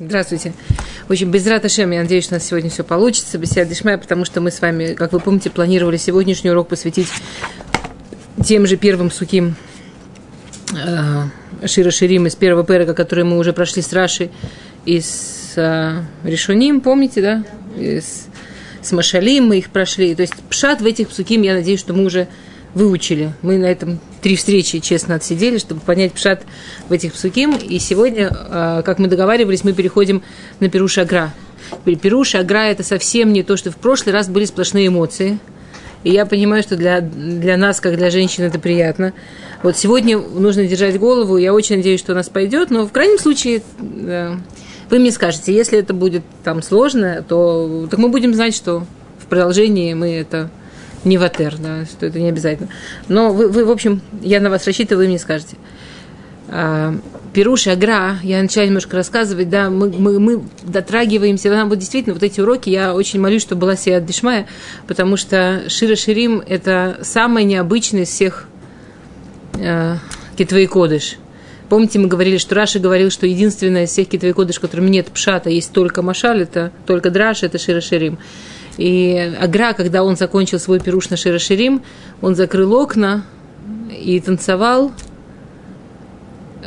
Здравствуйте. 0.00 0.52
В 1.06 1.12
общем, 1.12 1.30
без 1.30 1.46
Раташем, 1.46 1.92
я 1.92 2.02
надеюсь, 2.02 2.24
что 2.24 2.34
у 2.34 2.38
нас 2.38 2.44
сегодня 2.44 2.68
все 2.68 2.82
получится, 2.82 3.38
без 3.38 3.50
Дишмая, 3.50 3.96
потому 3.96 4.24
что 4.24 4.40
мы 4.40 4.50
с 4.50 4.60
вами, 4.60 4.94
как 4.94 5.12
вы 5.12 5.20
помните, 5.20 5.50
планировали 5.50 5.98
сегодняшний 5.98 6.50
урок 6.50 6.66
посвятить 6.66 7.06
тем 8.44 8.66
же 8.66 8.76
первым 8.76 9.12
суким 9.12 9.54
э, 10.74 11.66
Шира 11.68 11.92
Ширим 11.92 12.26
из 12.26 12.34
первого 12.34 12.66
перека, 12.66 12.92
который 12.92 13.22
мы 13.22 13.38
уже 13.38 13.52
прошли 13.52 13.82
с 13.82 13.92
Рашей 13.92 14.32
и 14.84 15.00
с 15.00 15.52
э, 15.54 16.02
Решуним, 16.24 16.80
помните, 16.80 17.22
да? 17.22 17.44
И 17.78 18.00
с, 18.00 18.26
с 18.82 18.90
Машалим 18.90 19.46
мы 19.46 19.58
их 19.58 19.70
прошли. 19.70 20.16
То 20.16 20.22
есть 20.22 20.34
пшат 20.50 20.80
в 20.80 20.86
этих 20.86 21.10
псуким, 21.10 21.42
я 21.42 21.54
надеюсь, 21.54 21.78
что 21.78 21.94
мы 21.94 22.04
уже 22.04 22.26
выучили. 22.74 23.32
Мы 23.42 23.58
на 23.58 23.66
этом 23.66 24.00
три 24.20 24.36
встречи, 24.36 24.80
честно, 24.80 25.16
отсидели, 25.16 25.58
чтобы 25.58 25.80
понять 25.80 26.12
пшат 26.12 26.42
в 26.88 26.92
этих 26.92 27.12
псуким. 27.12 27.56
И 27.56 27.78
сегодня, 27.78 28.30
а, 28.32 28.82
как 28.82 28.98
мы 28.98 29.08
договаривались, 29.08 29.64
мы 29.64 29.72
переходим 29.72 30.22
на 30.60 30.68
Перуша 30.68 31.02
Агра. 31.02 31.32
Перуша 31.84 32.40
Агра– 32.40 32.64
это 32.70 32.82
совсем 32.82 33.32
не 33.32 33.42
то, 33.42 33.56
что 33.56 33.70
в 33.70 33.76
прошлый 33.76 34.12
раз 34.12 34.28
были 34.28 34.44
сплошные 34.44 34.88
эмоции. 34.88 35.38
И 36.02 36.10
я 36.10 36.26
понимаю, 36.26 36.62
что 36.62 36.76
для, 36.76 37.00
для 37.00 37.56
нас, 37.56 37.80
как 37.80 37.96
для 37.96 38.10
женщин, 38.10 38.44
это 38.44 38.58
приятно. 38.58 39.14
Вот 39.62 39.78
сегодня 39.78 40.18
нужно 40.18 40.66
держать 40.66 40.98
голову. 40.98 41.38
Я 41.38 41.54
очень 41.54 41.76
надеюсь, 41.76 42.00
что 42.00 42.12
у 42.12 42.14
нас 42.14 42.28
пойдет. 42.28 42.70
Но 42.70 42.86
в 42.86 42.92
крайнем 42.92 43.18
случае, 43.18 43.62
вы 43.80 44.98
мне 44.98 45.10
скажете, 45.10 45.54
если 45.54 45.78
это 45.78 45.94
будет 45.94 46.22
там 46.42 46.62
сложно, 46.62 47.24
то 47.26 47.88
так 47.90 47.98
мы 47.98 48.10
будем 48.10 48.34
знать, 48.34 48.54
что 48.54 48.84
в 49.18 49.26
продолжении 49.26 49.94
мы 49.94 50.12
это 50.12 50.50
не 51.04 51.18
ватер, 51.18 51.56
да, 51.58 51.84
что 51.84 52.06
это 52.06 52.20
не 52.20 52.28
обязательно. 52.28 52.68
Но 53.08 53.32
вы, 53.32 53.48
вы, 53.48 53.64
в 53.64 53.70
общем, 53.70 54.00
я 54.22 54.40
на 54.40 54.50
вас 54.50 54.66
рассчитываю, 54.66 55.04
вы 55.04 55.08
мне 55.08 55.18
скажете. 55.18 55.56
А, 56.48 56.94
Пируш 57.32 57.66
Агра, 57.66 58.18
я 58.22 58.40
начала 58.40 58.64
немножко 58.64 58.96
рассказывать, 58.96 59.48
да, 59.48 59.70
мы, 59.70 59.90
мы, 59.90 60.20
мы 60.20 60.44
дотрагиваемся, 60.62 61.50
нам 61.50 61.68
вот 61.68 61.78
действительно 61.78 62.14
вот 62.14 62.22
эти 62.22 62.40
уроки, 62.40 62.70
я 62.70 62.94
очень 62.94 63.20
молюсь, 63.20 63.42
чтобы 63.42 63.62
была 63.62 63.76
Сия 63.76 64.00
Дишмая, 64.00 64.46
потому 64.86 65.16
что 65.16 65.64
Шира 65.68 65.96
Ширим– 65.96 66.42
это 66.46 66.98
самый 67.02 67.44
необычный 67.44 68.02
из 68.02 68.08
всех 68.08 68.46
э, 69.58 69.96
Китвей 70.36 70.66
Кодыш. 70.66 71.16
Помните, 71.68 71.98
мы 71.98 72.06
говорили, 72.06 72.36
что 72.36 72.54
Раша 72.54 72.78
говорил, 72.78 73.10
что 73.10 73.26
единственное 73.26 73.84
из 73.84 73.90
всех 73.90 74.08
Китвей 74.08 74.32
Кодыш, 74.32 74.60
которым 74.60 74.90
нет 74.90 75.08
пшата, 75.08 75.50
есть 75.50 75.72
только 75.72 76.02
Машаль, 76.02 76.42
это 76.42 76.70
только 76.86 77.10
Драш, 77.10 77.42
это 77.42 77.58
Шира 77.58 77.80
Ширим. 77.80 78.18
И 78.76 79.16
Агра, 79.40 79.72
когда 79.72 80.02
он 80.02 80.16
закончил 80.16 80.58
свой 80.58 80.80
пируш 80.80 81.10
на 81.10 81.16
Широширим, 81.16 81.82
он 82.20 82.34
закрыл 82.34 82.74
окна 82.74 83.24
и 83.90 84.20
танцевал, 84.20 84.92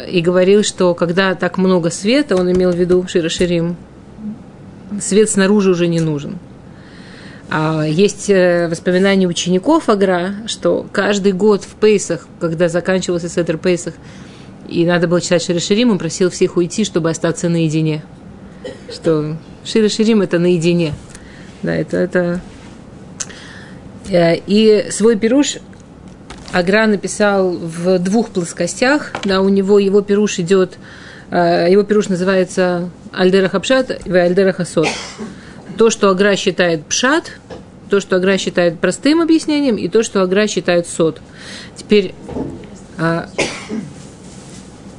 и 0.07 0.21
говорил, 0.21 0.63
что 0.63 0.93
когда 0.93 1.35
так 1.35 1.57
много 1.57 1.89
света, 1.89 2.35
он 2.35 2.51
имел 2.51 2.71
в 2.71 2.75
виду 2.75 3.05
Широширим, 3.07 3.75
свет 5.01 5.29
снаружи 5.29 5.71
уже 5.71 5.87
не 5.87 5.99
нужен. 5.99 6.37
А 7.49 7.83
есть 7.83 8.29
э, 8.29 8.67
воспоминания 8.69 9.25
учеников 9.25 9.87
Агра, 9.89 10.35
что 10.47 10.85
каждый 10.91 11.31
год 11.31 11.63
в 11.63 11.75
Пейсах, 11.75 12.27
когда 12.39 12.67
заканчивался 12.67 13.29
Сетер 13.29 13.57
Пейсах, 13.57 13.93
и 14.67 14.85
надо 14.85 15.07
было 15.07 15.21
читать 15.21 15.43
Широширим, 15.43 15.91
он 15.91 15.97
просил 15.97 16.29
всех 16.29 16.57
уйти, 16.57 16.83
чтобы 16.83 17.09
остаться 17.09 17.47
наедине. 17.47 18.03
Что 18.91 19.37
Широширим– 19.63 20.21
это 20.21 20.39
наедине– 20.39 20.93
да, 21.63 21.75
это, 21.75 21.97
это... 21.97 22.41
Э, 24.09 24.35
и 24.35 24.87
свой 24.91 25.17
пируш 25.17 25.57
Агра 26.51 26.87
написал 26.87 27.51
в 27.51 27.99
двух 27.99 28.29
плоскостях. 28.29 29.11
Да, 29.23 29.41
у 29.41 29.49
него 29.49 29.79
его 29.79 30.01
пируш 30.01 30.39
идет, 30.39 30.77
э, 31.29 31.67
его 31.69 31.83
пируш 31.83 32.09
называется 32.09 32.89
Альдера 33.11 33.49
Хапшат 33.49 34.05
и 34.05 34.11
Альдера 34.11 34.53
Хасот. 34.53 34.87
То, 35.77 35.89
что 35.89 36.09
Агра 36.09 36.35
считает 36.35 36.85
пшат, 36.85 37.33
то, 37.89 37.99
что 37.99 38.15
Агра 38.15 38.37
считает 38.37 38.79
простым 38.79 39.21
объяснением, 39.21 39.75
и 39.75 39.87
то, 39.87 40.03
что 40.03 40.21
Агра 40.21 40.47
считает 40.47 40.87
сот. 40.87 41.21
Теперь 41.75 42.13
а, 42.97 43.29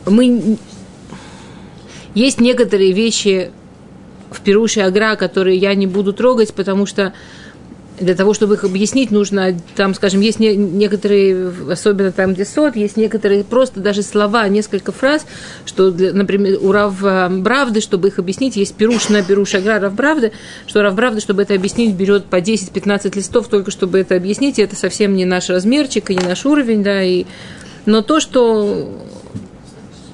мы 0.07 0.59
есть 2.15 2.41
некоторые 2.41 2.93
вещи, 2.93 3.51
в 4.31 4.41
Перуше 4.41 4.81
Агра, 4.81 5.17
которые 5.17 5.57
я 5.57 5.75
не 5.75 5.87
буду 5.87 6.13
трогать, 6.13 6.55
потому 6.55 6.87
что 6.87 7.13
для 8.01 8.15
того, 8.15 8.33
чтобы 8.33 8.55
их 8.55 8.65
объяснить, 8.65 9.11
нужно, 9.11 9.57
там, 9.75 9.95
скажем, 9.95 10.21
есть 10.21 10.39
не, 10.39 10.55
некоторые, 10.55 11.53
особенно 11.71 12.13
там, 12.13 12.35
где 12.35 12.45
сот, 12.45 12.77
есть 12.77 12.97
некоторые 12.97 13.45
просто 13.45 13.81
даже 13.81 14.03
слова, 14.03 14.47
несколько 14.49 14.93
фраз, 14.93 15.27
что, 15.67 15.91
для, 15.91 16.13
например, 16.13 16.59
у 16.61 16.73
Рав 16.73 17.01
Бравды, 17.01 17.81
чтобы 17.81 18.09
их 18.09 18.19
объяснить, 18.19 18.57
есть 18.57 18.75
пируш 18.75 19.09
на 19.09 19.23
пируш 19.23 19.55
Агра 19.57 19.81
Рав 19.81 19.95
Бравды, 19.95 20.33
что 20.67 20.83
Рав 20.83 20.95
Бравды, 20.95 21.21
чтобы 21.21 21.43
это 21.43 21.55
объяснить, 21.55 21.95
берет 21.95 22.27
по 22.27 22.37
10-15 22.37 23.17
листов, 23.17 23.49
только 23.49 23.71
чтобы 23.71 23.99
это 23.99 24.15
объяснить, 24.15 24.59
и 24.59 24.63
это 24.63 24.77
совсем 24.77 25.15
не 25.15 25.25
наш 25.25 25.49
размерчик 25.49 26.11
и 26.11 26.15
не 26.15 26.25
наш 26.25 26.47
уровень, 26.47 26.83
да, 26.83 27.03
и... 27.03 27.25
но 27.85 28.03
то, 28.03 28.21
что 28.21 29.07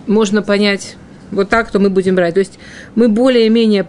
можно 0.07 0.43
понять 0.43 0.97
вот 1.31 1.49
так, 1.49 1.71
то 1.71 1.79
мы 1.79 1.91
будем 1.91 2.15
брать. 2.15 2.35
То 2.35 2.41
есть 2.41 2.59
мы 2.95 3.09
более-менее 3.09 3.87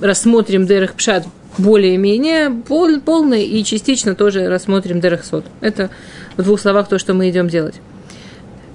рассмотрим 0.00 0.66
Дерех 0.66 0.94
Пшат 0.94 1.26
более-менее 1.58 2.50
пол, 2.50 3.00
полный 3.00 3.44
и 3.44 3.64
частично 3.64 4.14
тоже 4.14 4.48
рассмотрим 4.48 5.00
Дерех 5.00 5.24
Сот. 5.24 5.44
Это 5.60 5.90
в 6.36 6.42
двух 6.42 6.60
словах 6.60 6.88
то, 6.88 6.98
что 6.98 7.14
мы 7.14 7.28
идем 7.30 7.48
делать. 7.48 7.74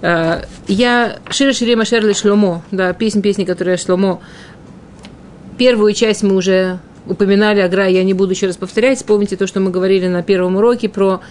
А, 0.01 0.43
я 0.67 1.17
Шира 1.29 1.53
Ширима 1.53 1.85
Шерли 1.85 2.13
Шломо, 2.13 2.63
да, 2.71 2.93
песня, 2.93 3.21
песни, 3.21 3.45
которая 3.45 3.77
Шломо. 3.77 4.21
Первую 5.57 5.93
часть 5.93 6.21
мы 6.21 6.35
уже 6.35 6.79
упоминали, 7.07 7.61
Агра, 7.61 7.87
я 7.87 8.03
не 8.03 8.13
буду 8.13 8.31
еще 8.31 8.47
раз 8.47 8.57
повторять. 8.57 8.97
Вспомните 8.97 9.37
то, 9.37 9.47
что 9.47 9.59
мы 9.59 9.71
говорили 9.71 10.07
на 10.07 10.21
первом 10.21 10.57
уроке 10.57 10.89
про 10.89 11.21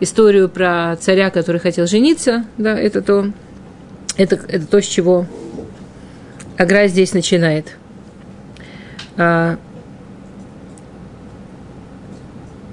историю 0.00 0.48
про 0.48 0.96
царя, 1.00 1.30
который 1.30 1.60
хотел 1.60 1.86
жениться. 1.86 2.44
Да, 2.56 2.78
это 2.78 3.02
то, 3.02 3.30
это, 4.16 4.36
это 4.48 4.66
то, 4.66 4.80
с 4.80 4.86
чего 4.86 5.26
Агра 6.56 6.88
здесь 6.88 7.12
начинает. 7.12 7.76
А, 9.18 9.58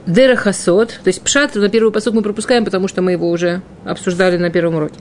Дера 0.06 0.36
Хасот, 0.36 1.00
то 1.04 1.08
есть 1.08 1.22
Пшат 1.24 1.56
на 1.56 1.68
первый 1.68 1.92
посуд 1.92 2.14
мы 2.14 2.22
пропускаем, 2.22 2.64
потому 2.64 2.88
что 2.88 3.02
мы 3.02 3.14
его 3.14 3.30
уже 3.30 3.64
обсуждали 3.84 4.38
на 4.38 4.52
первом 4.52 4.76
уроке. 4.76 5.00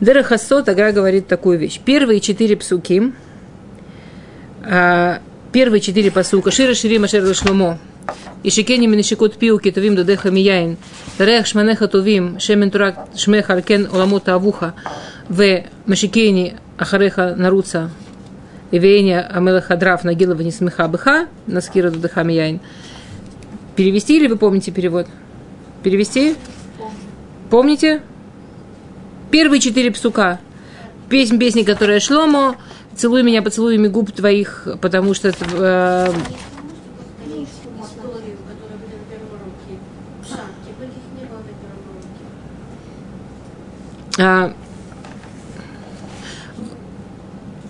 Дера 0.00 0.22
Хасот, 0.22 0.70
Агра 0.70 0.92
говорит 0.92 1.28
такую 1.28 1.58
вещь. 1.58 1.78
Первые 1.78 2.20
четыре 2.20 2.56
псуки, 2.56 3.12
а, 4.64 5.20
первые 5.52 5.82
четыре 5.82 6.10
посука, 6.10 6.50
Шира 6.50 6.74
Ширима 6.74 7.06
Шерла 7.06 7.34
Шломо, 7.34 7.78
Ишикени 8.42 8.86
Минишикот 8.86 9.36
Пиуки 9.36 9.70
Тувим 9.70 9.94
Додеха 9.94 10.30
Мияин, 10.30 10.78
Рех 11.18 11.46
Шманеха 11.46 11.86
Тувим, 11.86 12.40
Шемен 12.40 12.70
Турак 12.70 13.08
Шмеха 13.14 13.52
Аркен 13.52 13.88
Оламота 13.92 14.34
Авуха, 14.34 14.74
В 15.28 15.64
Машикени 15.84 16.56
Ахареха 16.78 17.34
Наруца 17.36 17.90
Ивеения 18.72 19.20
Амелахадрав 19.20 20.02
Нагилова 20.02 20.40
Несмеха 20.40 20.88
Быха, 20.88 21.28
Наскира 21.46 21.90
Дудыха 21.90 22.24
Мияйн. 22.24 22.60
Перевести 23.76 24.16
или 24.16 24.26
вы 24.26 24.36
помните 24.36 24.72
перевод? 24.72 25.06
Перевести? 25.82 26.36
Помните? 27.50 28.02
Первые 29.30 29.60
четыре 29.60 29.90
псука. 29.90 30.40
Песнь 31.10 31.38
песни, 31.38 31.62
которая 31.62 32.00
Шломо, 32.00 32.56
«Целуй 32.96 33.22
меня 33.22 33.42
поцелуями 33.42 33.88
губ 33.88 34.12
твоих», 34.12 34.66
потому 34.80 35.12
что 35.12 35.28
э, 35.28 36.12
а, 44.18 44.54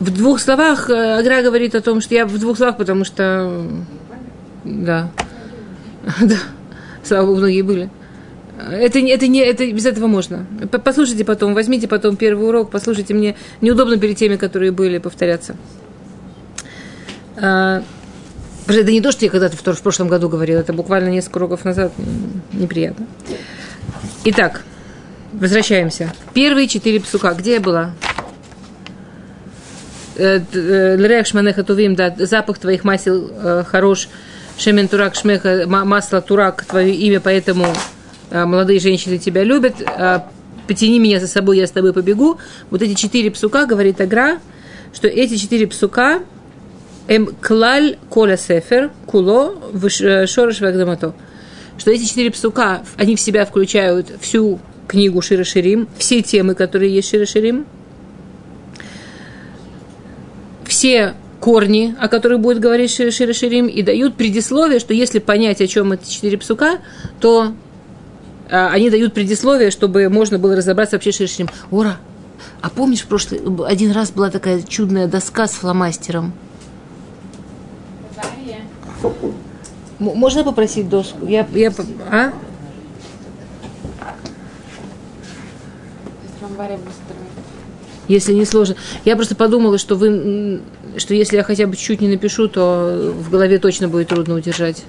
в 0.02 0.10
двух 0.10 0.40
словах 0.40 0.90
э, 0.90 1.18
Агра 1.18 1.42
говорит 1.42 1.74
о 1.74 1.80
том, 1.80 2.00
что 2.00 2.14
я 2.14 2.26
в 2.26 2.38
двух 2.38 2.56
словах, 2.56 2.76
потому 2.76 3.04
что 3.04 3.64
да, 4.64 5.10
да, 6.20 6.36
слава 7.04 7.26
богу, 7.26 7.38
многие 7.38 7.62
были. 7.62 7.90
Это, 8.58 8.98
это 8.98 9.28
не, 9.28 9.40
это 9.40 9.66
без 9.72 9.86
этого 9.86 10.08
можно. 10.08 10.46
Послушайте 10.84 11.24
потом, 11.24 11.54
возьмите 11.54 11.88
потом 11.88 12.16
первый 12.16 12.48
урок, 12.48 12.70
послушайте 12.70 13.14
мне. 13.14 13.36
Неудобно 13.60 13.96
перед 13.96 14.16
теми, 14.16 14.36
которые 14.36 14.72
были, 14.72 14.98
повторяться. 14.98 15.56
А, 17.36 17.82
это 18.66 18.92
не 18.92 19.00
то, 19.00 19.10
что 19.12 19.24
я 19.24 19.30
когда-то 19.30 19.56
в, 19.56 19.60
в 19.60 19.82
прошлом 19.82 20.08
году 20.08 20.28
говорила, 20.28 20.60
это 20.60 20.72
буквально 20.72 21.08
несколько 21.08 21.38
уроков 21.38 21.64
назад. 21.64 21.92
Неприятно. 22.52 23.06
Итак, 24.24 24.62
возвращаемся. 25.32 26.12
Первые 26.34 26.68
четыре 26.68 27.00
псука. 27.00 27.34
Где 27.34 27.54
я 27.54 27.60
была? 27.60 27.92
Э, 30.16 30.40
э, 30.52 30.96
Лрех 30.98 31.26
тувим, 31.66 31.94
да, 31.94 32.14
запах 32.18 32.58
твоих 32.58 32.84
масел 32.84 33.30
э, 33.30 33.64
хорош, 33.66 34.08
шемен 34.58 34.88
турак 34.88 35.14
шмеха, 35.14 35.64
масло 35.66 36.20
турак, 36.20 36.64
твое 36.64 36.94
имя, 36.94 37.20
поэтому 37.20 37.66
молодые 38.30 38.80
женщины 38.80 39.18
тебя 39.18 39.44
любят, 39.44 39.74
потяни 40.66 40.98
меня 40.98 41.20
за 41.20 41.26
собой, 41.26 41.58
я 41.58 41.66
с 41.66 41.70
тобой 41.70 41.92
побегу. 41.92 42.38
Вот 42.70 42.80
эти 42.80 42.94
четыре 42.94 43.30
псука, 43.30 43.66
говорит 43.66 44.00
Агра, 44.00 44.38
что 44.94 45.06
эти 45.06 45.36
четыре 45.36 45.66
псука, 45.66 46.20
Эм 47.08 47.26
клаль 47.40 47.98
коля 48.08 48.36
сефер 48.36 48.90
куло 49.06 49.56
шорыш 50.26 50.60
вагдамато. 50.60 51.14
Что 51.76 51.90
эти 51.90 52.04
четыре 52.04 52.30
псука, 52.30 52.82
они 52.96 53.16
в 53.16 53.20
себя 53.20 53.44
включают 53.44 54.06
всю 54.20 54.60
книгу 54.86 55.20
Шира 55.20 55.44
Ширим, 55.44 55.88
все 55.98 56.22
темы, 56.22 56.54
которые 56.54 56.94
есть 56.94 57.10
Шира 57.10 57.26
Ширим, 57.26 57.66
все 60.72 61.12
корни, 61.38 61.94
о 62.00 62.08
которых 62.08 62.40
будет 62.40 62.58
говорить 62.58 62.90
Шира 62.90 63.10
Шира 63.10 63.34
Ширим, 63.34 63.66
и 63.66 63.82
дают 63.82 64.14
предисловие, 64.16 64.80
что 64.80 64.94
если 64.94 65.18
понять, 65.18 65.60
о 65.60 65.66
чем 65.66 65.92
эти 65.92 66.08
четыре 66.08 66.38
псука, 66.38 66.78
то 67.20 67.52
а, 68.50 68.68
они 68.68 68.88
дают 68.88 69.12
предисловие, 69.12 69.70
чтобы 69.70 70.08
можно 70.08 70.38
было 70.38 70.56
разобраться 70.56 70.96
вообще 70.96 71.12
Шира 71.12 71.28
Ширим. 71.28 71.50
Ура! 71.70 71.98
А 72.62 72.70
помнишь, 72.70 73.02
в 73.02 73.06
прошлый 73.06 73.42
один 73.66 73.92
раз 73.92 74.12
была 74.12 74.30
такая 74.30 74.62
чудная 74.62 75.06
доска 75.08 75.46
с 75.46 75.52
фломастером? 75.52 76.32
Можно 79.98 80.42
попросить 80.42 80.88
доску? 80.88 81.26
Я, 81.26 81.46
я, 81.52 81.70
а? 82.10 82.32
Если 88.12 88.34
не 88.34 88.44
сложно. 88.44 88.76
Я 89.06 89.16
просто 89.16 89.34
подумала, 89.34 89.78
что 89.78 89.96
вы, 89.96 90.60
что 90.98 91.14
если 91.14 91.36
я 91.36 91.42
хотя 91.42 91.66
бы 91.66 91.76
чуть 91.76 92.02
не 92.02 92.08
напишу, 92.08 92.46
то 92.46 93.14
в 93.18 93.30
голове 93.30 93.58
точно 93.58 93.88
будет 93.88 94.08
трудно 94.08 94.34
удержать. 94.34 94.84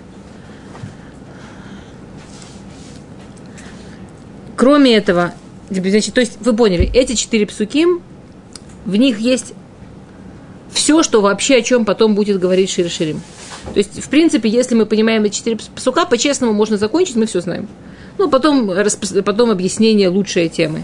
Кроме 4.57 4.97
этого, 4.97 5.33
значит, 5.69 6.13
то 6.13 6.19
есть 6.19 6.37
вы 6.41 6.53
поняли, 6.53 6.91
эти 6.93 7.13
четыре 7.13 7.45
псуки, 7.45 7.85
в 8.85 8.95
них 8.97 9.19
есть 9.19 9.53
все, 10.73 11.01
что 11.01 11.21
вообще 11.21 11.55
о 11.55 11.61
чем 11.61 11.85
потом 11.85 12.15
будет 12.15 12.41
говорить 12.41 12.71
Шир 12.71 12.89
Ширим. 12.89 13.21
То 13.73 13.77
есть, 13.77 14.03
в 14.03 14.09
принципе, 14.09 14.49
если 14.49 14.75
мы 14.75 14.85
понимаем 14.85 15.23
эти 15.23 15.37
четыре 15.37 15.57
псука, 15.73 16.05
по-честному 16.05 16.51
можно 16.51 16.75
закончить, 16.75 17.15
мы 17.15 17.25
все 17.25 17.39
знаем. 17.39 17.69
Ну, 18.17 18.29
потом, 18.29 18.69
потом 19.23 19.49
объяснение 19.49 20.09
лучшей 20.09 20.49
темы. 20.49 20.83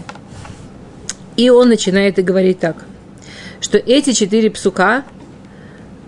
И 1.40 1.48
он 1.48 1.70
начинает 1.70 2.18
и 2.18 2.22
говорить 2.22 2.58
так, 2.58 2.84
что 3.62 3.78
эти 3.78 4.12
четыре 4.12 4.50
псука, 4.50 5.04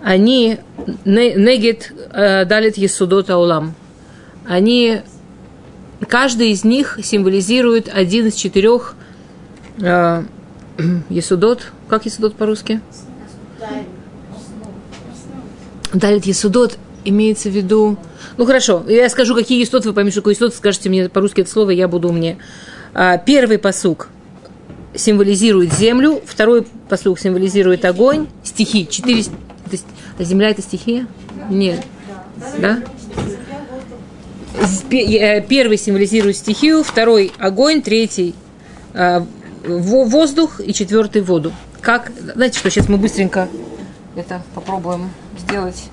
они 0.03 0.59
негет 1.05 1.91
э, 2.11 2.45
далит 2.45 2.77
есудот 2.77 3.31
аулам. 3.31 3.73
Они, 4.45 5.01
каждый 6.07 6.51
из 6.51 6.63
них 6.63 6.99
символизирует 7.01 7.89
один 7.91 8.27
из 8.27 8.35
четырех 8.35 8.93
э, 9.81 10.23
есудот. 11.09 11.71
Как 11.87 12.05
есудот 12.05 12.35
по-русски? 12.35 12.79
Далит 15.93 16.27
Есудот 16.27 16.77
имеется 17.05 17.49
в 17.49 17.53
виду... 17.53 17.97
Ну 18.37 18.45
хорошо, 18.45 18.83
я 18.87 19.09
скажу, 19.09 19.33
какие 19.33 19.59
есудот, 19.59 19.87
вы 19.87 19.93
поймете, 19.93 20.13
что 20.13 20.21
такое 20.21 20.33
есудот, 20.33 20.53
скажете 20.53 20.89
мне 20.89 21.09
по-русски 21.09 21.41
это 21.41 21.49
слово, 21.49 21.71
я 21.71 21.87
буду 21.87 22.09
умнее. 22.09 22.37
А, 22.93 23.17
первый 23.17 23.57
посук 23.57 24.09
символизирует 24.95 25.73
землю, 25.73 26.21
второй 26.25 26.65
посук 26.89 27.19
символизирует 27.19 27.85
огонь, 27.85 28.27
стихи, 28.43 28.87
четыре... 28.87 29.23
А 30.17 30.23
земля 30.23 30.49
это 30.49 30.61
стихия? 30.61 31.07
Нет. 31.49 31.83
Да? 32.59 32.83
Э, 34.91 35.41
первый 35.41 35.77
символизирует 35.77 36.37
стихию, 36.37 36.83
второй 36.83 37.31
огонь, 37.39 37.81
третий 37.81 38.35
а, 38.93 39.25
воздух 39.65 40.59
и 40.59 40.73
четвертый 40.73 41.21
воду. 41.21 41.51
Как, 41.81 42.11
знаете 42.35 42.59
что, 42.59 42.69
сейчас 42.69 42.87
мы 42.89 42.97
быстренько 42.97 43.49
это 44.15 44.43
попробуем 44.53 45.09
сделать. 45.37 45.89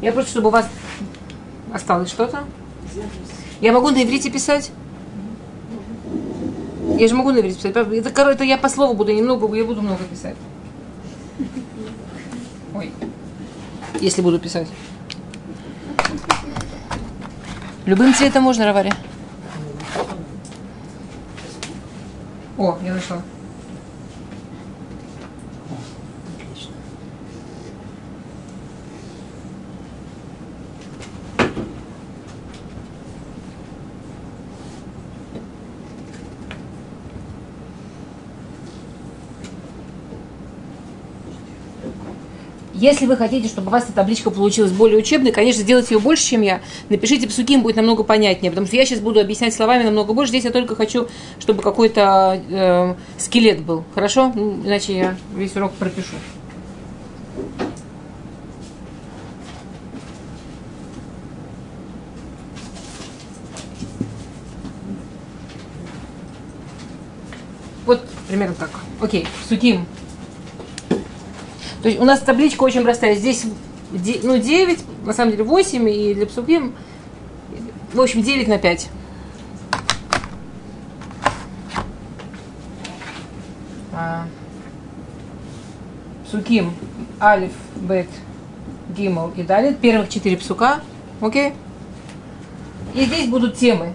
Я 0.00 0.12
просто, 0.12 0.30
чтобы 0.30 0.48
у 0.48 0.52
вас 0.52 0.66
осталось 1.72 2.08
что-то. 2.08 2.44
Я 3.60 3.72
могу 3.72 3.90
на 3.90 4.02
иврите 4.02 4.30
писать? 4.30 4.72
Я 6.82 7.08
же 7.08 7.14
могу 7.14 7.30
на 7.30 7.42
писать. 7.42 7.64
Это, 7.64 7.80
это 8.22 8.44
я 8.44 8.58
по 8.58 8.68
слову 8.68 8.94
буду 8.94 9.12
немного, 9.12 9.54
я 9.54 9.64
буду 9.64 9.82
много 9.82 10.02
писать. 10.04 10.36
Ой. 12.74 12.92
Если 14.00 14.20
буду 14.20 14.38
писать. 14.38 14.68
Любым 17.86 18.14
цветом 18.14 18.42
можно, 18.42 18.64
Равари? 18.64 18.92
О, 22.58 22.78
я 22.84 22.94
нашла. 22.94 23.22
Если 42.82 43.06
вы 43.06 43.16
хотите, 43.16 43.46
чтобы 43.46 43.68
у 43.68 43.70
вас 43.70 43.84
эта 43.84 43.92
табличка 43.92 44.32
получилась 44.32 44.72
более 44.72 44.98
учебной, 44.98 45.30
конечно, 45.30 45.62
сделайте 45.62 45.94
ее 45.94 46.00
больше, 46.00 46.24
чем 46.24 46.40
я. 46.42 46.60
Напишите 46.88 47.28
псуким, 47.28 47.62
будет 47.62 47.76
намного 47.76 48.02
понятнее, 48.02 48.50
потому 48.50 48.66
что 48.66 48.74
я 48.74 48.84
сейчас 48.84 48.98
буду 48.98 49.20
объяснять 49.20 49.54
словами 49.54 49.84
намного 49.84 50.12
больше. 50.14 50.30
Здесь 50.30 50.46
я 50.46 50.50
только 50.50 50.74
хочу, 50.74 51.06
чтобы 51.38 51.62
какой-то 51.62 52.42
э, 52.50 52.94
скелет 53.18 53.62
был. 53.62 53.84
Хорошо? 53.94 54.32
Ну, 54.34 54.62
иначе 54.64 54.96
я 54.96 55.16
весь 55.36 55.54
урок 55.54 55.74
пропишу. 55.74 56.16
Вот 67.86 68.04
примерно 68.26 68.56
так. 68.56 68.70
Окей, 69.00 69.24
суким. 69.48 69.86
То 71.82 71.88
есть 71.88 72.00
у 72.00 72.04
нас 72.04 72.20
табличка 72.20 72.62
очень 72.62 72.82
простая. 72.82 73.16
Здесь 73.16 73.44
ну, 74.22 74.38
9, 74.38 75.04
на 75.04 75.12
самом 75.12 75.32
деле 75.32 75.44
8, 75.44 75.88
и 75.88 76.14
для 76.14 76.26
псуким, 76.26 76.74
в 77.92 78.00
общем, 78.00 78.22
9 78.22 78.48
на 78.48 78.58
5. 78.58 78.88
А, 83.94 84.26
псуким, 86.24 86.72
алиф, 87.20 87.52
бет, 87.76 88.08
гимл 88.96 89.32
и 89.36 89.42
далее. 89.42 89.74
Первых 89.74 90.08
4 90.08 90.36
псука. 90.36 90.80
Окей? 91.20 91.52
И 92.94 93.04
здесь 93.04 93.28
будут 93.28 93.56
темы. 93.56 93.92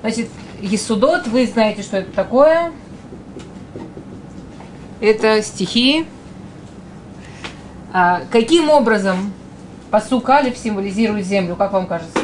Значит, 0.00 0.28
Есудот, 0.60 1.26
вы 1.26 1.46
знаете, 1.46 1.82
что 1.82 1.98
это 1.98 2.12
такое. 2.12 2.72
Это 5.00 5.42
стихи, 5.42 6.06
а, 7.98 8.24
каким 8.30 8.68
образом 8.68 9.32
посук 9.90 10.28
Алиф 10.28 10.58
символизирует 10.58 11.24
землю, 11.24 11.56
как 11.56 11.72
вам 11.72 11.86
кажется? 11.86 12.18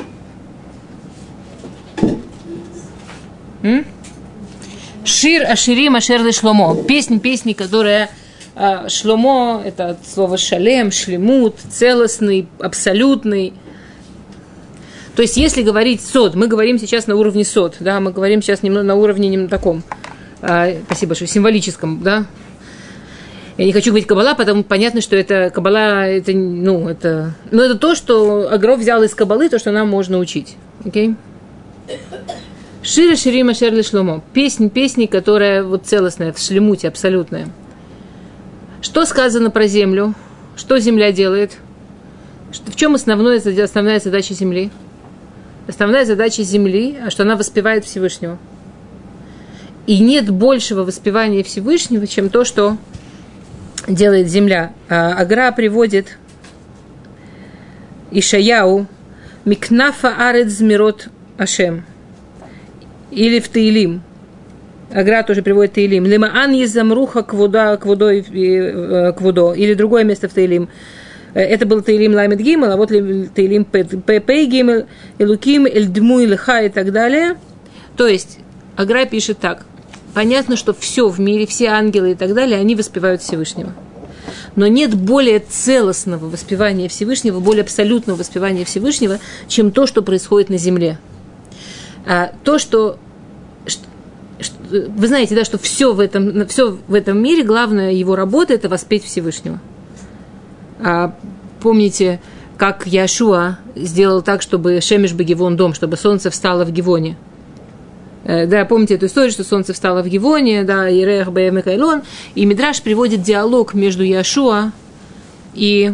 М? 3.63 3.87
Шир 5.03 5.51
Аширим 5.51 5.97
Ашер 5.97 6.31
Шломо. 6.31 6.77
Песня, 6.83 7.19
песни, 7.19 7.55
которая 7.55 8.11
а, 8.55 8.91
Шломо, 8.91 9.63
это 9.65 9.93
от 9.93 10.07
слова 10.07 10.37
шалем, 10.37 10.91
шлемут, 10.91 11.57
целостный, 11.71 12.47
абсолютный. 12.61 13.55
То 15.17 15.23
есть, 15.23 15.39
если 15.39 15.63
говорить 15.63 16.05
сод, 16.05 16.35
мы 16.35 16.49
говорим 16.49 16.79
сейчас 16.79 17.07
на 17.07 17.17
уровне 17.17 17.47
сод, 17.47 17.77
да, 17.81 17.99
мы 17.99 18.13
говорим 18.13 18.43
сейчас 18.43 18.63
немного 18.63 18.85
на 18.85 18.97
уровне 18.97 19.31
немного 19.31 19.49
таком, 19.49 19.83
а, 20.43 20.69
спасибо 20.85 21.11
большое, 21.11 21.29
символическом, 21.29 22.03
да, 22.03 22.27
я 23.59 23.65
не 23.65 23.73
хочу 23.73 23.91
говорить 23.91 24.07
кабала, 24.07 24.35
потому 24.35 24.65
понятно, 24.65 25.01
что 25.01 25.17
это 25.17 25.51
кабала, 25.51 26.07
это, 26.07 26.33
ну, 26.33 26.89
это, 26.89 27.35
ну, 27.51 27.63
это 27.63 27.77
то, 27.77 27.95
что 27.95 28.49
Агров 28.51 28.79
взял 28.79 29.03
из 29.03 29.15
кабалы, 29.15 29.49
то, 29.49 29.59
что 29.59 29.73
нам 29.73 29.89
можно 29.89 30.19
учить. 30.19 30.57
Окей? 30.85 31.11
Okay? 31.11 31.17
Шира 32.83 33.15
Ширима 33.15 33.55
Шерли 33.55 33.83
Шломо. 33.83 34.23
Песнь, 34.33 34.69
песни, 34.69 35.07
которая 35.07 35.63
вот 35.63 35.87
целостная, 35.87 36.33
в 36.33 36.39
шлемуте, 36.39 36.89
абсолютная. 36.89 37.49
Что 38.81 39.05
сказано 39.05 39.51
про 39.51 39.69
землю? 39.69 40.15
Что 40.57 40.79
земля 40.81 41.13
делает? 41.13 41.53
В 42.51 42.75
чем 42.75 42.97
основная, 42.97 43.41
основная 43.63 44.01
задача 44.01 44.35
земли? 44.35 44.71
Основная 45.69 46.05
задача 46.05 46.43
земли, 46.43 46.99
а 47.07 47.11
что 47.11 47.23
она 47.23 47.37
воспевает 47.37 47.85
Всевышнего. 47.85 48.39
И 49.87 50.01
нет 50.01 50.31
большего 50.31 50.83
воспевания 50.83 51.45
Всевышнего, 51.45 52.07
чем 52.09 52.31
то, 52.31 52.45
что 52.45 52.77
делает 53.89 54.29
земля. 54.29 54.73
А 54.89 55.15
Агра 55.15 55.53
приводит 55.53 56.19
Ишаяу 58.11 58.87
Микнафа 59.45 60.29
Арец 60.29 60.61
Мирот 60.61 61.09
Ашем 61.39 61.85
или 63.11 63.41
в 63.41 63.49
Таилим. 63.49 64.03
Агра 64.93 65.23
тоже 65.23 65.43
приводит 65.43 65.75
Таилим. 65.75 66.05
Лимаан 66.05 66.53
езамруха 66.53 67.23
квуда, 67.23 67.77
квудо, 67.77 68.13
э, 68.13 69.13
квудо. 69.13 69.53
Или 69.55 69.75
другое 69.75 70.05
место 70.05 70.29
в 70.29 70.33
Таилим. 70.33 70.69
Э, 71.35 71.41
это 71.41 71.67
был 71.67 71.83
Таилим 71.83 72.15
Ламет 72.15 72.41
Гимел, 72.41 72.73
а 72.73 72.77
вот 72.77 72.89
Таилим 72.89 73.65
Пей 73.65 74.47
Гимел, 74.47 74.87
Элуким, 75.19 75.67
Эльдму, 75.67 76.21
Лиха 76.21 76.63
и 76.63 76.69
так 76.69 76.93
далее. 76.93 77.37
То 77.97 78.07
есть, 78.07 78.39
Агра 78.77 79.07
пишет 79.07 79.39
так. 79.39 79.65
Понятно, 80.15 80.57
что 80.57 80.75
все 80.75 81.09
в 81.09 81.19
мире, 81.19 81.47
все 81.47 81.69
ангелы 81.69 82.13
и 82.13 82.15
так 82.15 82.35
далее, 82.35 82.59
они 82.59 82.75
воспевают 82.75 83.23
Всевышнего. 83.23 83.73
Но 84.57 84.67
нет 84.67 84.95
более 84.95 85.41
целостного 85.41 86.29
воспевания 86.29 86.89
Всевышнего, 86.89 87.41
более 87.41 87.63
абсолютного 87.63 88.19
воспевания 88.19 88.65
Всевышнего, 88.65 89.19
чем 89.49 89.71
то, 89.71 89.87
что 89.87 90.03
происходит 90.03 90.51
на 90.51 90.59
земле. 90.59 90.99
А 92.07 92.33
то, 92.45 92.59
что 92.59 92.99
вы 94.71 95.07
знаете, 95.07 95.35
да, 95.35 95.45
что 95.45 95.59
все 95.59 95.93
в 95.93 96.01
этом, 96.01 96.47
все 96.49 96.77
в 96.87 96.95
этом 96.95 97.23
мире, 97.23 97.43
главная 97.43 97.93
его 97.93 98.17
работа– 98.17 98.55
это 98.55 98.69
воспеть 98.69 99.05
Всевышнего. 99.05 99.61
А, 100.81 101.15
помните, 101.61 102.21
как 102.59 102.87
Яшуа 102.87 103.59
сделал 103.77 104.23
так, 104.23 104.43
чтобы 104.43 104.81
Шемиш 104.81 105.13
Багивон 105.13 105.57
дом, 105.57 105.75
чтобы 105.75 105.97
солнце 105.97 106.31
встало 106.31 106.65
в 106.65 106.73
Гивоне. 106.73 107.17
Э, 108.25 108.47
да, 108.47 108.65
помните 108.65 108.95
эту 108.95 109.07
историю, 109.07 109.33
что 109.33 109.45
солнце 109.45 109.73
встало 109.73 110.03
в 110.03 110.09
Гивоне, 110.09 110.63
да, 110.63 110.91
Ирех 110.91 111.33
Баемекайлон, 111.33 112.03
и 112.35 112.45
Мидраш 112.45 112.83
приводит 112.83 113.23
диалог 113.23 113.75
между 113.75 114.05
Яшуа 114.05 114.73
и 115.55 115.93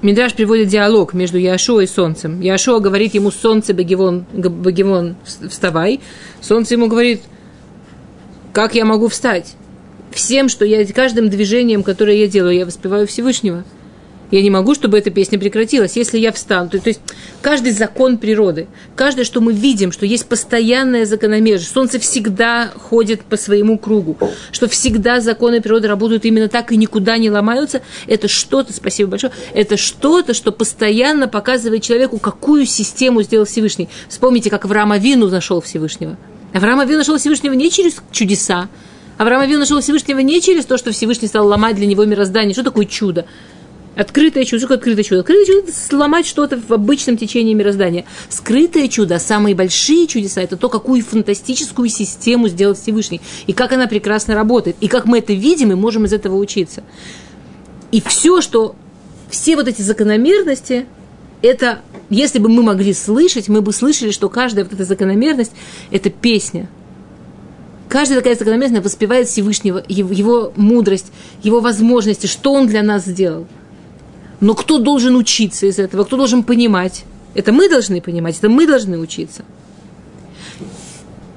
Мидраш 0.00 0.34
приводит 0.34 0.68
диалог 0.68 1.14
между 1.14 1.38
Яшуа 1.38 1.82
и 1.82 1.86
солнцем. 1.86 2.40
Яшуа 2.40 2.80
говорит 2.80 3.14
ему, 3.14 3.30
солнце, 3.30 3.72
Багивон, 3.72 4.24
Багивон, 4.32 5.14
вставай. 5.48 6.00
Солнце 6.40 6.74
ему 6.74 6.88
говорит, 6.88 7.22
как 8.52 8.74
я 8.74 8.84
могу 8.84 9.06
встать? 9.08 9.54
Всем, 10.10 10.48
что 10.48 10.64
я, 10.64 10.84
каждым 10.86 11.30
движением, 11.30 11.84
которое 11.84 12.16
я 12.16 12.26
делаю, 12.26 12.56
я 12.56 12.66
воспеваю 12.66 13.06
Всевышнего– 13.06 13.64
я 14.32 14.42
не 14.42 14.50
могу, 14.50 14.74
чтобы 14.74 14.98
эта 14.98 15.10
песня 15.10 15.38
прекратилась. 15.38 15.94
Если 15.94 16.18
я 16.18 16.32
встану, 16.32 16.70
то, 16.70 16.78
то 16.80 16.88
есть 16.88 17.00
каждый 17.42 17.72
закон 17.72 18.16
природы, 18.16 18.66
каждое, 18.96 19.24
что 19.24 19.40
мы 19.40 19.52
видим, 19.52 19.92
что 19.92 20.06
есть 20.06 20.26
постоянная 20.26 21.04
закономерность, 21.04 21.70
солнце 21.70 22.00
всегда 22.00 22.72
ходит 22.74 23.22
по 23.22 23.36
своему 23.36 23.78
кругу, 23.78 24.16
что 24.50 24.68
всегда 24.68 25.20
законы 25.20 25.60
природы 25.60 25.86
работают 25.86 26.24
именно 26.24 26.48
так 26.48 26.72
и 26.72 26.76
никуда 26.76 27.18
не 27.18 27.30
ломаются, 27.30 27.82
это 28.06 28.26
что-то, 28.26 28.72
спасибо 28.72 29.10
большое, 29.10 29.32
это 29.52 29.76
что-то, 29.76 30.32
что 30.32 30.50
постоянно 30.50 31.28
показывает 31.28 31.82
человеку, 31.82 32.18
какую 32.18 32.64
систему 32.64 33.22
сделал 33.22 33.44
Всевышний. 33.44 33.90
Вспомните, 34.08 34.48
как 34.48 34.64
Авраам 34.64 34.92
Авину 34.92 35.28
нашел 35.28 35.60
Всевышнего. 35.60 36.16
Авраам 36.54 36.80
Авину 36.80 36.98
нашел 36.98 37.18
Всевышнего 37.18 37.52
не 37.52 37.70
через 37.70 37.96
чудеса, 38.10 38.68
Авраам 39.18 39.42
Авину 39.42 39.60
нашел 39.60 39.80
Всевышнего 39.80 40.20
не 40.20 40.40
через 40.40 40.64
то, 40.64 40.78
что 40.78 40.90
Всевышний 40.90 41.28
стал 41.28 41.46
ломать 41.46 41.76
для 41.76 41.86
него 41.86 42.04
мироздание. 42.04 42.54
Что 42.54 42.64
такое 42.64 42.86
чудо? 42.86 43.26
Открытое 43.94 44.44
чудо. 44.44 44.64
Что 44.64 44.74
открытое 44.74 45.02
чудо? 45.02 45.20
Открытое 45.20 45.44
чудо– 45.44 45.58
это 45.68 45.72
сломать 45.72 46.26
что-то 46.26 46.58
в 46.58 46.72
обычном 46.72 47.18
течении 47.18 47.52
мироздания. 47.52 48.06
Скрытое 48.30 48.88
чудо, 48.88 49.18
самые 49.18 49.54
большие 49.54 50.06
чудеса– 50.06 50.40
это 50.42 50.56
то, 50.56 50.68
какую 50.68 51.04
фантастическую 51.04 51.88
систему 51.88 52.48
сделал 52.48 52.74
Всевышний. 52.74 53.20
И 53.46 53.52
как 53.52 53.72
она 53.72 53.86
прекрасно 53.86 54.34
работает. 54.34 54.76
И 54.80 54.88
как 54.88 55.04
мы 55.04 55.18
это 55.18 55.34
видим, 55.34 55.72
и 55.72 55.74
можем 55.74 56.06
из 56.06 56.12
этого 56.12 56.36
учиться. 56.36 56.82
И 57.90 58.00
все, 58.00 58.40
что... 58.40 58.74
Все 59.28 59.56
вот 59.56 59.66
эти 59.66 59.80
закономерности, 59.80 60.84
это, 61.40 61.80
если 62.10 62.38
бы 62.38 62.50
мы 62.50 62.62
могли 62.62 62.92
слышать, 62.92 63.48
мы 63.48 63.62
бы 63.62 63.72
слышали, 63.72 64.10
что 64.10 64.28
каждая 64.28 64.64
вот 64.64 64.74
эта 64.74 64.84
закономерность– 64.84 65.52
это 65.90 66.10
песня. 66.10 66.68
Каждая 67.88 68.18
такая 68.18 68.36
закономерность 68.36 68.84
воспевает 68.84 69.28
Всевышнего, 69.28 69.82
его, 69.88 70.12
его 70.12 70.52
мудрость, 70.56 71.12
его 71.42 71.60
возможности, 71.60 72.26
что 72.26 72.52
он 72.52 72.66
для 72.66 72.82
нас 72.82 73.06
сделал– 73.06 73.46
но 74.42 74.56
кто 74.56 74.78
должен 74.78 75.14
учиться 75.14 75.66
из 75.66 75.78
этого? 75.78 76.02
Кто 76.02 76.16
должен 76.16 76.42
понимать? 76.42 77.04
Это 77.34 77.52
мы 77.52 77.68
должны 77.68 78.00
понимать, 78.00 78.36
это 78.36 78.48
мы 78.48 78.66
должны 78.66 78.98
учиться. 78.98 79.44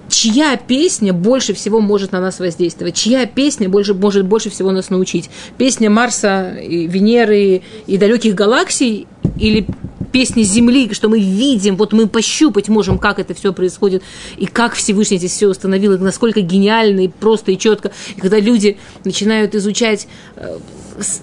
Чья 0.09 0.57
песня 0.57 1.13
больше 1.13 1.53
всего 1.53 1.81
может 1.81 2.13
на 2.13 2.19
нас 2.19 2.39
воздействовать? 2.39 2.95
Чья 2.95 3.27
песня 3.27 3.69
больше, 3.69 3.93
может 3.93 4.25
больше 4.25 4.49
всего 4.49 4.71
нас 4.71 4.89
научить? 4.89 5.29
Песня 5.57 5.91
Марса, 5.91 6.55
и 6.55 6.87
Венеры 6.87 7.61
и 7.85 7.97
далеких 7.97 8.33
галаксий 8.33 9.07
или 9.37 9.67
песни 10.15 10.43
Земли, 10.43 10.93
что 10.93 11.09
мы 11.09 11.19
видим, 11.19 11.75
вот 11.75 11.91
мы 11.91 12.07
пощупать 12.07 12.69
можем, 12.69 12.99
как 12.99 13.19
это 13.19 13.33
все 13.33 13.51
происходит, 13.51 14.01
и 14.37 14.45
как 14.45 14.73
Всевышний 14.73 15.17
здесь 15.17 15.33
все 15.33 15.49
установил, 15.49 15.91
и 15.91 15.97
насколько 15.97 16.39
гениально, 16.39 17.01
и 17.01 17.07
просто, 17.09 17.51
и 17.51 17.57
четко. 17.57 17.91
И 18.15 18.21
когда 18.21 18.39
люди 18.39 18.77
начинают 19.03 19.55
изучать 19.55 20.07
э, 20.37 20.57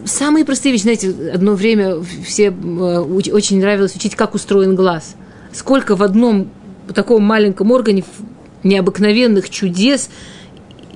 самые 0.04 0.44
простые 0.44 0.72
вещи, 0.72 0.82
знаете, 0.82 1.14
одно 1.32 1.54
время 1.54 2.02
все 2.26 2.48
э, 2.48 2.98
очень 3.00 3.60
нравилось 3.60 3.96
учить, 3.96 4.14
как 4.14 4.34
устроен 4.34 4.76
глаз. 4.76 5.16
Сколько 5.54 5.96
в 5.96 6.02
одном 6.02 6.50
таком 6.94 7.22
маленьком 7.22 7.70
органе 7.70 8.04
необыкновенных 8.62 9.48
чудес 9.48 10.10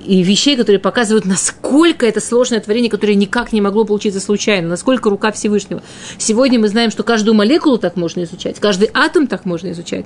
и 0.07 0.23
вещей, 0.23 0.55
которые 0.55 0.79
показывают, 0.79 1.25
насколько 1.25 2.05
это 2.05 2.21
сложное 2.21 2.59
творение, 2.59 2.89
которое 2.89 3.15
никак 3.15 3.51
не 3.51 3.61
могло 3.61 3.83
получиться 3.83 4.19
случайно, 4.19 4.69
насколько 4.69 5.09
рука 5.09 5.31
Всевышнего. 5.31 5.83
Сегодня 6.17 6.59
мы 6.59 6.69
знаем, 6.69 6.91
что 6.91 7.03
каждую 7.03 7.35
молекулу 7.35 7.77
так 7.77 7.97
можно 7.97 8.23
изучать, 8.23 8.59
каждый 8.59 8.89
атом 8.93 9.27
так 9.27 9.45
можно 9.45 9.71
изучать. 9.71 10.05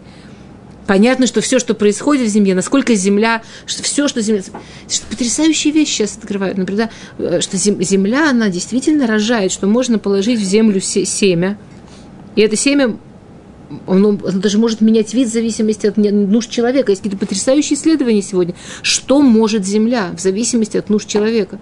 Понятно, 0.88 1.28
что 1.28 1.42
все, 1.42 1.60
что 1.60 1.76
происходит 1.76 2.28
в 2.28 2.32
Земле, 2.32 2.56
насколько 2.56 2.96
Земля, 2.96 3.44
что 3.66 3.84
все, 3.84 4.08
что 4.08 4.22
Земля... 4.22 4.42
Что 4.90 5.06
потрясающие 5.06 5.72
вещи 5.72 5.92
сейчас 5.92 6.18
открывают. 6.18 6.58
Например, 6.58 6.90
э, 7.18 7.40
что 7.40 7.56
Земля, 7.56 8.32
она 8.32 8.50
действительно 8.50 9.06
рожает, 9.08 9.52
что 9.52 9.68
можно 9.68 10.00
положить 10.00 10.40
в 10.40 10.44
Землю 10.44 10.82
семя, 10.82 11.58
и 12.36 12.42
это 12.42 12.56
семя 12.56 12.98
оно, 13.88 14.10
оно 14.10 14.40
даже 14.40 14.58
может 14.58 14.82
менять 14.82 15.14
вид 15.14 15.30
в 15.30 15.32
зависимости 15.32 15.88
от 15.88 15.98
нужд 15.98 16.50
человека. 16.50 16.92
Есть 16.92 17.02
какие-то 17.02 17.24
потрясающие 17.24 17.78
исследования 17.78 18.22
сегодня. 18.22 18.56
Что 18.82 19.22
может 19.22 19.66
Земля 19.66 20.12
в 20.16 20.20
зависимости 20.20 20.78
от 20.78 20.90
нужд 20.90 21.08
человека? 21.08 21.60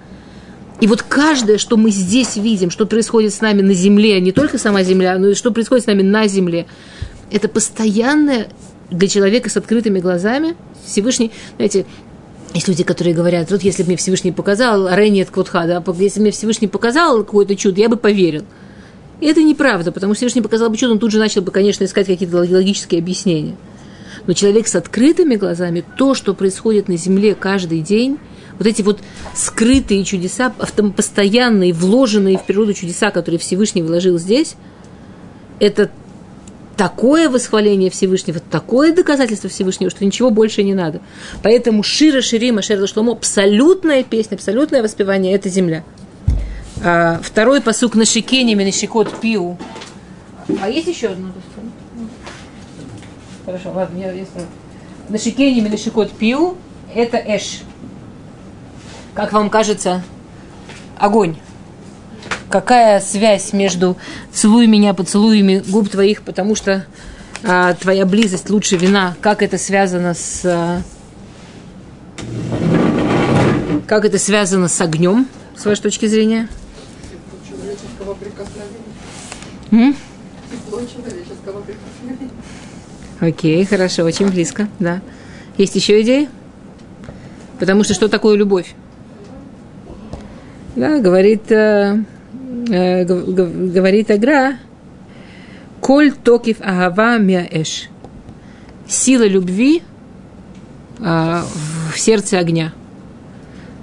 И 0.81 0.87
вот 0.87 1.03
каждое, 1.03 1.57
что 1.57 1.75
мы 1.75 1.91
здесь 1.91 2.37
видим, 2.37 2.71
что 2.71 2.85
происходит 2.85 3.33
с 3.33 3.41
нами 3.41 3.61
на 3.61 3.73
Земле, 3.73 4.21
не 4.21 4.31
только 4.31 4.57
сама 4.57 4.83
Земля, 4.83 5.17
но 5.17 5.29
и 5.29 5.33
что 5.33 5.51
происходит 5.51 5.83
с 5.83 5.87
нами 5.87 6.03
на 6.03 6.27
Земле, 6.27 6.67
это 7.31 7.49
постоянное 7.49 8.49
для 8.89 9.07
человека 9.07 9.49
с 9.49 9.57
открытыми 9.57 9.99
глазами 9.99 10.55
Всевышний, 10.85 11.31
знаете, 11.57 11.85
есть 12.53 12.67
люди, 12.67 12.83
которые 12.83 13.13
говорят, 13.13 13.51
вот 13.51 13.61
если 13.61 13.83
бы 13.83 13.87
мне 13.87 13.97
Всевышний 13.97 14.31
показал, 14.31 14.87
а 14.87 14.95
Рейнет 14.95 15.29
Квотха, 15.29 15.67
да, 15.67 15.83
если 15.99 16.19
бы 16.19 16.23
мне 16.23 16.31
Всевышний 16.31 16.67
показал 16.67 17.19
какое-то 17.19 17.55
чудо, 17.55 17.79
я 17.81 17.89
бы 17.89 17.97
поверил. 17.97 18.45
И 19.21 19.25
это 19.25 19.43
неправда, 19.43 19.91
потому 19.91 20.13
что 20.13 20.19
Всевышний 20.19 20.41
показал 20.41 20.69
бы 20.69 20.77
чудо, 20.77 20.93
он 20.93 20.99
тут 20.99 21.11
же 21.11 21.19
начал 21.19 21.41
бы, 21.41 21.51
конечно, 21.51 21.83
искать 21.83 22.07
какие-то 22.07 22.37
логические 22.37 22.99
объяснения. 22.99 23.55
Но 24.27 24.33
человек 24.33 24.67
с 24.67 24.75
открытыми 24.75 25.35
глазами, 25.35 25.83
то, 25.97 26.13
что 26.13 26.33
происходит 26.33 26.87
на 26.87 26.97
земле 26.97 27.35
каждый 27.35 27.81
день, 27.81 28.17
вот 28.57 28.67
эти 28.67 28.81
вот 28.81 28.99
скрытые 29.35 30.03
чудеса, 30.03 30.53
постоянные, 30.95 31.73
вложенные 31.73 32.37
в 32.37 32.45
природу 32.45 32.73
чудеса, 32.73 33.11
которые 33.11 33.39
Всевышний 33.39 33.81
вложил 33.81 34.19
здесь, 34.19 34.55
это 35.59 35.89
такое 36.77 37.29
восхваление 37.29 37.89
Всевышнего, 37.89 38.39
такое 38.39 38.93
доказательство 38.93 39.49
Всевышнего, 39.49 39.89
что 39.89 40.05
ничего 40.05 40.29
больше 40.29 40.63
не 40.63 40.73
надо. 40.73 41.01
Поэтому 41.43 41.83
Шира 41.83 42.21
Ширима 42.21 42.61
Шерла 42.61 42.87
Шломо 42.87 43.13
абсолютная 43.13 44.03
песня, 44.03 44.35
абсолютное 44.35 44.81
воспевание– 44.81 45.33
это 45.35 45.49
земля. 45.49 45.83
А, 46.83 47.19
второй 47.21 47.61
посук 47.61 47.95
на 47.95 48.05
Шикене 48.05 48.55
Менешикот 48.55 49.19
Пиу. 49.19 49.57
А 50.61 50.69
есть 50.69 50.87
еще 50.87 51.07
одно? 51.07 51.31
Хорошо, 53.45 53.71
ладно, 53.73 53.97
я, 53.97 54.11
я 54.11 54.25
На 55.09 55.17
Шикене 55.17 55.61
Менешикот 55.61 56.11
Пиу– 56.11 56.57
это 56.95 57.17
Эш. 57.17 57.61
Как 59.13 59.33
вам 59.33 59.49
кажется, 59.49 60.03
огонь 60.97 61.37
какая 62.49 62.99
связь 62.99 63.53
между 63.53 63.95
«целуй 64.33 64.67
меня 64.67 64.93
поцелуями 64.93 65.63
губ 65.67 65.89
твоих, 65.89 66.23
потому 66.23 66.55
что 66.55 66.85
а, 67.43 67.73
твоя 67.75 68.05
близость 68.05 68.49
лучше 68.49 68.75
вина», 68.75 69.15
как 69.21 69.41
это 69.41 69.57
связано 69.57 70.13
с... 70.13 70.41
А, 70.45 70.81
как 73.87 74.05
это 74.05 74.19
связано 74.19 74.67
с 74.67 74.81
огнем, 74.81 75.27
с 75.55 75.65
вашей 75.65 75.81
точки 75.81 76.07
зрения? 76.07 76.47
Окей, 83.19 83.65
хорошо, 83.65 84.03
очень 84.03 84.29
близко, 84.29 84.67
да. 84.79 85.01
Есть 85.57 85.75
еще 85.75 86.01
идеи? 86.01 86.29
Потому 87.59 87.83
что 87.83 87.93
что 87.93 88.07
такое 88.07 88.35
любовь? 88.37 88.73
Да, 90.75 90.99
говорит 90.99 91.51
э, 91.51 92.03
э, 92.69 93.03
говорит 93.03 94.09
Агра, 94.11 94.57
Коль 95.81 96.11
токив 96.11 96.57
агава 96.61 97.17
мяэш. 97.17 97.89
Сила 98.87 99.27
любви 99.27 99.81
а, 100.99 101.45
в 101.93 101.99
сердце 101.99 102.37
огня. 102.39 102.73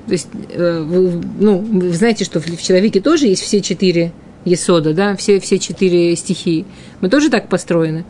То 0.07 0.13
есть, 0.13 0.29
э, 0.51 0.81
вы, 0.81 1.23
ну, 1.41 1.59
вы 1.59 1.93
знаете, 1.93 2.25
что 2.25 2.41
в 2.41 2.63
человеке 2.63 3.01
тоже 3.01 3.27
есть 3.27 3.43
все 3.43 3.61
четыре 3.61 4.13
есода, 4.47 4.95
да, 4.95 5.15
все, 5.17 5.41
все 5.41 5.59
четыре 5.59 6.17
стихии. 6.17 6.65
Мы 7.03 7.11
тоже 7.11 7.29
так 7.29 7.49
построены. 7.49 8.07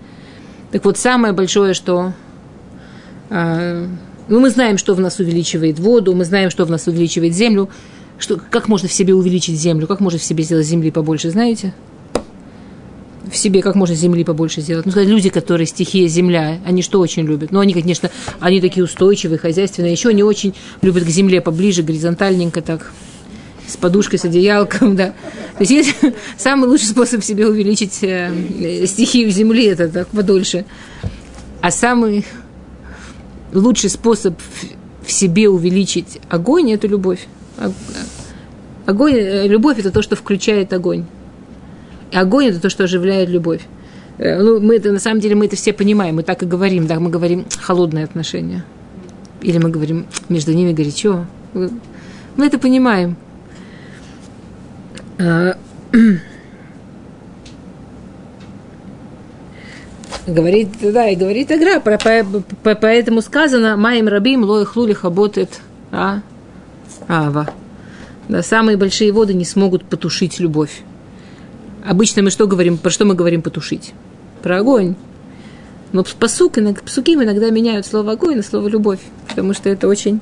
Так 0.70 0.84
вот, 0.84 0.98
самое 0.98 1.32
большое, 1.32 1.74
что... 1.74 2.12
А, 3.30 3.88
ну, 4.28 4.40
мы 4.40 4.50
знаем, 4.50 4.78
что 4.78 4.94
в 4.94 5.00
нас 5.00 5.18
увеличивает 5.18 5.80
воду, 5.80 6.14
мы 6.14 6.24
знаем, 6.24 6.50
что 6.50 6.64
в 6.64 6.70
нас 6.70 6.86
увеличивает 6.86 7.34
землю. 7.34 7.68
Что, 8.18 8.40
как 8.50 8.68
можно 8.68 8.88
в 8.88 8.92
себе 8.92 9.14
увеличить 9.14 9.58
землю? 9.58 9.86
Как 9.86 10.00
можно 10.00 10.18
в 10.18 10.22
себе 10.22 10.44
сделать 10.44 10.66
земли 10.66 10.90
побольше, 10.90 11.30
знаете? 11.30 11.74
в 13.30 13.36
себе 13.36 13.62
как 13.62 13.74
можно 13.74 13.94
земли 13.94 14.24
побольше 14.24 14.60
сделать. 14.60 14.86
Ну, 14.86 14.92
сказать, 14.92 15.08
люди, 15.08 15.30
которые 15.30 15.66
стихия 15.66 16.08
земля, 16.08 16.58
они 16.64 16.82
что 16.82 17.00
очень 17.00 17.24
любят? 17.24 17.50
Ну, 17.50 17.60
они, 17.60 17.74
конечно, 17.74 18.10
они 18.40 18.60
такие 18.60 18.84
устойчивые, 18.84 19.38
хозяйственные. 19.38 19.92
Еще 19.92 20.10
они 20.10 20.22
очень 20.22 20.54
любят 20.82 21.04
к 21.04 21.08
земле 21.08 21.40
поближе, 21.40 21.82
горизонтальненько 21.82 22.62
так, 22.62 22.92
с 23.66 23.76
подушкой, 23.76 24.18
с 24.18 24.24
одеялком, 24.24 24.96
да. 24.96 25.14
То 25.58 25.64
есть, 25.64 25.70
есть 25.70 25.96
самый 26.38 26.68
лучший 26.68 26.88
способ 26.88 27.22
себе 27.22 27.46
увеличить 27.46 27.98
э, 28.02 28.86
стихию 28.86 29.30
земли, 29.30 29.66
это 29.66 29.88
так 29.88 30.08
подольше. 30.08 30.64
А 31.60 31.70
самый 31.70 32.24
лучший 33.52 33.90
способ 33.90 34.38
в 35.04 35.12
себе 35.12 35.48
увеличить 35.48 36.20
огонь– 36.28 36.72
это 36.72 36.86
любовь. 36.86 37.26
Огонь, 38.86 39.14
э, 39.14 39.46
любовь– 39.46 39.78
это 39.80 39.90
то, 39.90 40.02
что 40.02 40.16
включает 40.16 40.72
огонь. 40.72 41.04
Огонь– 42.12 42.46
это 42.48 42.60
то, 42.60 42.70
что 42.70 42.84
оживляет 42.84 43.28
любовь. 43.28 43.62
Э, 44.18 44.40
ну, 44.40 44.60
мы 44.60 44.76
это, 44.76 44.92
на 44.92 44.98
самом 44.98 45.20
деле, 45.20 45.34
мы 45.34 45.46
это 45.46 45.56
все 45.56 45.72
понимаем, 45.72 46.16
мы 46.16 46.22
так 46.22 46.42
и 46.42 46.46
говорим, 46.46 46.86
да, 46.86 47.00
мы 47.00 47.10
говорим 47.10 47.46
холодные 47.60 48.04
отношения. 48.04 48.64
Или 49.42 49.58
мы 49.58 49.70
говорим, 49.70 50.06
между 50.28 50.52
ними 50.52 50.72
горячо. 50.72 51.26
Мы 51.52 52.46
это 52.46 52.58
понимаем. 52.58 53.16
А, 55.18 55.56
говорит, 60.26 60.68
да, 60.80 61.08
и 61.08 61.16
говорит 61.16 61.50
Агра, 61.50 61.80
по, 61.80 61.96
по, 61.96 62.24
по, 62.62 62.74
поэтому 62.74 63.22
сказано, 63.22 63.76
Маем 63.76 64.08
Рабим 64.08 64.44
лой 64.44 64.64
хлули 64.64 64.92
хаботет 64.92 65.60
а? 65.92 66.20
Ава. 67.08 67.48
Да, 68.28 68.42
самые 68.42 68.76
большие 68.76 69.12
воды 69.12 69.34
не 69.34 69.44
смогут 69.44 69.84
потушить 69.84 70.40
любовь. 70.40 70.82
Обычно 71.86 72.22
мы 72.22 72.30
что 72.30 72.46
говорим, 72.46 72.78
про 72.78 72.90
что 72.90 73.04
мы 73.04 73.14
говорим 73.14 73.42
потушить? 73.42 73.94
Про 74.42 74.58
огонь. 74.58 74.96
Но 75.92 76.04
посук, 76.18 76.58
псуки 76.84 77.14
иногда 77.14 77.50
меняют 77.50 77.86
слово 77.86 78.12
огонь 78.12 78.36
на 78.36 78.42
слово 78.42 78.66
любовь, 78.68 78.98
потому 79.28 79.54
что 79.54 79.68
это 79.70 79.86
очень 79.86 80.20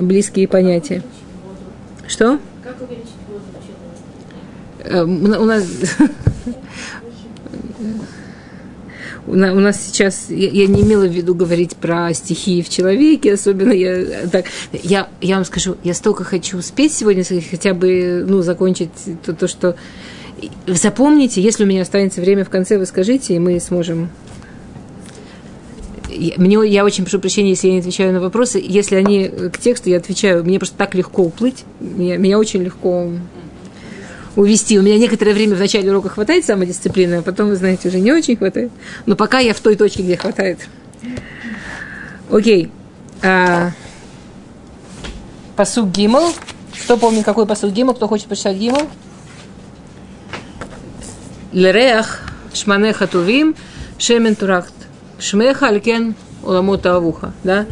близкие 0.00 0.48
понятия. 0.48 1.02
Что? 2.08 2.40
Как? 2.64 2.76
Э, 2.80 2.96
у 4.88 5.44
нас 5.44 5.64
у 9.26 9.34
нас 9.36 9.80
сейчас, 9.80 10.26
я, 10.28 10.66
не 10.66 10.82
имела 10.82 11.06
в 11.06 11.12
виду 11.12 11.34
говорить 11.34 11.76
про 11.76 12.12
стихии 12.14 12.62
в 12.62 12.68
человеке, 12.68 13.34
особенно 13.34 13.72
я 13.72 14.26
так, 14.28 14.46
я, 14.72 15.08
я 15.20 15.36
вам 15.36 15.44
скажу, 15.44 15.76
я 15.84 15.94
столько 15.94 16.24
хочу 16.24 16.58
успеть 16.58 16.92
сегодня, 16.92 17.24
хотя 17.50 17.74
бы, 17.74 18.24
ну, 18.26 18.42
закончить 18.42 18.90
то, 19.24 19.32
то, 19.32 19.46
что 19.46 19.76
запомните, 20.66 21.40
если 21.40 21.64
у 21.64 21.66
меня 21.66 21.82
останется 21.82 22.20
время 22.20 22.44
в 22.44 22.50
конце, 22.50 22.78
вы 22.78 22.86
скажите, 22.86 23.34
и 23.34 23.38
мы 23.38 23.60
сможем 23.60 24.10
мне, 26.36 26.58
я 26.68 26.84
очень 26.84 27.04
прошу 27.04 27.20
прощения, 27.20 27.50
если 27.50 27.68
я 27.68 27.74
не 27.74 27.80
отвечаю 27.80 28.12
на 28.12 28.20
вопросы. 28.20 28.62
Если 28.62 28.96
они 28.96 29.28
к 29.28 29.58
тексту, 29.58 29.90
я 29.90 29.98
отвечаю. 29.98 30.44
Мне 30.44 30.58
просто 30.58 30.76
так 30.76 30.94
легко 30.96 31.22
уплыть. 31.22 31.64
Меня, 31.78 32.16
меня 32.16 32.36
очень 32.38 32.62
легко 32.62 33.10
увести. 34.36 34.78
У 34.78 34.82
меня 34.82 34.98
некоторое 34.98 35.32
время 35.32 35.56
в 35.56 35.58
начале 35.58 35.90
урока 35.90 36.08
хватает 36.08 36.44
самодисциплины, 36.44 37.16
а 37.16 37.22
потом, 37.22 37.48
вы 37.48 37.56
знаете, 37.56 37.88
уже 37.88 38.00
не 38.00 38.12
очень 38.12 38.36
хватает. 38.36 38.70
Но 39.06 39.16
пока 39.16 39.38
я 39.38 39.54
в 39.54 39.60
той 39.60 39.76
точке, 39.76 40.02
где 40.02 40.16
хватает. 40.16 40.58
Окей. 42.30 42.70
А, 43.22 43.70
посуг 45.56 45.90
Гимл. 45.90 46.32
Кто 46.84 46.96
помнит, 46.96 47.24
какой 47.24 47.46
посуг 47.46 47.72
Гимл? 47.72 47.94
Кто 47.94 48.08
хочет 48.08 48.26
почитать 48.26 48.56
Гимл? 48.56 48.82
Лереах 51.52 52.20
шманеха 52.54 53.06
тувим 53.06 53.54
шемен 53.98 54.36
турахт. 54.36 54.74
Шмеха 55.18 55.68
алькен 55.68 56.14
уламота 56.42 56.96
авуха. 56.96 57.32
Да? 57.44 57.66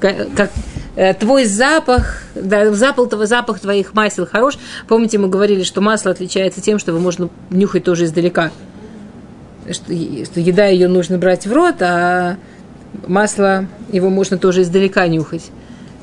Как, 0.00 0.16
Э, 0.16 0.73
твой 1.18 1.44
запах, 1.44 2.22
да, 2.34 2.72
запах, 2.72 3.26
запах 3.26 3.60
твоих 3.60 3.94
масел 3.94 4.26
хорош. 4.26 4.58
Помните, 4.86 5.18
мы 5.18 5.28
говорили, 5.28 5.62
что 5.62 5.80
масло 5.80 6.10
отличается 6.10 6.60
тем, 6.60 6.78
что 6.78 6.92
его 6.92 7.00
можно 7.00 7.28
нюхать 7.50 7.84
тоже 7.84 8.04
издалека. 8.04 8.50
Что, 9.70 9.84
что 9.86 10.40
еда 10.40 10.66
ее 10.66 10.88
нужно 10.88 11.18
брать 11.18 11.46
в 11.46 11.52
рот, 11.52 11.76
а 11.80 12.36
масло 13.06 13.66
его 13.90 14.10
можно 14.10 14.38
тоже 14.38 14.62
издалека 14.62 15.06
нюхать. 15.08 15.50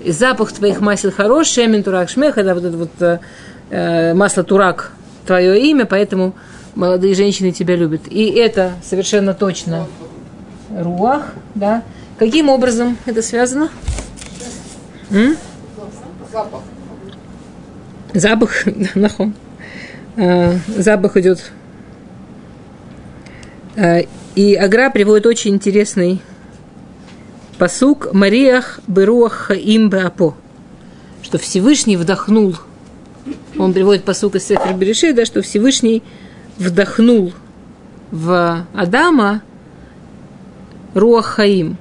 И 0.04 0.12
запах 0.12 0.52
твоих 0.52 0.82
масел 0.82 1.12
хорош, 1.12 1.48
шемен 1.48 1.84
турак 1.84 2.10
шмеха, 2.10 2.44
да, 2.44 2.56
вот 2.56 2.66
это 2.66 2.78
вот 2.78 3.02
э, 3.02 3.20
э, 3.70 4.14
масло 4.14 4.44
турак, 4.44 4.92
твое 5.26 5.62
имя, 5.70 5.86
поэтому 5.86 6.34
молодые 6.76 7.14
женщины 7.14 7.52
тебя 7.52 7.76
любят. 7.76 8.02
И 8.10 8.26
это 8.32 8.74
совершенно 8.84 9.34
точно 9.34 9.88
руах, 10.76 11.34
да. 11.56 11.84
Каким 12.18 12.50
образом 12.50 12.98
это 13.06 13.22
связано? 13.22 13.70
М? 15.12 15.38
Запах. 16.32 16.62
Запах, 18.14 18.52
нахон. 18.96 19.34
А, 20.16 20.56
запах 20.68 21.18
идет. 21.18 21.52
А, 23.76 24.00
и 24.36 24.56
Агра 24.56 24.90
приводит 24.90 25.26
очень 25.26 25.56
интересный 25.56 26.22
посук 27.58 28.14
Мариях 28.14 28.80
Беруах 28.88 29.34
Хаим 29.34 29.90
Беапо, 29.90 30.36
что 31.22 31.38
Всевышний 31.38 31.98
вдохнул. 31.98 32.56
Он 33.58 33.74
приводит 33.74 34.06
посук 34.06 34.36
из 34.36 34.46
Сефер 34.46 34.74
Береши, 34.76 35.14
да, 35.14 35.26
что 35.26 35.42
Всевышний 35.42 36.04
вдохнул 36.58 37.34
в 38.12 38.66
Адама 38.74 39.42
Руах 40.94 41.26
Хаим 41.26 41.78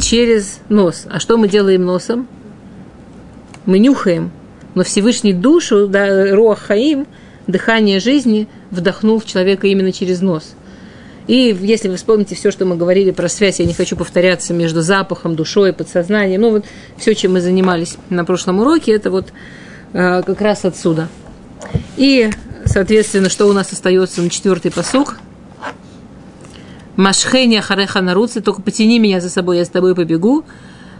через 0.00 0.60
нос. 0.68 1.06
А 1.08 1.20
что 1.20 1.36
мы 1.36 1.48
делаем 1.48 1.84
носом? 1.84 2.26
Мы 3.66 3.78
нюхаем. 3.78 4.30
Но 4.74 4.84
Всевышний 4.84 5.32
душу, 5.32 5.86
да, 5.88 6.34
Руах 6.34 6.70
дыхание 7.46 8.00
жизни, 8.00 8.48
вдохнул 8.70 9.20
в 9.20 9.24
человека 9.24 9.66
именно 9.66 9.92
через 9.92 10.20
нос. 10.20 10.54
И 11.26 11.56
если 11.60 11.88
вы 11.88 11.96
вспомните 11.96 12.34
все, 12.34 12.50
что 12.50 12.64
мы 12.64 12.76
говорили 12.76 13.10
про 13.10 13.28
связь, 13.28 13.58
я 13.58 13.66
не 13.66 13.74
хочу 13.74 13.96
повторяться 13.96 14.54
между 14.54 14.82
запахом, 14.82 15.34
душой, 15.34 15.72
подсознанием, 15.72 16.40
ну 16.40 16.50
вот 16.50 16.64
все, 16.98 17.14
чем 17.14 17.32
мы 17.32 17.40
занимались 17.40 17.96
на 18.10 18.24
прошлом 18.24 18.60
уроке, 18.60 18.92
это 18.92 19.10
вот 19.10 19.32
э, 19.92 20.22
как 20.22 20.40
раз 20.40 20.64
отсюда. 20.64 21.08
И, 21.96 22.30
соответственно, 22.64 23.28
что 23.28 23.46
у 23.46 23.52
нас 23.52 23.72
остается 23.72 24.22
на 24.22 24.30
четвертый 24.30 24.70
посук– 24.70 25.18
Машхени 26.96 27.56
Ахареха 27.56 28.00
Наруци, 28.00 28.40
только 28.40 28.62
потяни 28.62 28.98
меня 28.98 29.20
за 29.20 29.28
собой, 29.28 29.58
я 29.58 29.64
с 29.64 29.68
тобой 29.68 29.94
побегу. 29.94 30.44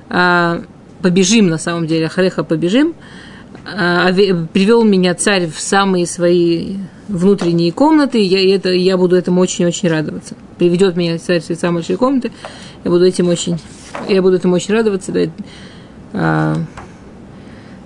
А, 0.09 0.63
побежим, 1.03 1.49
на 1.49 1.59
самом 1.59 1.87
деле, 1.87 2.07
Ахареха 2.07 2.45
побежим. 2.45 2.95
А, 3.65 4.13
привел 4.13 4.85
меня 4.85 5.15
царь 5.15 5.49
в 5.49 5.59
самые 5.59 6.07
свои 6.07 6.77
внутренние 7.09 7.73
комнаты, 7.73 8.19
я, 8.19 8.55
это, 8.55 8.71
я 8.71 8.97
буду 8.97 9.17
этому 9.17 9.41
очень-очень 9.41 9.89
радоваться. 9.89 10.35
Приведет 10.59 10.97
меня 10.97 11.19
царь 11.19 11.41
в 11.41 11.45
самые 11.45 11.81
большие 11.81 11.97
комнаты, 11.97 12.33
я 12.85 12.91
буду 12.91 13.05
этим 13.05 13.29
очень, 13.29 13.59
я 14.09 14.23
буду 14.23 14.37
этому 14.37 14.55
очень 14.55 14.75
радоваться. 14.75 15.13
Да, 15.13 15.21
а, 16.13 16.57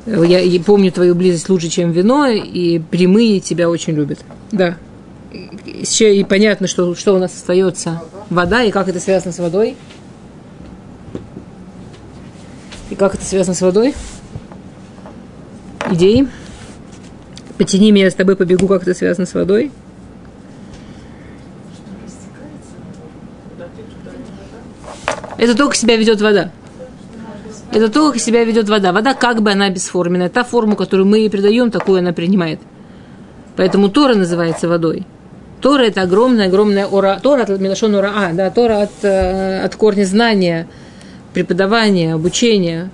я, 0.07 0.41
я 0.41 0.61
помню 0.61 0.91
твою 0.91 1.15
близость 1.15 1.49
лучше, 1.49 1.69
чем 1.69 1.93
вино, 1.93 2.27
и 2.27 2.79
прямые 2.79 3.41
тебя 3.41 3.71
очень 3.71 3.95
любят. 3.95 4.19
Да 4.51 4.77
еще 5.33 6.17
и 6.17 6.25
понятно, 6.25 6.67
что, 6.67 6.95
что 6.95 7.15
у 7.15 7.19
нас 7.19 7.35
остается 7.35 8.03
вода, 8.31 8.63
и 8.63 8.71
как 8.71 8.89
это 8.89 9.01
связано 9.01 9.33
с 9.33 9.39
водой. 9.39 9.77
И 12.91 12.95
как 12.97 13.15
это 13.15 13.25
связано 13.25 13.55
с 13.55 13.61
водой? 13.61 13.95
Идеи. 15.91 16.29
Потяни 17.59 17.93
меня, 17.93 18.11
с 18.11 18.15
тобой 18.15 18.37
побегу, 18.37 18.67
как 18.67 18.83
это 18.83 18.95
связано 18.95 19.27
с 19.27 19.35
водой. 19.35 19.71
Это 25.39 25.57
только 25.57 25.77
себя 25.77 25.97
ведет 25.97 26.21
вода. 26.21 26.51
Это 27.73 27.89
только 27.89 28.19
себя 28.19 28.45
ведет 28.45 28.69
вода. 28.69 28.93
Вода 28.93 29.15
как 29.15 29.43
бы 29.43 29.53
она 29.53 29.71
бесформенная. 29.71 30.29
Та 30.29 30.43
форму, 30.43 30.75
которую 30.75 31.07
мы 31.07 31.19
ей 31.19 31.31
придаем, 31.31 31.71
такую 31.71 32.01
она 32.01 32.13
принимает. 32.13 32.61
Поэтому 33.57 33.89
Тора 33.89 34.15
называется 34.15 34.69
водой. 34.69 35.07
Тора– 35.61 35.83
это 35.85 36.03
огромная-огромная 36.03 36.87
ора. 36.87 37.21
Тора 37.23 37.43
от 37.43 37.61
Милашон 37.61 37.95
Ура, 37.95 38.13
а, 38.15 38.33
да, 38.33 38.51
Тора 38.51 38.83
от, 38.83 38.91
э, 39.03 39.61
от 39.63 39.77
корня 39.77 40.05
знания. 40.05 40.67
преподавание, 41.33 42.15
обучение. 42.15 42.91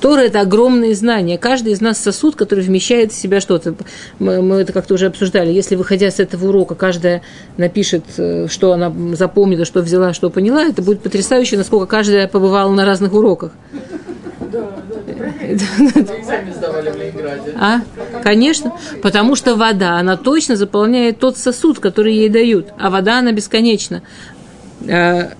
Тора– 0.00 0.20
это 0.22 0.40
огромные 0.40 0.94
знания. 0.94 1.38
Каждый 1.38 1.72
из 1.72 1.80
нас 1.80 1.98
сосуд, 1.98 2.34
который 2.34 2.64
вмещает 2.64 3.12
в 3.12 3.16
себя 3.16 3.40
что-то. 3.40 3.74
Мы, 4.18 4.42
мы 4.42 4.56
это 4.56 4.72
как-то 4.72 4.94
уже 4.94 5.06
обсуждали. 5.06 5.52
Если, 5.52 5.76
выходя 5.76 6.10
с 6.10 6.18
этого 6.18 6.48
урока, 6.48 6.74
каждая 6.74 7.22
напишет, 7.56 8.04
э, 8.16 8.46
что 8.48 8.72
она 8.72 8.92
запомнила, 9.14 9.64
что 9.64 9.80
взяла, 9.80 10.12
что 10.12 10.28
поняла, 10.30 10.64
это 10.64 10.82
будет 10.82 11.00
потрясающе, 11.00 11.56
насколько 11.56 11.86
каждая 11.86 12.26
побывала 12.26 12.72
на 12.72 12.84
разных 12.84 13.12
уроках. 13.14 13.52
А? 17.58 17.80
Конечно. 18.22 18.72
Потому 19.02 19.36
что 19.36 19.56
вода, 19.56 19.98
она 19.98 20.16
точно 20.16 20.56
заполняет 20.56 21.18
тот 21.18 21.36
сосуд, 21.36 21.78
который 21.78 22.14
ей 22.14 22.28
дают. 22.28 22.68
А 22.78 22.90
вода, 22.90 23.18
она 23.18 23.32
бесконечна. 23.32 24.02
А, 24.88 25.30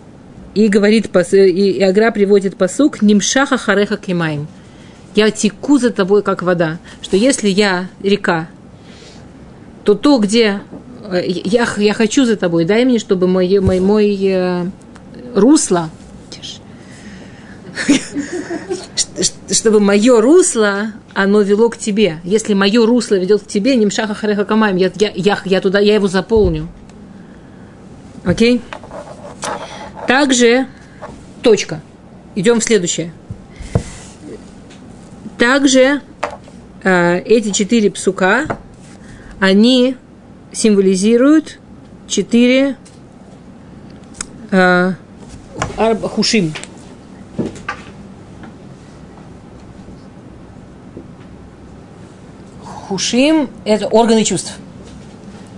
и 0.54 0.68
говорит, 0.68 1.10
и 1.32 1.82
Агра 1.82 2.10
приводит 2.10 2.56
посук 2.56 3.02
«Нимшаха 3.02 3.58
хареха 3.58 3.96
кимаем». 3.96 4.48
Я 5.14 5.30
теку 5.30 5.78
за 5.78 5.90
тобой, 5.90 6.22
как 6.22 6.42
вода. 6.42 6.78
Что 7.02 7.16
если 7.16 7.48
я 7.48 7.88
река, 8.02 8.48
то 9.84 9.94
то, 9.94 10.18
где 10.18 10.60
э, 11.10 11.22
я, 11.26 11.66
я 11.76 11.94
хочу 11.94 12.24
за 12.24 12.36
тобой, 12.36 12.64
дай 12.64 12.84
мне, 12.84 12.98
чтобы 12.98 13.26
мой, 13.26 13.58
мой, 13.60 13.80
мой 13.80 14.18
э, 14.22 14.66
русло, 15.34 15.90
чтобы 19.50 19.80
мое 19.80 20.20
русло, 20.20 20.92
оно 21.14 21.42
вело 21.42 21.68
к 21.68 21.76
тебе. 21.76 22.18
Если 22.24 22.54
мое 22.54 22.84
русло 22.86 23.16
ведет 23.16 23.42
к 23.42 23.46
тебе, 23.46 23.76
нимшаха 23.76 24.14
хареха 24.14 24.44
камаем, 24.44 24.76
я, 24.76 24.90
я, 24.96 25.12
я, 25.14 25.38
я 25.44 25.60
туда, 25.60 25.78
я 25.78 25.94
его 25.94 26.08
заполню. 26.08 26.68
Окей? 28.24 28.60
Также, 30.06 30.66
точка. 31.42 31.80
Идем 32.34 32.60
в 32.60 32.64
следующее. 32.64 33.12
Также 35.38 36.00
э, 36.82 37.20
эти 37.20 37.50
четыре 37.50 37.90
псука, 37.90 38.46
они 39.38 39.96
символизируют 40.52 41.58
четыре 42.08 42.76
э, 44.50 44.92
хушим. 46.02 46.52
Хушим– 52.88 53.50
это 53.64 53.88
органы 53.88 54.22
чувств. 54.24 54.52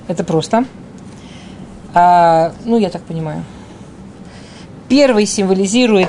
Это 0.07 0.25
просто. 0.25 0.65
А, 1.93 2.55
ну, 2.65 2.79
я 2.79 2.89
так 2.89 3.03
понимаю. 3.03 3.45
Первый 4.89 5.27
символизирует, 5.27 6.09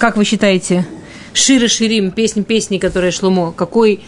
как 0.00 0.16
вы 0.16 0.24
считаете, 0.24 0.86
Шира 1.34 1.68
Ширим, 1.68 2.10
песни 2.10 2.40
песни, 2.40 2.78
которая 2.78 3.10
Шлумо. 3.10 3.52
Какой 3.52 4.02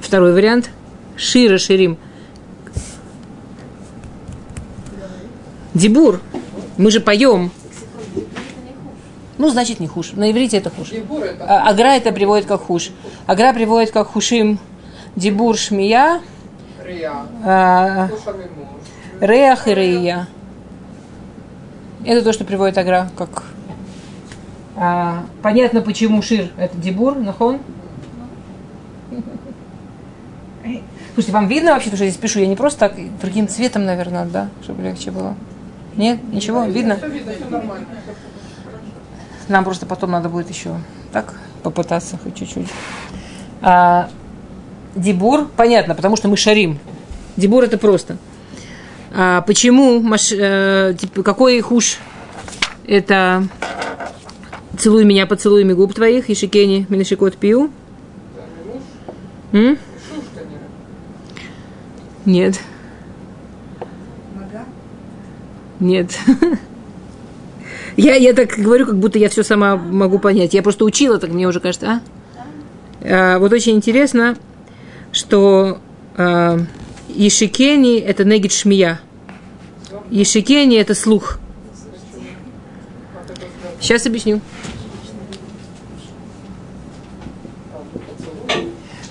второй 0.00 0.32
вариант? 0.32 0.70
Шира 1.16 1.58
Ширим. 1.58 1.98
Дебур. 5.74 6.22
Мы 6.78 6.90
же 6.90 7.00
поем. 7.00 7.50
Ну, 9.38 9.48
значит, 9.50 9.80
не 9.80 9.86
хуш. 9.86 10.12
На 10.12 10.30
иврите 10.30 10.58
это 10.58 10.70
хуш. 10.70 10.92
А, 11.40 11.68
агра 11.68 11.94
это 11.94 12.12
приводит 12.12 12.46
как 12.46 12.62
хуш. 12.62 12.90
Агра 13.26 13.52
приводит 13.52 13.92
как 13.92 14.08
хушим 14.08 14.58
дебур 15.16 15.56
шмия. 15.56 16.20
А, 17.44 18.08
реах 19.20 19.68
и 19.68 19.74
рея. 19.74 20.26
Это 22.04 22.22
то, 22.22 22.32
что 22.32 22.44
приводит 22.44 22.78
Агра, 22.78 23.10
как... 23.16 23.44
А, 24.76 25.24
понятно, 25.42 25.80
почему 25.82 26.22
Шир– 26.22 26.50
это 26.56 26.76
Дебур, 26.76 27.16
Нахон? 27.16 27.58
Слушайте, 31.14 31.32
вам 31.32 31.48
видно 31.48 31.72
вообще, 31.72 31.88
что 31.88 32.04
я 32.04 32.10
здесь 32.10 32.20
пишу? 32.22 32.38
Я 32.38 32.46
не 32.46 32.54
просто 32.54 32.78
так, 32.78 32.94
другим 33.20 33.48
цветом, 33.48 33.84
наверное, 33.84 34.24
да, 34.24 34.48
чтобы 34.62 34.82
легче 34.82 35.10
было. 35.10 35.34
Нет? 35.96 36.20
Ничего? 36.32 36.62
Видно? 36.64 36.96
Все 36.96 37.08
видно, 37.08 37.32
все 37.32 37.48
нормально. 37.50 37.86
Нам 39.48 39.64
просто 39.64 39.86
потом 39.86 40.10
надо 40.10 40.28
будет 40.28 40.50
еще 40.50 40.76
так 41.12 41.34
попытаться 41.62 42.18
хоть 42.22 42.34
чуть-чуть. 42.36 42.68
А, 43.62 44.08
дебур, 44.94 45.48
понятно, 45.56 45.94
потому 45.94 46.16
что 46.16 46.28
мы 46.28 46.36
шарим. 46.36 46.78
Дебур 47.36 47.64
это 47.64 47.78
просто. 47.78 48.18
А, 49.10 49.40
почему, 49.42 50.00
маш, 50.00 50.32
э, 50.32 50.94
типа, 50.98 51.22
какой 51.22 51.60
хуш? 51.60 51.98
Это 52.86 53.44
целуй 54.78 55.04
меня 55.04 55.26
поцелуями 55.26 55.72
губ 55.72 55.94
твоих, 55.94 56.30
Ишикени, 56.30 56.86
Минашикот 56.88 57.36
пью. 57.36 57.70
М? 59.52 59.78
Нет. 62.24 62.60
Нет. 65.80 66.18
Я, 67.98 68.14
я 68.14 68.32
так 68.32 68.50
говорю, 68.50 68.86
как 68.86 68.96
будто 68.96 69.18
я 69.18 69.28
все 69.28 69.42
сама 69.42 69.74
могу 69.74 70.20
понять. 70.20 70.54
Я 70.54 70.62
просто 70.62 70.84
учила, 70.84 71.18
так 71.18 71.30
мне 71.30 71.48
уже 71.48 71.58
кажется, 71.58 71.86
а? 71.90 72.00
а 73.02 73.38
вот 73.40 73.52
очень 73.52 73.74
интересно, 73.74 74.36
что 75.10 75.80
а, 76.16 76.60
Ешикени– 77.08 77.98
это 77.98 78.24
негид 78.24 78.52
шмия. 78.52 79.00
Ешикени– 80.10 80.76
это 80.78 80.94
слух. 80.94 81.40
Сейчас 83.80 84.06
объясню. 84.06 84.42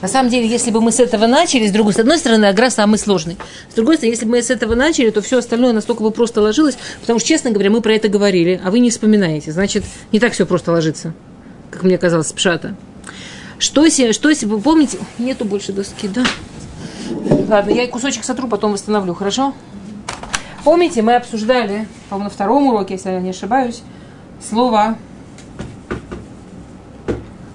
На 0.02 0.08
самом 0.08 0.30
деле, 0.30 0.48
если 0.48 0.70
бы 0.70 0.80
мы 0.80 0.92
с 0.92 1.00
этого 1.00 1.26
начали, 1.26 1.68
с 1.68 1.72
другой 1.72 1.94
с 1.94 2.00
одной 2.00 2.20
стороны, 2.20 2.46
агра 2.46 2.70
самый 2.70 3.00
сложный. 3.00 3.38
С 3.72 3.74
другой 3.74 3.96
стороны, 3.96 4.14
если 4.14 4.26
бы 4.26 4.32
мы 4.32 4.44
с 4.44 4.52
этого 4.52 4.76
начали, 4.76 5.10
то 5.10 5.22
все 5.22 5.40
остальное 5.40 5.74
настолько 5.74 6.04
бы 6.04 6.12
просто 6.12 6.42
ложилось, 6.42 6.78
потому 7.02 7.18
что, 7.20 7.28
честно 7.28 7.50
говоря, 7.50 7.72
мы 7.72 7.82
про 7.82 7.94
это 7.94 8.08
говорили, 8.08 8.62
а 8.64 8.70
вы 8.70 8.80
не 8.80 8.92
вспоминаете. 8.92 9.52
Значит, 9.52 9.84
не 10.12 10.20
так 10.20 10.34
все 10.34 10.46
просто 10.46 10.72
ложится, 10.72 11.14
как 11.72 11.84
мне 11.84 11.98
казалось, 11.98 12.28
с 12.28 12.34
пшата. 12.34 12.76
Что, 13.58 13.90
что, 13.90 14.30
вы 14.46 14.62
помните? 14.62 15.00
Нету 15.18 15.46
больше 15.46 15.74
доски, 15.74 16.08
да? 16.08 16.24
Ладно, 17.50 17.72
я 17.72 17.88
кусочек 17.88 18.24
сотру, 18.24 18.48
потом 18.48 18.74
восстановлю, 18.74 19.16
хорошо? 19.16 19.56
Помните, 20.64 21.02
мы 21.02 21.16
обсуждали, 21.16 21.88
по-моему, 22.10 22.26
на 22.26 22.30
втором 22.30 22.68
уроке, 22.68 22.96
если 22.96 23.10
я 23.10 23.20
не 23.20 23.32
ошибаюсь, 23.32 23.82
слово, 24.48 24.98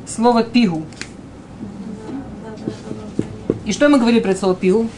слово 0.09 0.43
пигу. 0.43 0.85
И 3.65 3.73
что 3.73 3.89
мы 3.89 3.99
говорили 3.99 4.21
про 4.21 4.35
пигу? 4.55 4.89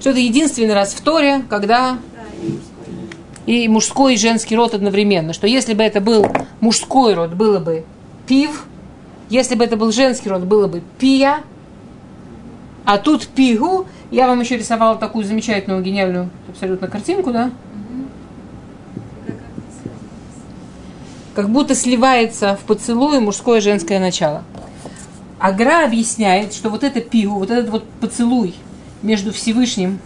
Что 0.00 0.10
это 0.10 0.18
единственный 0.18 0.74
раз 0.74 0.94
в 0.94 1.00
Торе, 1.00 1.42
когда 1.48 1.98
и 3.46 3.68
мужской, 3.68 4.14
и 4.14 4.16
женский 4.16 4.56
род 4.56 4.74
одновременно. 4.74 5.32
Что 5.32 5.46
если 5.46 5.74
бы 5.74 5.82
это 5.82 6.00
был 6.00 6.26
мужской 6.60 7.14
род, 7.14 7.34
было 7.34 7.58
бы 7.58 7.84
пив, 8.26 8.64
если 9.28 9.54
бы 9.54 9.64
это 9.64 9.76
был 9.76 9.92
женский 9.92 10.28
род, 10.28 10.42
было 10.42 10.66
бы 10.66 10.82
пия, 10.98 11.40
а 12.84 12.98
тут 12.98 13.26
пигу, 13.26 13.86
я 14.10 14.26
вам 14.26 14.40
еще 14.40 14.56
рисовала 14.56 14.96
такую 14.96 15.24
замечательную, 15.24 15.82
гениальную 15.82 16.30
абсолютно 16.48 16.88
картинку, 16.88 17.32
да? 17.32 17.50
Как 21.34 21.48
будто 21.48 21.74
сливается 21.74 22.58
в 22.60 22.66
поцелуй 22.66 23.20
мужское 23.20 23.58
и 23.58 23.60
женское 23.60 24.00
начало. 24.00 24.42
Агра 25.40 25.84
объясняет, 25.84 26.52
что 26.52 26.68
вот 26.68 26.84
это 26.84 27.00
пигу, 27.00 27.36
вот 27.38 27.50
этот 27.50 27.70
вот 27.70 27.88
поцелуй 28.00 28.54
между 29.02 29.32
Всевышним 29.32 29.98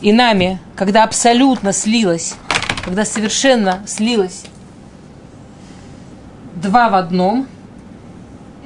и 0.00 0.12
нами, 0.12 0.58
когда 0.76 1.04
абсолютно 1.04 1.72
слилось, 1.72 2.34
когда 2.84 3.04
совершенно 3.04 3.82
слилось 3.86 4.44
два 6.54 6.88
в 6.88 6.94
одном– 6.94 7.46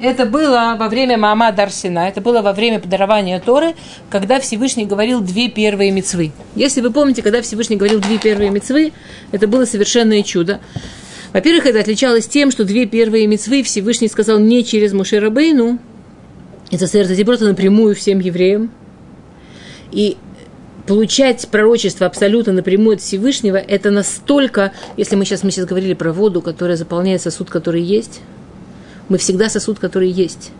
это 0.03 0.25
было 0.25 0.75
во 0.77 0.89
время 0.89 1.17
Маама 1.17 1.53
Дарсина, 1.53 1.99
это 2.09 2.19
было 2.19 2.41
во 2.41 2.51
время 2.51 2.79
подарования 2.79 3.39
Торы, 3.39 3.73
когда 4.09 4.41
Всевышний 4.41 4.85
говорил 4.85 5.21
две 5.21 5.49
первые 5.49 5.91
мецвы. 5.91 6.33
Если 6.55 6.81
вы 6.81 6.91
помните, 6.91 7.21
когда 7.21 7.41
Всевышний 7.41 7.77
говорил 7.77 8.01
две 8.01 8.17
первые 8.17 8.49
мецвы, 8.49 8.91
это 9.31 9.47
было 9.47 9.63
совершенное 9.63 10.21
чудо. 10.23 10.59
Во-первых, 11.33 11.65
это 11.65 11.79
отличалось 11.79 12.27
тем, 12.27 12.51
что 12.51 12.63
две 12.63 12.85
первые 12.85 13.25
мецвы 13.25 13.63
Всевышний 13.63 14.07
сказал 14.07 14.39
не 14.39 14.63
через 14.63 14.93
Мушерабейну, 14.93 15.79
это 16.71 16.87
совершенно 16.87 17.25
просто 17.25 17.45
напрямую 17.45 17.95
всем 17.95 18.19
евреям. 18.19 18.71
И 19.91 20.17
получать 20.85 21.47
пророчество 21.49 22.05
абсолютно 22.05 22.53
напрямую 22.53 22.95
от 22.95 23.01
Всевышнего, 23.01 23.57
это 23.57 23.89
настолько, 23.89 24.73
если 24.95 25.15
мы 25.15 25.25
сейчас, 25.25 25.43
мы 25.43 25.51
сейчас 25.51 25.65
говорили 25.65 25.93
про 25.93 26.13
воду, 26.13 26.41
которая 26.41 26.77
заполняет 26.77 27.21
сосуд, 27.21 27.49
который 27.49 27.81
есть, 27.81 28.21
мы 29.09 29.17
всегда 29.17 29.49
сосуд, 29.49 29.79
который 29.79 30.09
есть. 30.09 30.51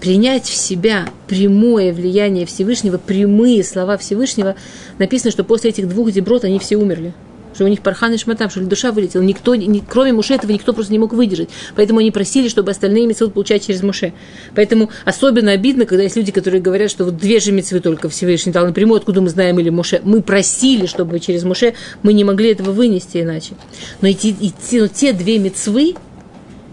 Принять 0.00 0.44
в 0.44 0.54
себя 0.54 1.06
прямое 1.28 1.92
влияние 1.92 2.46
Всевышнего, 2.46 2.98
прямые 2.98 3.62
слова 3.62 3.96
Всевышнего, 3.98 4.56
написано, 4.98 5.30
что 5.30 5.44
после 5.44 5.70
этих 5.70 5.88
двух 5.88 6.10
деброд 6.12 6.44
они 6.44 6.58
все 6.58 6.76
умерли. 6.76 7.12
Что 7.54 7.64
у 7.64 7.68
них 7.68 7.80
пархан 7.80 8.12
и 8.12 8.18
шматам, 8.18 8.50
что 8.50 8.60
душа 8.60 8.92
вылетела. 8.92 9.22
Никто, 9.22 9.54
ни, 9.54 9.80
кроме 9.80 10.12
Муше 10.12 10.34
этого 10.34 10.52
никто 10.52 10.72
просто 10.72 10.92
не 10.92 10.98
мог 10.98 11.12
выдержать. 11.12 11.48
Поэтому 11.76 12.00
они 12.00 12.10
просили, 12.10 12.48
чтобы 12.48 12.70
остальные 12.70 13.06
мецвы 13.06 13.30
получать 13.30 13.66
через 13.66 13.82
Муше. 13.82 14.12
Поэтому 14.54 14.90
особенно 15.04 15.52
обидно, 15.52 15.86
когда 15.86 16.02
есть 16.02 16.16
люди, 16.16 16.32
которые 16.32 16.60
говорят, 16.60 16.90
что 16.90 17.04
вот 17.04 17.16
две 17.16 17.40
же 17.40 17.52
мецвы 17.52 17.80
только 17.80 18.08
Всевышний 18.08 18.52
дал 18.52 18.66
напрямую, 18.66 18.98
откуда 18.98 19.20
мы 19.20 19.28
знаем, 19.28 19.58
или 19.58 19.70
Муше. 19.70 20.00
Мы 20.04 20.22
просили, 20.22 20.86
чтобы 20.86 21.20
через 21.20 21.44
Муше, 21.44 21.74
мы 22.02 22.12
не 22.12 22.24
могли 22.24 22.50
этого 22.50 22.72
вынести 22.72 23.18
иначе. 23.18 23.54
Но 24.00 24.08
эти, 24.08 24.28
и 24.28 24.52
но 24.72 24.86
те 24.88 25.12
две 25.12 25.38
мецвы, 25.38 25.94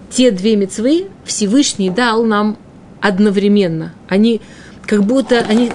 те 0.09 0.31
две 0.31 0.55
мецвы 0.55 1.07
Всевышний 1.25 1.89
дал 1.89 2.23
нам 2.23 2.57
одновременно. 3.01 3.93
Они 4.07 4.41
как 4.85 5.03
будто, 5.03 5.39
они, 5.47 5.71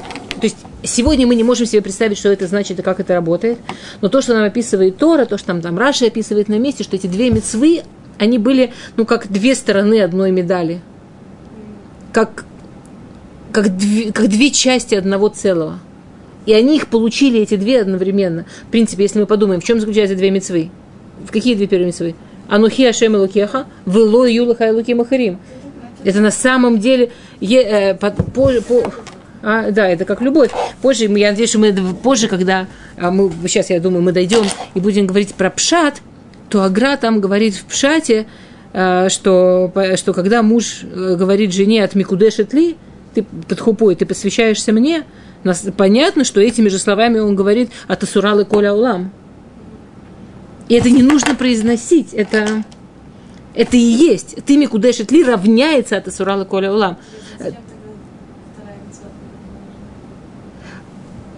Сегодня 0.84 1.26
мы 1.26 1.34
не 1.34 1.44
можем 1.44 1.66
себе 1.66 1.80
представить, 1.80 2.18
что 2.18 2.28
это 2.28 2.46
значит 2.46 2.78
и 2.78 2.82
как 2.82 3.00
это 3.00 3.14
работает. 3.14 3.58
Но 4.02 4.08
то, 4.08 4.20
что 4.20 4.34
нам 4.34 4.44
описывает 4.44 4.98
Тора, 4.98 5.24
то, 5.24 5.38
что 5.38 5.48
там, 5.48 5.62
там 5.62 5.78
Раши 5.78 6.06
описывает 6.06 6.48
на 6.48 6.58
месте, 6.58 6.84
что 6.84 6.96
эти 6.96 7.06
две 7.06 7.30
мецвы, 7.30 7.82
они 8.18 8.38
были, 8.38 8.72
ну, 8.96 9.06
как 9.06 9.32
две 9.32 9.54
стороны 9.54 10.02
одной 10.02 10.30
медали. 10.30 10.80
Как, 12.12 12.44
как, 13.50 13.76
две, 13.76 14.12
как 14.12 14.28
две 14.28 14.50
части 14.50 14.94
одного 14.94 15.28
целого. 15.28 15.78
И 16.44 16.52
они 16.52 16.76
их 16.76 16.88
получили, 16.88 17.40
эти 17.40 17.56
две 17.56 17.80
одновременно. 17.80 18.44
В 18.68 18.70
принципе, 18.70 19.04
если 19.04 19.20
мы 19.20 19.26
подумаем, 19.26 19.62
в 19.62 19.64
чем 19.64 19.80
заключаются 19.80 20.16
две 20.16 20.30
мецвы? 20.30 20.70
В 21.26 21.32
какие 21.32 21.54
две 21.54 21.66
первые 21.66 21.86
мецвы? 21.86 22.14
Анухи 22.46 22.84
Ашем 22.84 23.14
Лукеха, 23.16 23.64
Вело 23.86 24.26
Юлаха 24.26 24.70
Луки 24.70 24.92
Махарим. 24.92 25.38
Это 26.04 26.20
на 26.20 26.30
самом 26.30 26.78
деле 26.78 27.10
е, 27.40 27.62
э, 27.62 27.94
по, 27.94 28.10
по, 28.10 28.50
по, 28.60 28.92
а, 29.44 29.70
да, 29.70 29.86
это 29.86 30.06
как 30.06 30.22
любовь. 30.22 30.50
Позже, 30.80 31.04
я 31.04 31.30
надеюсь, 31.30 31.50
что 31.50 31.58
мы 31.58 31.72
позже, 32.02 32.28
когда 32.28 32.66
а, 32.96 33.10
мы, 33.10 33.30
сейчас, 33.46 33.68
я 33.68 33.78
думаю, 33.78 34.02
мы 34.02 34.12
дойдем 34.12 34.44
и 34.74 34.80
будем 34.80 35.06
говорить 35.06 35.34
про 35.34 35.50
пшат, 35.50 36.00
то 36.48 36.62
Агра 36.62 36.96
там 36.96 37.20
говорит 37.20 37.54
в 37.54 37.66
пшате, 37.66 38.26
а, 38.72 39.10
что, 39.10 39.70
что 39.96 40.14
когда 40.14 40.42
муж 40.42 40.80
э, 40.82 41.16
говорит 41.16 41.52
жене 41.52 41.84
от 41.84 41.94
Микудешет 41.94 42.54
ли, 42.54 42.76
ты 43.14 43.22
под 43.22 43.60
хупой, 43.60 43.94
ты 43.96 44.06
посвящаешься 44.06 44.72
мне, 44.72 45.04
понятно, 45.76 46.24
что 46.24 46.40
этими 46.40 46.70
же 46.70 46.78
словами 46.78 47.18
он 47.18 47.36
говорит 47.36 47.70
от 47.86 48.02
Асуралы 48.02 48.46
Коля 48.46 48.72
Улам. 48.72 49.12
И 50.70 50.74
это 50.74 50.88
не 50.88 51.02
нужно 51.02 51.34
произносить, 51.34 52.14
это, 52.14 52.64
это 53.54 53.76
и 53.76 53.80
есть. 53.80 54.36
Ты 54.46 54.56
Микудешет 54.56 55.12
ли 55.12 55.22
равняется 55.22 55.98
от 55.98 56.08
Асуралы 56.08 56.46
Коля 56.46 56.72
Улам. 56.72 56.96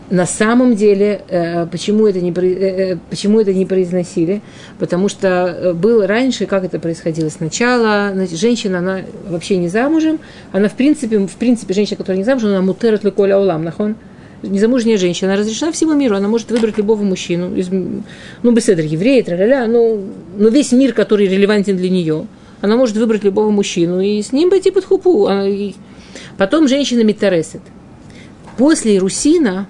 На 0.09 0.25
самом 0.25 0.77
деле, 0.77 1.23
э, 1.29 1.67
почему 1.67 2.07
это, 2.07 2.21
не, 2.21 2.31
э, 2.31 2.93
э, 2.93 2.99
почему 3.11 3.41
это 3.41 3.53
не 3.53 3.67
произносили? 3.67 4.41
Потому 4.79 5.09
что 5.09 5.73
было 5.75 6.07
раньше, 6.07 6.47
как 6.47 6.65
это 6.65 6.79
происходило? 6.79 7.29
Сначала 7.29 8.13
женщина, 8.33 8.79
она 8.79 9.01
вообще 9.29 9.57
не 9.57 9.69
замужем, 9.69 10.21
она 10.53 10.69
в 10.69 10.75
принципе, 10.75 11.19
в 11.19 11.37
принципе 11.37 11.75
женщина, 11.75 11.97
которая 11.97 12.19
не 12.19 12.25
замужем, 12.25 12.51
она 12.51 12.63
мутерет 12.63 13.03
леколя 13.03 13.41
улам, 13.41 13.65
нахон. 13.65 13.97
Незамужняя 14.43 14.97
женщина, 14.97 15.33
она 15.33 15.41
разрешена 15.41 15.73
всему 15.73 15.95
миру, 15.95 16.15
она 16.15 16.29
может 16.29 16.51
выбрать 16.53 16.79
любого 16.79 17.03
мужчину, 17.03 17.57
из, 17.57 17.69
ну, 17.71 18.53
беседр, 18.53 18.83
еврей, 18.83 19.23
тра-ля-ля, 19.23 19.67
ну, 19.67 20.05
но 20.37 20.49
весь 20.51 20.71
мир, 20.73 20.93
который 20.93 21.27
релевантен 21.27 21.77
для 21.77 21.89
нее, 21.91 22.27
она 22.61 22.77
может 22.77 22.97
выбрать 22.97 23.25
любого 23.25 23.51
мужчину 23.51 24.01
и 24.01 24.23
с 24.23 24.33
ним 24.33 24.51
пойти 24.51 24.71
под 24.71 24.85
хупу. 24.85 25.27
Она, 25.27 25.49
и... 25.49 25.73
Потом 26.37 26.69
женщина 26.69 27.03
митаресет. 27.03 27.63
После 28.57 28.99
Русина, 28.99 29.67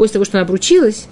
после 0.00 0.14
того, 0.14 0.24
что 0.24 0.38
она 0.38 0.46
обручилась, 0.46 1.08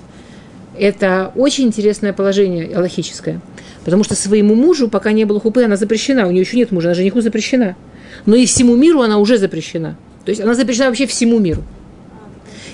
это 0.74 1.30
очень 1.34 1.64
интересное 1.64 2.14
положение 2.14 2.74
аллахическое. 2.74 3.42
Потому 3.84 4.02
что 4.02 4.14
своему 4.14 4.54
мужу, 4.54 4.88
пока 4.88 5.12
не 5.12 5.26
было 5.26 5.38
хупы, 5.40 5.62
она 5.62 5.76
запрещена. 5.76 6.26
У 6.26 6.30
нее 6.30 6.40
еще 6.40 6.56
нет 6.56 6.72
мужа, 6.72 6.88
она 6.88 6.94
жениху 6.94 7.20
запрещена. 7.20 7.76
Но 8.24 8.34
и 8.34 8.46
всему 8.46 8.76
миру 8.76 9.02
она 9.02 9.18
уже 9.18 9.36
запрещена. 9.36 9.98
То 10.24 10.30
есть 10.30 10.40
она 10.40 10.54
запрещена 10.54 10.86
вообще 10.86 11.06
всему 11.06 11.38
миру. 11.38 11.62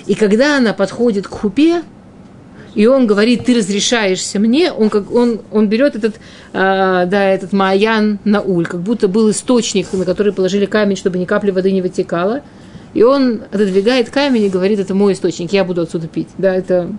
И 0.07 0.15
когда 0.15 0.55
она 0.55 0.71
подходит 0.71 1.27
к 1.27 1.31
хупе, 1.31 1.81
и 2.75 2.87
он 2.87 3.07
говорит, 3.07 3.43
ты 3.43 3.53
разрешаешься 3.53 4.39
мне, 4.39 4.71
он, 4.71 4.89
как, 4.89 5.13
он, 5.13 5.41
он 5.51 5.67
берет 5.67 5.97
этот, 5.97 6.15
э, 6.15 6.19
да, 6.53 7.25
этот 7.25 7.51
маян 7.51 8.19
на 8.23 8.39
уль, 8.39 8.67
как 8.67 8.79
будто 8.79 9.09
был 9.09 9.29
источник, 9.31 9.91
на 9.91 10.05
который 10.05 10.31
положили 10.31 10.65
камень, 10.65 10.95
чтобы 10.95 11.17
ни 11.17 11.25
капли 11.25 11.51
воды 11.51 11.73
не 11.73 11.81
вытекало– 11.81 12.41
и 12.95 13.03
он 13.03 13.43
отодвигает 13.51 14.09
камень 14.09 14.43
и 14.43 14.49
говорит, 14.49 14.79
это 14.79 14.95
мой 14.95 15.13
источник, 15.13 15.51
я 15.51 15.65
буду 15.65 15.81
отсюда 15.81 16.07
пить. 16.07 16.29
Да, 16.37 16.55
это... 16.55 16.91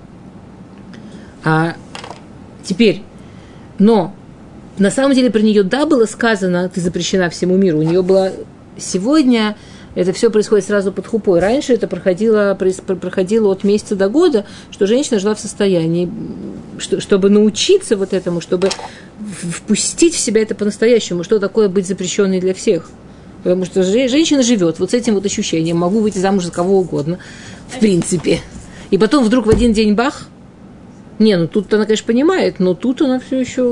А 1.43 1.75
теперь, 2.63 3.03
но 3.79 4.15
на 4.79 4.91
самом 4.91 5.15
деле 5.15 5.31
про 5.31 5.41
нее 5.41 5.63
да 5.63 5.87
было 5.87 6.05
сказано, 6.05 6.69
ты 6.69 6.83
запрещена 6.83 7.31
всему 7.31 7.57
миру. 7.57 7.79
У 7.79 7.83
нее 7.83 8.03
было 8.03 8.31
сегодня 8.77 9.57
это 9.95 10.13
все 10.13 10.31
происходит 10.31 10.67
сразу 10.67 10.93
под 10.93 11.07
хупой. 11.07 11.41
Раньше 11.41 11.73
это 11.73 11.89
проходило, 11.89 12.55
проходило 12.55 13.51
от 13.51 13.65
месяца 13.65 13.97
до 13.97 14.11
года, 14.11 14.45
что 14.71 14.87
женщина 14.87 15.19
жила 15.19 15.35
в 15.35 15.41
состоянии, 15.41 16.13
чтобы 16.79 17.31
научиться 17.31 17.97
вот 17.97 18.13
этому, 18.13 18.43
чтобы 18.43 18.69
впустить 19.41 20.15
в 20.15 20.19
себя 20.19 20.43
это 20.43 20.55
по-настоящему, 20.55 21.25
что 21.25 21.39
такое 21.39 21.71
быть 21.71 21.87
запрещенной 21.87 22.41
для 22.41 22.53
всех– 22.53 22.91
Потому 23.47 23.65
что 23.65 23.85
женщина 23.85 24.43
живет 24.43 24.81
вот 24.81 24.91
с 24.91 24.95
этим 24.95 25.15
вот 25.15 25.25
ощущением, 25.25 25.77
могу 25.77 26.01
выйти 26.01 26.19
замуж 26.19 26.47
за 26.47 26.51
кого 26.51 26.81
угодно, 26.81 27.21
в 27.69 27.79
принципе. 27.79 28.41
И 28.91 28.99
потом 28.99 29.23
вдруг 29.23 29.47
в 29.47 29.51
один 29.51 29.73
день 29.73 29.95
бах, 29.95 30.27
не, 31.21 31.37
ну 31.37 31.47
тут 31.47 31.73
она, 31.73 31.85
конечно, 31.85 32.05
понимает, 32.09 32.59
но 32.59 32.75
тут 32.75 33.03
она 33.03 33.21
все 33.21 33.39
еще... 33.39 33.63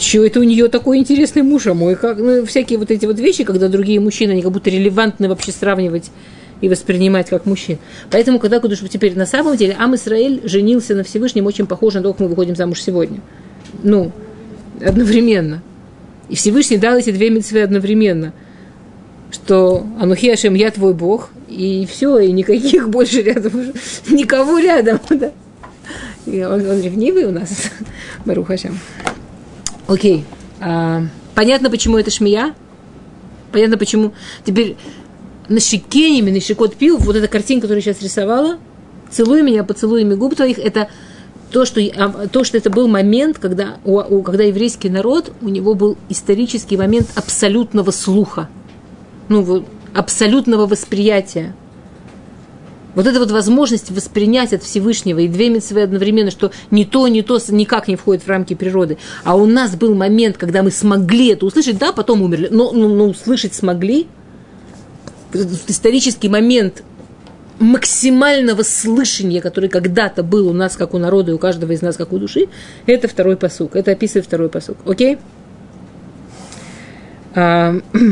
Чего 0.00 0.24
это 0.24 0.40
у 0.40 0.42
нее 0.42 0.66
такой 0.66 0.98
интересный 0.98 1.42
муж, 1.42 1.68
а 1.68 1.74
мой? 1.74 1.94
Как, 1.94 2.18
ну, 2.18 2.44
всякие 2.44 2.76
вот 2.80 2.90
эти 2.90 3.06
вот 3.06 3.20
вещи, 3.20 3.44
когда 3.44 3.68
другие 3.68 4.00
мужчины, 4.00 4.32
они 4.32 4.42
как 4.42 4.50
будто 4.50 4.70
релевантны 4.70 5.28
вообще 5.28 5.52
сравнивать 5.52 6.10
и 6.60 6.68
воспринимать 6.68 7.28
как 7.28 7.46
мужчин. 7.46 7.78
Поэтому, 8.10 8.40
когда 8.40 8.58
Кудуш 8.58 8.80
теперь 8.90 9.16
на 9.16 9.24
самом 9.24 9.56
деле 9.56 9.76
Ам 9.78 9.94
Исраэль 9.94 10.40
женился 10.42 10.96
на 10.96 11.04
Всевышнем 11.04 11.46
очень 11.46 11.68
похоже 11.68 11.98
на 11.98 12.02
то, 12.02 12.12
как 12.12 12.22
мы 12.22 12.26
выходим 12.26 12.56
замуж 12.56 12.82
сегодня. 12.82 13.20
Ну, 13.84 14.10
одновременно. 14.84 15.62
И 16.28 16.36
Всевышний 16.36 16.76
дал 16.76 16.96
эти 16.96 17.10
две 17.10 17.30
митцвы 17.30 17.62
одновременно. 17.62 18.32
Что 19.30 19.86
Анухи 20.00 20.30
Ашем, 20.30 20.54
я 20.54 20.70
твой 20.70 20.94
Бог, 20.94 21.30
и 21.48 21.86
все, 21.90 22.18
и 22.18 22.32
никаких 22.32 22.88
больше 22.90 23.22
рядом, 23.22 23.72
никого 24.10 24.58
рядом. 24.58 25.00
Да? 25.10 25.32
И 26.26 26.42
он, 26.44 26.68
он 26.68 26.82
ревнивый 26.82 27.24
у 27.24 27.30
нас, 27.30 27.70
Барух 28.26 28.50
Ашем. 28.50 28.78
Окей. 29.86 30.24
А, 30.60 31.02
понятно, 31.34 31.70
почему 31.70 31.96
это 31.96 32.10
шмия? 32.10 32.54
Понятно, 33.52 33.78
почему. 33.78 34.12
Теперь 34.44 34.76
на 35.48 35.60
щекенями, 35.60 36.30
на 36.30 36.40
щекот 36.40 36.76
пил, 36.76 36.98
вот 36.98 37.16
эта 37.16 37.28
картинка, 37.28 37.62
которую 37.62 37.82
я 37.82 37.92
сейчас 37.92 38.02
рисовала, 38.02 38.58
целуй 39.10 39.42
меня, 39.42 39.64
поцелуй 39.64 40.04
меня 40.04 40.16
губ 40.16 40.36
твоих, 40.36 40.58
это 40.58 40.88
то, 41.50 41.64
что, 41.64 41.80
а, 41.80 42.28
то, 42.28 42.44
что 42.44 42.58
это 42.58 42.70
был 42.70 42.88
момент, 42.88 43.38
когда, 43.38 43.78
у, 43.84 44.22
когда 44.22 44.44
еврейский 44.44 44.90
народ, 44.90 45.32
у 45.40 45.48
него 45.48 45.74
был 45.74 45.96
исторический 46.08 46.76
момент 46.76 47.08
абсолютного 47.14 47.90
слуха, 47.90 48.48
ну, 49.28 49.64
абсолютного 49.94 50.66
восприятия. 50.66 51.54
Вот 52.94 53.06
эта 53.06 53.20
вот 53.20 53.30
возможность 53.30 53.90
воспринять 53.90 54.52
от 54.52 54.62
Всевышнего 54.62 55.20
и 55.20 55.28
две 55.28 55.50
митцвы 55.50 55.82
одновременно, 55.82 56.30
что 56.30 56.50
ни 56.70 56.84
то, 56.84 57.06
ни 57.06 57.20
то 57.20 57.38
никак 57.48 57.86
не 57.86 57.96
входит 57.96 58.24
в 58.24 58.28
рамки 58.28 58.54
природы. 58.54 58.98
А 59.24 59.36
у 59.36 59.46
нас 59.46 59.76
был 59.76 59.94
момент, 59.94 60.36
когда 60.36 60.62
мы 60.62 60.70
смогли 60.70 61.28
это 61.28 61.46
услышать, 61.46 61.78
да, 61.78 61.92
потом 61.92 62.22
умерли, 62.22 62.48
но, 62.50 62.72
но, 62.72 62.88
но 62.88 63.04
услышать 63.04 63.54
смогли. 63.54 64.08
Исторический 65.68 66.28
момент 66.28 66.82
максимального 67.58 68.62
слышания, 68.62 69.40
который 69.40 69.68
когда-то 69.68 70.22
был 70.22 70.48
у 70.48 70.52
нас, 70.52 70.76
как 70.76 70.94
у 70.94 70.98
народа, 70.98 71.32
и 71.32 71.34
у 71.34 71.38
каждого 71.38 71.72
из 71.72 71.82
нас, 71.82 71.96
как 71.96 72.12
у 72.12 72.18
души, 72.18 72.48
это 72.86 73.08
второй 73.08 73.36
посук. 73.36 73.76
Это 73.76 73.92
описывает 73.92 74.26
второй 74.26 74.48
посук. 74.48 74.78
Окей? 74.86 75.18
А, 77.34 77.74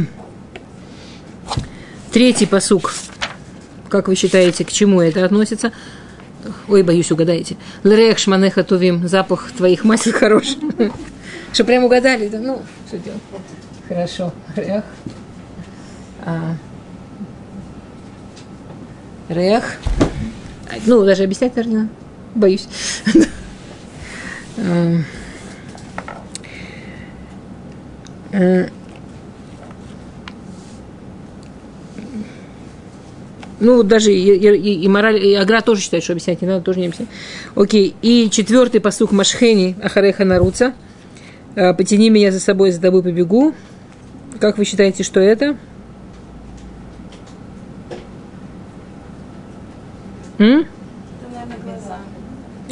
третий 2.12 2.46
посук. 2.46 2.92
Как 3.88 4.09
вы 4.09 4.16
считаете, 4.16 4.64
к 4.64 4.72
чему 4.72 5.00
это 5.00 5.24
относится? 5.24 5.72
Ой, 6.68 6.82
боюсь, 6.82 7.11
угадаете. 7.11 7.56
Лрех 7.82 8.18
шманеха 8.18 8.64
тувим, 8.64 9.09
запах 9.09 9.52
твоих 9.52 9.85
масел 9.85 10.12
хороший. 10.12 10.59
Что 11.52 11.64
прям 11.64 11.85
угадали? 11.85 12.28
Да? 12.28 12.38
Ну, 12.38 12.62
что 12.87 12.98
делать? 12.98 13.20
Хорошо. 13.88 14.32
Рех. 19.29 19.77
Ну, 20.87 21.05
даже 21.05 21.25
объяснять, 21.25 21.57
наверное, 21.57 21.89
боюсь. 22.35 22.69
Ну, 33.59 33.83
даже 33.83 34.12
и, 34.12 34.37
и, 34.37 34.85
и 34.85 34.89
мораль, 34.89 35.25
и 35.25 35.35
Агра 35.35 35.62
тоже 35.62 35.81
считает, 35.81 36.05
что 36.05 36.12
объяснять 36.12 36.43
не 36.43 36.49
надо, 36.49 36.62
тоже 36.62 36.79
не 36.79 36.87
объяснять. 36.87 37.09
Окей. 37.55 37.95
И 38.03 38.29
четвертый 38.31 38.81
посук 38.81 39.12
Машхени 39.12 39.77
Ахареха 39.83 40.25
Наруца. 40.25 40.75
«Э, 41.55 41.73
Потяни 41.73 42.11
меня 42.11 42.33
за 42.33 42.41
собой, 42.41 42.71
за 42.71 42.83
тобой 42.83 43.03
побегу. 43.03 43.55
Как 44.41 44.59
вы 44.59 44.67
считаете, 44.67 45.03
что 45.03 45.21
это? 45.21 45.57
М? 50.38 50.66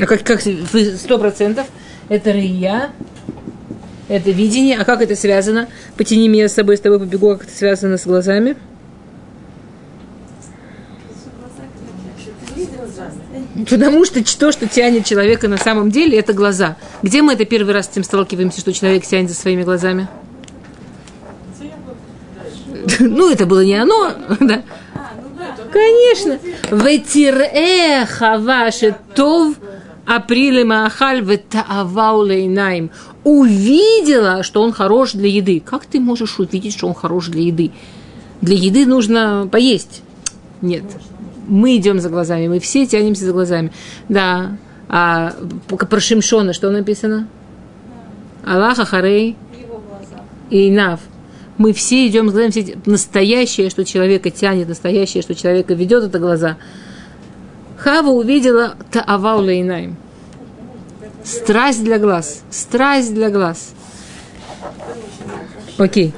А 0.00 0.06
как, 0.06 0.22
как 0.22 0.40
сто 0.40 1.18
процентов? 1.18 1.66
Это 2.08 2.32
рия, 2.32 2.90
это 4.08 4.30
видение. 4.30 4.78
А 4.78 4.84
как 4.84 5.00
это 5.00 5.16
связано? 5.16 5.68
Потяни 5.96 6.28
меня 6.28 6.48
с 6.48 6.54
собой, 6.54 6.76
с 6.76 6.80
тобой 6.80 6.98
побегу. 6.98 7.32
Как 7.32 7.44
это 7.44 7.56
связано 7.56 7.96
с 7.96 8.06
глазами? 8.06 8.56
Потому 13.70 14.04
что 14.04 14.22
то, 14.38 14.52
что 14.52 14.68
тянет 14.68 15.06
человека 15.06 15.48
на 15.48 15.56
самом 15.56 15.90
деле, 15.90 16.18
это 16.18 16.32
глаза. 16.32 16.76
Где 17.02 17.22
мы 17.22 17.34
это 17.34 17.44
первый 17.44 17.72
раз 17.72 17.86
с 17.86 17.90
этим 17.90 18.04
сталкиваемся, 18.04 18.60
что 18.60 18.72
человек 18.72 19.06
тянет 19.06 19.30
за 19.30 19.36
своими 19.36 19.62
глазами? 19.62 20.08
Ну, 23.00 23.30
это 23.30 23.46
было 23.46 23.64
не 23.64 23.74
оно, 23.74 24.12
да. 24.40 24.62
Конечно. 25.74 26.38
Ветиреха 26.70 28.38
ваше 28.38 28.94
тов 29.16 29.56
априле 30.06 30.64
маахаль 30.64 31.20
ветааваулейнаим. 31.20 32.90
Увидела, 33.24 34.44
что 34.44 34.62
он 34.62 34.72
хорош 34.72 35.14
для 35.14 35.28
еды. 35.28 35.58
Как 35.58 35.84
ты 35.86 35.98
можешь 35.98 36.38
увидеть, 36.38 36.74
что 36.74 36.86
он 36.86 36.94
хорош 36.94 37.26
для 37.26 37.42
еды? 37.42 37.72
Для 38.40 38.54
еды 38.54 38.86
нужно 38.86 39.48
поесть. 39.50 40.02
Нет. 40.60 40.84
Мы 41.48 41.76
идем 41.76 41.98
за 41.98 42.08
глазами, 42.08 42.46
мы 42.46 42.60
все 42.60 42.86
тянемся 42.86 43.24
за 43.24 43.32
глазами. 43.32 43.72
Да. 44.08 44.56
А 44.88 45.34
про 45.68 46.00
Шимшона 46.00 46.52
что 46.52 46.70
написано? 46.70 47.26
Аллаха 48.44 48.84
Харей 48.84 49.36
и 50.50 50.70
Нав 50.70 51.00
мы 51.56 51.72
все 51.72 52.06
идем, 52.08 52.30
глазами, 52.30 52.56
все 52.56 52.76
настоящее, 52.86 53.70
что 53.70 53.84
человека 53.84 54.30
тянет, 54.30 54.68
настоящее, 54.68 55.22
что 55.22 55.34
человека 55.34 55.74
ведет, 55.74 56.04
это 56.04 56.18
глаза. 56.18 56.56
Хава 57.76 58.08
увидела 58.08 58.76
таавау 58.90 59.42
лейнаим. 59.42 59.96
Страсть 61.22 61.82
для 61.82 61.98
глаз. 61.98 62.42
Страсть 62.50 63.14
для 63.14 63.30
глаз. 63.30 63.72
Окей. 65.78 66.12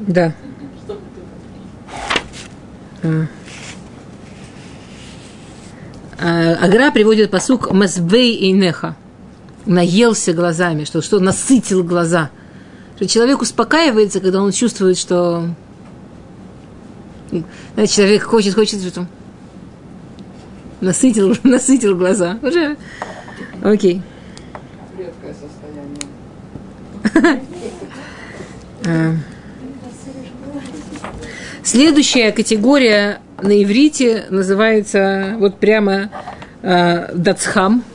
Да. 0.00 0.34
А. 3.02 3.26
А, 6.18 6.54
Агра 6.64 6.90
приводит 6.90 7.30
посук 7.30 7.72
Масбей 7.72 8.34
и 8.34 8.52
Неха. 8.52 8.94
Наелся 9.64 10.32
глазами, 10.32 10.84
что, 10.84 11.02
что 11.02 11.18
насытил 11.18 11.82
глаза– 11.82 12.30
что 12.96 13.06
человек 13.06 13.42
успокаивается, 13.42 14.20
когда 14.20 14.42
он 14.42 14.52
чувствует, 14.52 14.96
что 14.96 15.50
знаете, 17.74 17.94
человек 17.94 18.22
хочет, 18.22 18.54
хочет, 18.54 18.82
что 18.82 19.06
насытил, 20.80 21.36
насытил 21.42 21.96
глаза. 21.96 22.38
Уже 22.42 22.76
окей. 23.62 24.00
Редкое 24.98 25.34
состояние. 25.34 26.00
А. 28.88 29.16
Следующая 31.64 32.30
категория 32.30 33.20
на 33.42 33.64
иврите 33.64 34.26
называется 34.30 35.34
вот 35.40 35.58
прямо 35.58 36.08
э, 36.62 37.12
дацхам– 37.12 37.82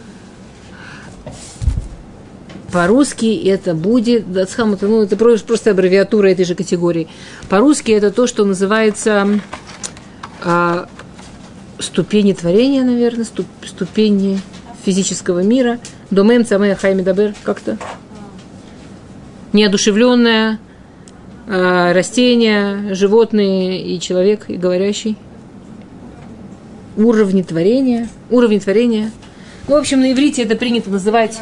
по-русски 2.71 3.47
это 3.47 3.73
будет, 3.73 4.31
дацхам, 4.31 4.73
это, 4.73 4.87
ну, 4.87 5.01
это 5.01 5.15
просто 5.15 5.71
аббревиатура 5.71 6.27
этой 6.27 6.45
же 6.45 6.55
категории. 6.55 7.07
По-русски 7.49 7.91
это 7.91 8.11
то, 8.11 8.27
что 8.27 8.45
называется 8.45 9.39
а, 10.43 10.87
ступени 11.79 12.33
творения, 12.33 12.83
наверное, 12.83 13.25
ступ, 13.25 13.45
ступени 13.65 14.39
физического 14.85 15.43
мира. 15.43 15.79
דומם 16.09 16.45
צומח 16.45 16.75
חי 16.75 16.92
מדבר, 16.92 17.35
как-то. 17.43 17.77
Неодушевленное 19.53 20.59
а, 21.47 21.93
растение, 21.93 22.95
животные 22.95 23.81
и 23.85 23.99
человек, 23.99 24.45
и 24.49 24.55
говорящий. 24.55 25.17
Уровни 26.97 27.41
творения. 27.41 28.09
Уровни 28.29 28.59
творения. 28.59 29.11
Ну, 29.67 29.75
в 29.75 29.79
общем, 29.79 30.01
на 30.01 30.11
иврите 30.11 30.43
это 30.43 30.55
принято 30.55 30.89
называть 30.89 31.39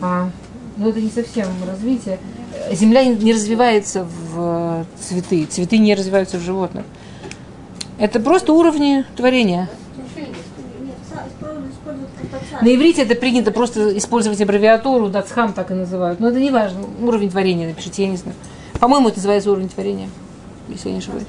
а, 0.00 0.30
ну, 0.76 0.88
это 0.88 1.00
не 1.00 1.10
совсем 1.10 1.46
развитие. 1.66 2.18
Земля 2.72 3.04
не 3.04 3.32
развивается 3.32 4.04
в 4.04 4.86
цветы, 5.00 5.44
цветы 5.46 5.78
не 5.78 5.94
развиваются 5.94 6.38
в 6.38 6.42
животных. 6.42 6.84
Это 7.98 8.20
просто 8.20 8.52
уровни 8.52 9.04
творения. 9.16 9.68
На 12.60 12.74
иврите 12.74 13.02
это 13.02 13.14
принято 13.14 13.50
просто 13.50 13.96
использовать 13.96 14.40
аббревиатуру, 14.40 15.08
дацхам 15.08 15.52
так 15.52 15.70
и 15.70 15.74
называют. 15.74 16.20
Но 16.20 16.28
это 16.28 16.40
не 16.40 16.50
важно. 16.50 16.80
Уровень 17.00 17.30
творения 17.30 17.68
напишите, 17.68 18.04
я 18.04 18.08
не 18.08 18.16
знаю. 18.16 18.36
По-моему, 18.80 19.08
это 19.08 19.18
называется 19.18 19.50
уровень 19.50 19.68
творения, 19.68 20.08
если 20.68 20.88
я 20.88 20.94
не 20.94 21.00
ошибаюсь. 21.00 21.26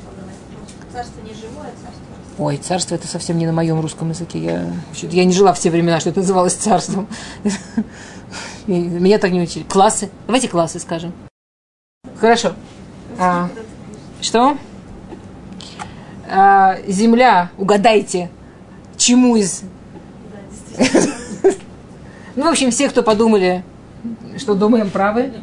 Царство 0.92 1.22
не 1.22 1.34
живое, 1.34 1.68
царство. 1.82 2.00
Ой, 2.38 2.58
царство 2.58 2.96
это 2.96 3.08
совсем 3.08 3.38
не 3.38 3.46
на 3.46 3.52
моем 3.52 3.80
русском 3.80 4.10
языке. 4.10 4.40
Я, 4.40 4.74
я 5.10 5.26
не 5.26 5.34
жила 5.34 5.54
в 5.54 5.60
те 5.60 5.70
времена, 5.70 6.00
что 6.00 6.10
это 6.10 6.20
называлось 6.20 6.54
царством. 6.54 7.08
Меня 8.70 9.18
так 9.18 9.32
не 9.32 9.42
учили. 9.42 9.64
Классы. 9.64 10.10
Давайте 10.28 10.48
классы 10.48 10.80
скажем. 10.80 11.12
Хорошо. 12.18 12.54
А, 13.18 13.50
что? 14.22 14.58
А, 16.30 16.78
земля, 16.88 17.50
угадайте, 17.58 18.30
чему 18.98 19.36
из... 19.36 19.64
Ну, 22.36 22.46
в 22.46 22.48
общем, 22.48 22.72
все, 22.72 22.88
кто 22.88 23.02
подумали, 23.04 23.64
что 24.38 24.54
думаем 24.54 24.90
правы. 24.92 25.34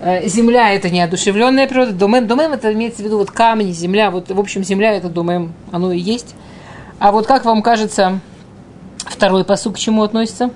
Э, 0.00 0.28
земля– 0.28 0.72
это 0.74 0.90
неодушевленная 0.90 1.66
природа. 1.66 1.92
Домен, 1.92 2.28
домен– 2.28 2.52
это 2.54 2.72
имеется 2.72 3.02
в 3.02 3.04
виду 3.04 3.18
вот 3.18 3.32
камни, 3.32 3.72
земля. 3.72 4.12
Вот, 4.12 4.30
в 4.30 4.38
общем, 4.38 4.62
земля– 4.62 4.92
это 4.94 5.08
домен, 5.08 5.52
оно 5.72 5.90
и 5.90 5.98
есть. 5.98 6.36
А 7.00 7.10
вот 7.10 7.26
как 7.26 7.44
вам 7.44 7.62
кажется, 7.62 8.20
Второй 9.08 9.44
посук 9.44 9.76
к 9.76 9.78
чему 9.78 10.02
относится? 10.02 10.50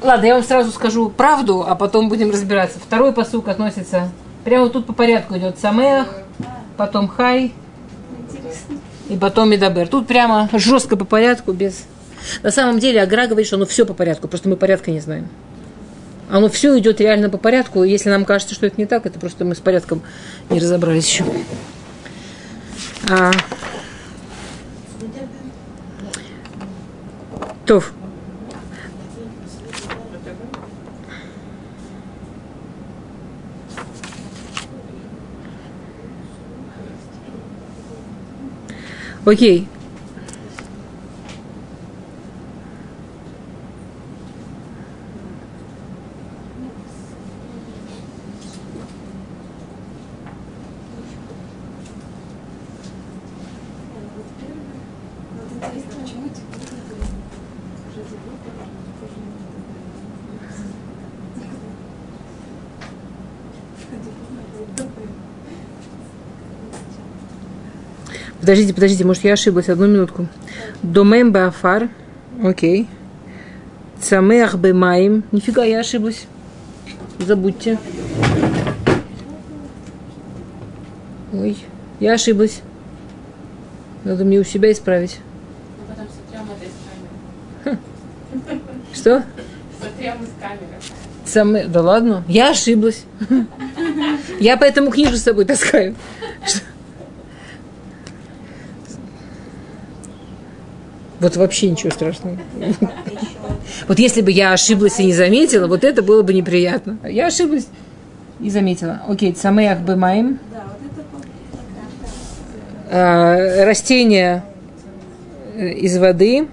Ладно, 0.00 0.26
я 0.26 0.34
вам 0.34 0.44
сразу 0.44 0.70
скажу 0.70 1.10
правду, 1.10 1.64
а 1.66 1.74
потом 1.74 2.08
будем 2.08 2.30
разбираться. 2.30 2.78
Второй 2.78 3.12
посук 3.12 3.48
относится, 3.48 4.10
прямо 4.44 4.68
тут 4.68 4.86
по 4.86 4.92
порядку 4.92 5.36
идет 5.36 5.58
Самеах, 5.58 6.08
потом 6.76 7.08
Хай 7.08 7.52
и 9.08 9.16
потом 9.16 9.50
Медабер. 9.50 9.88
Тут 9.88 10.06
прямо 10.06 10.48
жестко 10.52 10.96
по 10.96 11.04
порядку, 11.04 11.52
без... 11.52 11.84
На 12.42 12.50
самом 12.50 12.78
деле 12.78 13.02
Агра 13.02 13.26
говорит, 13.26 13.46
что 13.46 13.56
оно 13.56 13.66
все 13.66 13.84
по 13.84 13.94
порядку, 13.94 14.28
просто 14.28 14.48
мы 14.48 14.56
порядка 14.56 14.90
не 14.90 15.00
знаем. 15.00 15.28
Оно 16.30 16.48
все 16.48 16.78
идет 16.78 17.00
реально 17.00 17.30
по 17.30 17.38
порядку. 17.38 17.82
Если 17.82 18.10
нам 18.10 18.24
кажется, 18.24 18.54
что 18.54 18.66
это 18.66 18.76
не 18.78 18.86
так, 18.86 19.06
это 19.06 19.18
просто 19.18 19.44
мы 19.44 19.54
с 19.54 19.60
порядком 19.60 20.02
не 20.50 20.60
разобрались 20.60 21.06
еще. 21.06 21.24
А, 23.10 23.30
Тов. 27.68 27.92
Окей. 39.26 39.68
Подождите, 68.48 68.72
подождите, 68.72 69.04
может, 69.04 69.24
я 69.24 69.34
ошиблась, 69.34 69.68
одну 69.68 69.86
минутку. 69.88 70.26
Домем 70.82 71.32
бафар, 71.32 71.90
окей. 72.42 72.88
Цамех 74.00 74.54
бемаим, 74.54 75.22
нифига, 75.32 75.64
я 75.64 75.80
ошиблась. 75.80 76.24
Забудьте. 77.18 77.78
Ой, 81.34 81.58
я 82.00 82.14
ошиблась. 82.14 82.62
Надо 84.04 84.24
мне 84.24 84.38
у 84.38 84.44
себя 84.44 84.72
исправить. 84.72 85.18
Камеры. 86.32 87.78
Что? 88.94 89.24
Сотрем 89.78 90.22
из 90.22 90.30
камеры. 90.40 90.80
Самое... 91.26 91.66
Да 91.66 91.82
ладно, 91.82 92.24
я 92.26 92.52
ошиблась. 92.52 93.04
Я 94.40 94.56
поэтому 94.56 94.90
книжку 94.90 95.16
с 95.16 95.22
собой 95.22 95.44
таскаю. 95.44 95.96
Вот 101.20 101.36
вообще 101.36 101.70
ничего 101.70 101.90
страшного. 101.90 102.36
Вот 103.86 103.98
если 103.98 104.22
бы 104.22 104.30
я 104.30 104.52
ошиблась 104.52 104.98
и 105.00 105.04
не 105.04 105.12
заметила, 105.12 105.66
вот 105.66 105.84
это 105.84 106.02
было 106.02 106.22
бы 106.22 106.32
неприятно. 106.32 106.98
Я 107.04 107.26
ошиблась 107.26 107.66
и 108.40 108.50
заметила. 108.50 109.02
Окей, 109.08 109.32
самеях 109.38 109.80
бы 109.80 109.96
вот. 109.96 110.38
А, 112.90 113.64
Растения 113.64 114.44
э, 115.56 115.72
из 115.72 115.98
воды. 115.98 116.48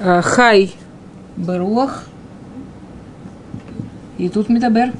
А, 0.00 0.20
Хай 0.22 0.74
беруах. 1.36 2.04
И 4.18 4.28
тут 4.28 4.48
медабер. 4.48 4.92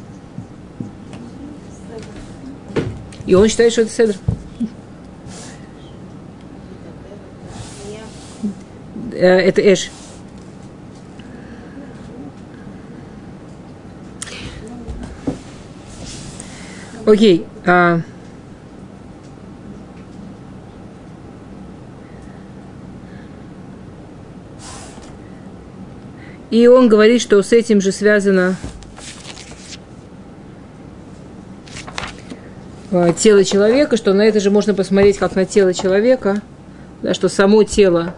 И 3.26 3.34
он 3.34 3.48
считает, 3.48 3.72
что 3.72 3.82
это 3.82 3.90
седр. 3.90 4.16
Это 9.12 9.60
эш. 9.60 9.90
Окей. 17.04 17.44
а, 17.66 18.00
И 26.52 26.66
он 26.66 26.88
говорит, 26.90 27.22
что 27.22 27.42
с 27.42 27.50
этим 27.52 27.80
же 27.80 27.92
связано 27.92 28.56
э, 32.90 33.14
тело 33.16 33.42
человека, 33.42 33.96
что 33.96 34.12
на 34.12 34.20
это 34.20 34.38
же 34.38 34.50
можно 34.50 34.74
посмотреть 34.74 35.16
как 35.16 35.34
на 35.34 35.46
тело 35.46 35.72
человека, 35.72 36.42
да, 37.00 37.14
что 37.14 37.30
само 37.30 37.64
тело, 37.64 38.14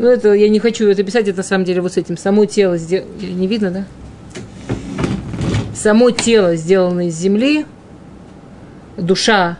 ну 0.00 0.08
это 0.08 0.32
я 0.32 0.48
не 0.48 0.58
хочу 0.58 0.88
это 0.88 1.02
писать, 1.02 1.28
это 1.28 1.38
на 1.38 1.42
самом 1.42 1.64
деле 1.64 1.82
вот 1.82 1.92
с 1.92 1.96
этим, 1.98 2.16
само 2.16 2.46
тело, 2.46 2.78
сдел- 2.78 3.04
не 3.20 3.46
видно, 3.46 3.70
да? 3.70 3.84
Само 5.74 6.10
тело 6.10 6.56
сделано 6.56 7.08
из 7.08 7.16
земли, 7.16 7.66
душа 8.96 9.58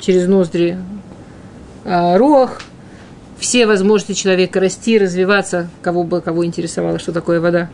через 0.00 0.26
ноздри, 0.26 0.76
а, 1.84 2.18
руах, 2.18 2.62
все 3.38 3.66
возможности 3.66 4.20
человека 4.20 4.58
расти, 4.58 4.98
развиваться, 4.98 5.68
кого 5.82 6.02
бы 6.02 6.20
кого 6.20 6.44
интересовало, 6.44 6.98
что 6.98 7.12
такое 7.12 7.40
вода, 7.40 7.70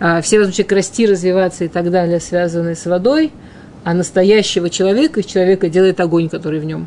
а, 0.00 0.20
все 0.20 0.38
возможности 0.38 0.74
расти, 0.74 1.06
развиваться 1.06 1.64
и 1.64 1.68
так 1.68 1.90
далее, 1.90 2.20
связанные 2.20 2.76
с 2.76 2.84
водой, 2.84 3.32
а 3.82 3.94
настоящего 3.94 4.68
человека 4.68 5.20
из 5.20 5.26
человека 5.26 5.70
делает 5.70 6.00
огонь, 6.00 6.28
который 6.28 6.60
в 6.60 6.66
нем. 6.66 6.86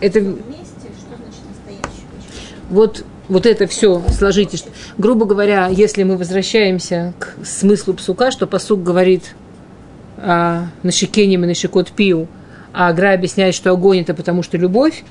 Это 0.00 0.18
Вместе, 0.20 0.88
что 0.98 1.14
значит 1.14 1.42
настоящий? 1.46 2.06
Вот, 2.70 3.04
вот 3.28 3.46
это 3.46 3.66
все 3.66 4.02
сложите. 4.16 4.58
Грубо 4.96 5.26
говоря, 5.26 5.68
если 5.68 6.02
мы 6.02 6.16
возвращаемся 6.16 7.12
к 7.18 7.34
смыслу 7.44 7.94
псука, 7.94 8.30
что 8.30 8.46
посук 8.46 8.82
говорит 8.82 9.34
а, 10.16 10.68
на 10.82 10.92
шикенем 10.92 11.44
и 11.44 11.48
на 11.48 11.54
шикот 11.54 11.90
пиу, 11.90 12.28
а 12.72 12.88
Агра 12.88 13.12
объясняет, 13.12 13.54
что 13.54 13.72
огонь 13.72 14.00
это 14.00 14.14
потому 14.14 14.42
что 14.42 14.56
любовь, 14.56 15.04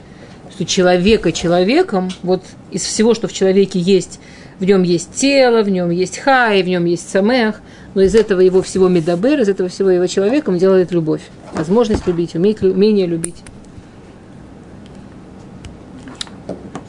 что 0.52 0.66
человека 0.66 1.32
человеком, 1.32 2.10
вот 2.24 2.44
из 2.72 2.84
всего, 2.84 3.14
что 3.14 3.28
в 3.28 3.34
человеке 3.34 3.80
есть, 3.80 4.20
в 4.60 4.66
нем 4.66 4.84
есть 4.84 5.14
тело, 5.14 5.64
в 5.64 5.70
нем 5.70 5.90
есть 5.90 6.18
хай, 6.18 6.62
в 6.64 6.68
нем 6.68 6.86
есть 6.86 7.10
самех, 7.10 7.62
но 7.94 8.02
из 8.02 8.16
этого 8.16 8.42
его 8.42 8.62
всего 8.62 8.88
медабер, 8.88 9.40
из 9.40 9.50
этого 9.50 9.70
всего 9.70 9.90
его 9.90 10.06
человеком 10.08 10.58
делает 10.58 10.92
любовь. 10.92 11.22
Возможность 11.54 12.06
любить, 12.08 12.36
уметь, 12.36 12.62
умение 12.62 13.06
любить. 13.06 13.38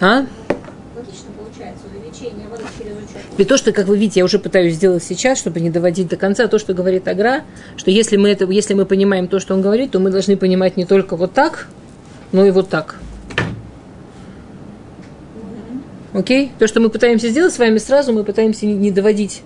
А? 0.00 0.24
Логично 0.96 1.28
получается 1.38 1.84
увеличение 1.94 2.48
воды 2.48 2.64
И 3.40 3.44
то, 3.46 3.56
что, 3.56 3.72
как 3.72 3.86
вы 3.86 3.96
видите, 3.96 4.20
я 4.20 4.24
уже 4.26 4.38
пытаюсь 4.38 4.74
сделать 4.74 5.02
сейчас, 5.02 5.38
чтобы 5.38 5.60
не 5.60 5.70
доводить 5.70 6.08
до 6.08 6.16
конца, 6.16 6.46
то, 6.46 6.58
что 6.58 6.74
говорит 6.74 7.08
Агра, 7.08 7.44
что 7.78 7.90
если 7.90 8.18
мы, 8.18 8.28
это, 8.28 8.44
если 8.44 8.74
мы 8.74 8.84
понимаем 8.84 9.28
то, 9.28 9.40
что 9.40 9.54
он 9.54 9.62
говорит, 9.62 9.92
то 9.92 9.98
мы 9.98 10.10
должны 10.10 10.36
понимать 10.36 10.76
не 10.76 10.84
только 10.84 11.16
вот 11.16 11.32
так, 11.32 11.68
но 12.32 12.44
и 12.44 12.50
вот 12.50 12.68
так. 12.68 12.96
Окей? 16.12 16.52
То, 16.58 16.66
что 16.66 16.80
мы 16.80 16.90
пытаемся 16.90 17.30
сделать 17.30 17.54
с 17.54 17.58
вами 17.58 17.78
сразу, 17.78 18.12
мы 18.12 18.24
пытаемся 18.24 18.66
не, 18.66 18.74
не 18.74 18.90
доводить 18.90 19.42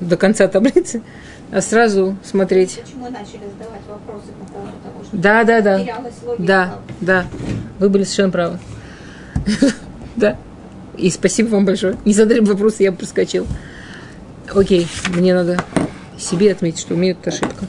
до 0.00 0.16
конца 0.16 0.46
таблицы, 0.46 1.02
а 1.50 1.60
сразу 1.62 2.16
смотреть. 2.22 2.80
Почему 2.80 3.10
начали 3.10 3.40
задавать 3.58 3.82
вопросы 3.88 4.28
по 4.38 4.52
поводу 4.52 4.72
того, 4.84 5.04
что 5.04 5.16
Да, 5.16 5.42
да, 5.42 5.60
да. 5.62 5.80
Да, 6.38 6.78
да. 7.00 7.26
Вы 7.80 7.88
были 7.88 8.04
совершенно 8.04 8.30
правы. 8.30 8.58
Да. 10.14 10.36
И 10.96 11.10
спасибо 11.10 11.48
вам 11.48 11.64
большое. 11.64 11.96
Не 12.04 12.12
задали 12.12 12.40
бы 12.40 12.52
вопросы, 12.52 12.82
я 12.82 12.92
бы 12.92 12.98
проскочил. 12.98 13.46
Окей, 14.54 14.86
мне 15.08 15.34
надо 15.34 15.64
себе 16.18 16.52
отметить, 16.52 16.80
что 16.80 16.94
у 16.94 16.96
меня 16.96 17.14
тут 17.14 17.28
ошибка. 17.28 17.66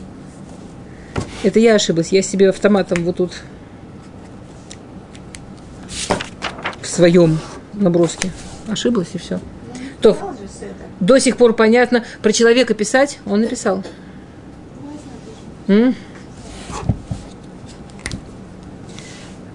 Это 1.43 1.59
я 1.59 1.76
ошиблась. 1.76 2.11
Я 2.11 2.21
себе 2.21 2.49
автоматом 2.49 3.03
вот 3.03 3.17
тут 3.17 3.34
в 6.82 6.88
своем 6.88 7.39
наброске 7.74 8.32
ошиблась 8.67 9.09
и 9.13 9.17
все. 9.17 9.39
То, 10.01 10.36
до 10.99 11.19
сих 11.19 11.38
пор 11.38 11.53
понятно. 11.53 12.03
Про 12.21 12.34
человека 12.34 12.74
писать 12.74 13.19
он 13.26 13.41
написал. 13.41 13.84
М? 15.67 15.95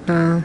А. 0.07 0.41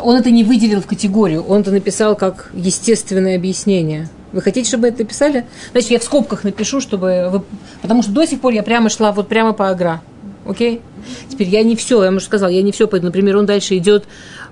Он 0.00 0.16
это 0.16 0.30
не 0.30 0.44
выделил 0.44 0.80
в 0.80 0.86
категорию, 0.86 1.42
он 1.42 1.60
это 1.60 1.70
написал 1.70 2.16
как 2.16 2.50
естественное 2.54 3.36
объяснение. 3.36 4.08
Вы 4.32 4.40
хотите, 4.40 4.68
чтобы 4.68 4.88
это 4.88 5.00
написали? 5.00 5.46
Значит, 5.72 5.90
я 5.90 5.98
в 5.98 6.04
скобках 6.04 6.44
напишу, 6.44 6.80
чтобы 6.80 7.28
вы... 7.30 7.42
Потому 7.82 8.02
что 8.02 8.12
до 8.12 8.26
сих 8.26 8.40
пор 8.40 8.52
я 8.52 8.62
прямо 8.62 8.88
шла 8.88 9.12
вот 9.12 9.28
прямо 9.28 9.52
по 9.52 9.68
агра. 9.68 10.00
Окей? 10.44 10.80
Теперь 11.28 11.48
я 11.48 11.62
не 11.62 11.76
все, 11.76 12.02
я 12.02 12.10
уже 12.10 12.24
сказала, 12.24 12.50
я 12.50 12.62
не 12.62 12.72
все. 12.72 12.88
Например, 12.90 13.36
он 13.36 13.46
дальше 13.46 13.76
идет 13.76 14.04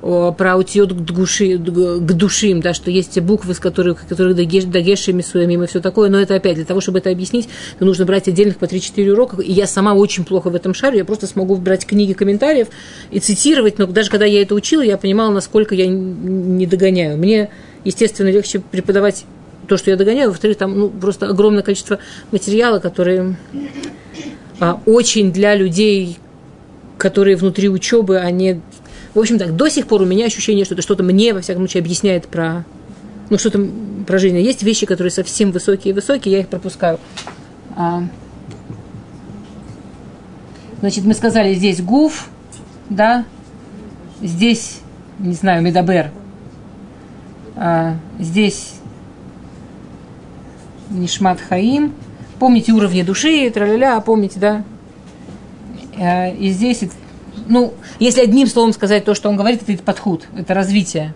о, 0.03 0.31
про 0.33 0.55
аутиот 0.55 0.93
к, 0.93 0.97
души, 0.97 1.59
к 1.59 2.13
душим, 2.13 2.61
да, 2.61 2.75
что 2.75 2.91
есть 2.91 3.19
буквы, 3.21 3.55
с 3.55 3.59
которых, 3.59 4.07
которых 4.07 4.37
дагеш, 4.37 4.65
дагешами, 4.65 5.21
суямим 5.21 5.65
и 5.65 5.67
все 5.67 5.81
такое. 5.81 6.09
Но 6.09 6.21
это 6.21 6.37
опять, 6.37 6.55
для 6.57 6.65
того, 6.65 6.81
чтобы 6.81 6.99
это 6.99 7.11
объяснить, 7.11 7.49
нужно 7.81 8.05
брать 8.05 8.29
отдельных 8.29 8.59
по 8.59 8.67
3-4 8.67 9.11
урока. 9.11 9.43
И 9.43 9.51
я 9.51 9.67
сама 9.67 9.95
очень 9.95 10.25
плохо 10.25 10.51
в 10.51 10.55
этом 10.55 10.75
шарю. 10.75 10.99
Я 10.99 11.05
просто 11.05 11.27
смогу 11.27 11.57
брать 11.57 11.85
книги 11.85 12.13
комментариев 12.13 12.69
и 13.11 13.19
цитировать. 13.19 13.79
Но 13.79 13.87
даже 13.87 14.11
когда 14.11 14.27
я 14.27 14.43
это 14.43 14.55
учила, 14.55 14.83
я 14.83 14.97
понимала, 14.97 15.33
насколько 15.33 15.75
я 15.75 15.89
не 15.89 16.67
догоняю. 16.67 17.19
Мне, 17.19 17.51
естественно, 17.85 18.29
легче 18.29 18.61
преподавать 18.61 19.25
то, 19.67 19.77
что 19.77 19.91
я 19.91 19.97
догоняю. 19.97 20.31
Во-вторых, 20.31 20.57
там 20.57 20.79
ну, 20.79 20.89
просто 20.89 21.29
огромное 21.29 21.63
количество 21.63 21.99
материала, 22.31 22.79
которые 22.79 23.37
очень 24.87 25.33
для 25.33 25.55
людей, 25.55 26.19
которые 26.99 27.37
внутри 27.37 27.69
учебы, 27.69 28.19
они... 28.19 28.61
В 29.15 29.19
общем 29.19 29.39
так, 29.39 29.57
до 29.57 29.69
сих 29.69 29.87
пор 29.87 30.03
у 30.03 30.05
меня 30.05 30.27
ощущение, 30.27 30.65
что 30.65 30.75
это 30.75 30.83
что-то 30.83 31.03
мне, 31.03 31.35
во 31.35 31.41
всяком 31.41 31.63
случае, 31.63 31.81
объясняет 31.81 32.29
про... 32.29 32.65
Ну, 33.31 33.39
что-то 33.39 33.67
про 34.07 34.19
жизнь. 34.19 34.39
Есть 34.39 34.63
вещи, 34.63 34.87
которые 34.87 35.11
совсем 35.11 35.53
высокие-высокие, 35.53 36.33
я 36.33 36.41
их 36.41 36.49
пропускаю. 36.49 36.99
А, 37.77 38.05
Значит, 40.81 41.05
мы 41.05 41.13
сказали, 41.13 41.53
здесь 41.55 41.83
гуф, 41.83 42.31
да, 42.89 43.27
здесь, 44.23 44.81
не 45.19 45.35
знаю, 45.35 45.63
медабер, 45.63 46.11
а, 47.55 47.97
здесь 48.19 48.77
Нишмат 50.89 51.39
Хаим. 51.39 51.93
Помните 52.41 52.73
уровни 52.73 53.03
души, 53.03 53.51
тра-ля-ля, 53.51 54.01
помните, 54.01 54.41
да? 54.41 54.65
А, 55.99 56.31
И 56.31 56.49
здесь, 56.49 56.83
ну, 57.47 57.75
если 57.99 58.23
одним 58.23 58.47
словом 58.47 58.73
сказать 58.73 59.05
то, 59.05 59.15
что 59.15 59.29
он 59.29 59.37
говорит, 59.37 59.69
это 59.69 59.83
подход, 59.83 60.27
это 60.35 60.55
развитие. 60.55 61.13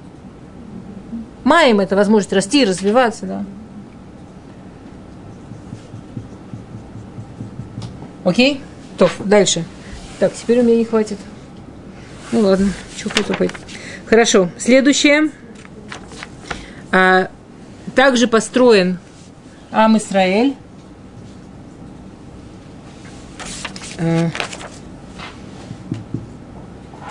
Маем– 1.42 1.80
это 1.80 1.96
возможность 1.96 2.32
расти, 2.34 2.66
развиваться, 2.66 3.24
да. 3.24 3.44
Окей? 8.24 8.60
То, 8.98 9.08
дальше. 9.24 9.64
Так, 10.18 10.34
теперь 10.34 10.60
у 10.60 10.62
меня 10.62 10.76
не 10.76 10.84
хватит. 10.84 11.18
Ну 12.32 12.40
ладно, 12.40 12.70
чухай 12.96 13.24
тупой. 13.24 13.50
Хорошо, 14.04 14.50
следующее. 14.58 15.30
А, 16.92 17.30
также 17.94 18.28
построен 18.28 18.98
Ам 19.70 19.96
Исраэль. 19.96 20.54
А, 20.54 20.64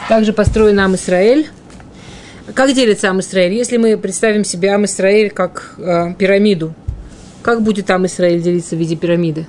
также 0.09 0.33
построен 0.33 0.79
Ам 0.79 0.95
Исраэль. 0.95 1.49
Как 2.53 2.73
делится 2.73 3.09
Ам 3.09 3.19
Исраэль? 3.19 3.53
Если 3.53 3.77
мы 3.77 3.97
представим 3.97 4.43
себе 4.43 4.71
Ам 4.73 4.85
Исраэль 4.85 5.29
как 5.29 5.75
э, 5.77 6.13
пирамиду, 6.13 6.73
как 7.41 7.61
будет 7.61 7.89
Ам 7.89 8.05
Исраэль 8.05 8.41
делиться 8.41 8.75
в 8.75 8.79
виде 8.79 8.95
пирамиды? 8.95 9.47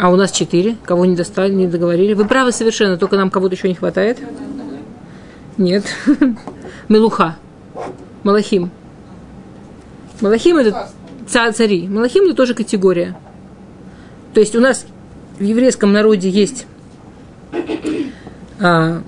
А 0.00 0.10
у 0.10 0.16
нас 0.16 0.30
четыре. 0.30 0.76
Кого 0.84 1.06
не 1.06 1.16
достали, 1.16 1.52
не 1.52 1.66
договорили. 1.66 2.14
Вы 2.14 2.26
правы 2.26 2.52
совершенно, 2.52 2.96
только 2.96 3.16
нам 3.16 3.30
кого-то 3.30 3.54
еще 3.56 3.68
не 3.68 3.74
хватает. 3.74 4.18
Нет. 5.56 5.84
Мелуха. 6.88 7.36
Малахим. 8.22 8.70
Малахим 10.20 10.58
это 10.58 10.90
ца- 11.26 11.50
цари. 11.52 11.88
Малахим 11.88 12.24
это 12.24 12.34
тоже 12.34 12.54
категория. 12.54 13.16
То 14.34 14.40
есть 14.40 14.54
у 14.54 14.60
нас 14.60 14.86
в 15.38 15.42
еврейском 15.42 15.92
народе 15.92 16.28
есть 16.28 16.66
а, 18.60 19.02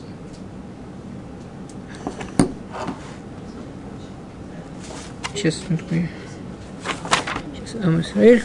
сейчас, 5.35 5.61
сейчас 7.55 7.77
Ам 7.83 8.01
Исраэль. 8.01 8.43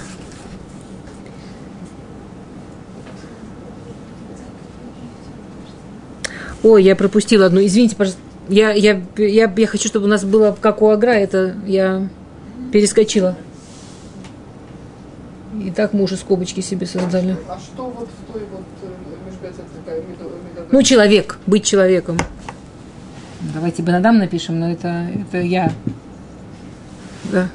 Ой, 6.64 6.84
я 6.84 6.96
пропустила 6.96 7.46
одну. 7.46 7.64
Извините, 7.64 7.96
пожалуйста. 7.96 8.22
Я, 8.50 8.72
я, 8.72 9.04
я, 9.18 9.54
я 9.56 9.68
хочу, 9.68 9.88
чтобы 9.88 10.06
у 10.06 10.10
нас 10.10 10.24
было 10.24 10.58
как 10.60 10.82
у 10.82 10.90
Агра. 10.90 11.12
Это 11.12 11.56
я 11.68 12.10
перескочила. 12.72 13.38
И 15.64 15.72
так 15.72 15.94
мы 15.94 16.04
уже 16.04 16.18
скобочки 16.18 16.60
себе 16.62 16.86
создали. 16.86 17.38
А 17.48 17.58
что 17.60 17.86
вот 17.86 18.10
в 18.10 18.32
той 18.34 18.42
вот 18.52 18.64
э, 18.84 20.02
медо- 20.02 20.24
медо- 20.24 20.68
Ну, 20.72 20.82
человек, 20.84 21.38
быть 21.46 21.64
человеком. 21.64 22.18
Давайте 23.54 23.82
Бенадам 23.82 24.18
напишем, 24.18 24.60
но 24.60 24.72
это, 24.72 25.08
это 25.28 25.38
я. 25.40 25.72
Да. 27.32 27.50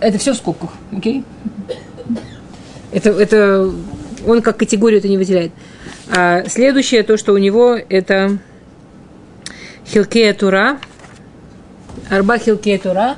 Это 0.00 0.18
все 0.18 0.32
в 0.32 0.36
скобках, 0.36 0.70
окей? 0.92 1.24
Это, 2.92 3.10
это 3.10 3.70
он 4.26 4.42
как 4.42 4.58
категорию 4.58 4.98
это 4.98 5.08
не 5.08 5.18
выделяет. 5.18 5.52
А 6.10 6.44
следующее, 6.46 7.02
то, 7.02 7.16
что 7.16 7.32
у 7.32 7.38
него, 7.38 7.74
это 7.74 8.38
Хилкея 9.86 10.34
Тура. 10.34 10.78
Арба 12.10 12.38
Хилкея 12.38 12.78
Тура. 12.78 13.16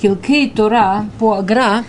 Хилкей 0.00 0.50
Тора 0.50 1.06
по 1.18 1.38
Агра 1.38 1.84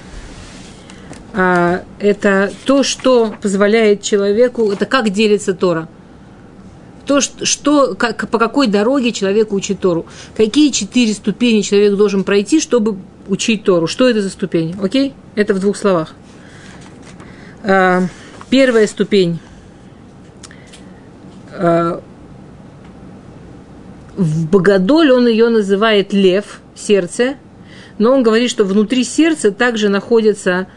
а, 1.33 1.83
это 1.99 2.51
то, 2.65 2.83
что 2.83 3.35
позволяет 3.41 4.01
человеку, 4.01 4.71
это 4.71 4.85
как 4.85 5.09
делится 5.11 5.53
Тора. 5.53 5.87
То, 7.05 7.21
что, 7.21 7.95
как, 7.95 8.29
по 8.29 8.37
какой 8.37 8.67
дороге 8.67 9.11
человек 9.11 9.51
учит 9.51 9.79
Тору. 9.79 10.05
Какие 10.37 10.69
четыре 10.69 11.13
ступени 11.13 11.61
человек 11.61 11.95
должен 11.95 12.23
пройти, 12.23 12.59
чтобы 12.59 12.97
учить 13.27 13.63
Тору. 13.63 13.87
Что 13.87 14.07
это 14.07 14.21
за 14.21 14.29
ступени? 14.29 14.75
Окей? 14.81 15.13
Это 15.35 15.53
в 15.53 15.59
двух 15.59 15.75
словах. 15.77 16.13
А, 17.63 18.03
первая 18.49 18.87
ступень. 18.87 19.39
А, 21.51 22.01
в 24.15 24.47
Богодоль 24.47 25.11
он 25.11 25.27
ее 25.27 25.49
называет 25.49 26.13
лев, 26.13 26.59
сердце, 26.75 27.37
но 27.99 28.13
он 28.13 28.23
говорит, 28.23 28.49
что 28.49 28.63
внутри 28.63 29.03
сердца 29.03 29.51
также 29.51 29.89
находится 29.89 30.67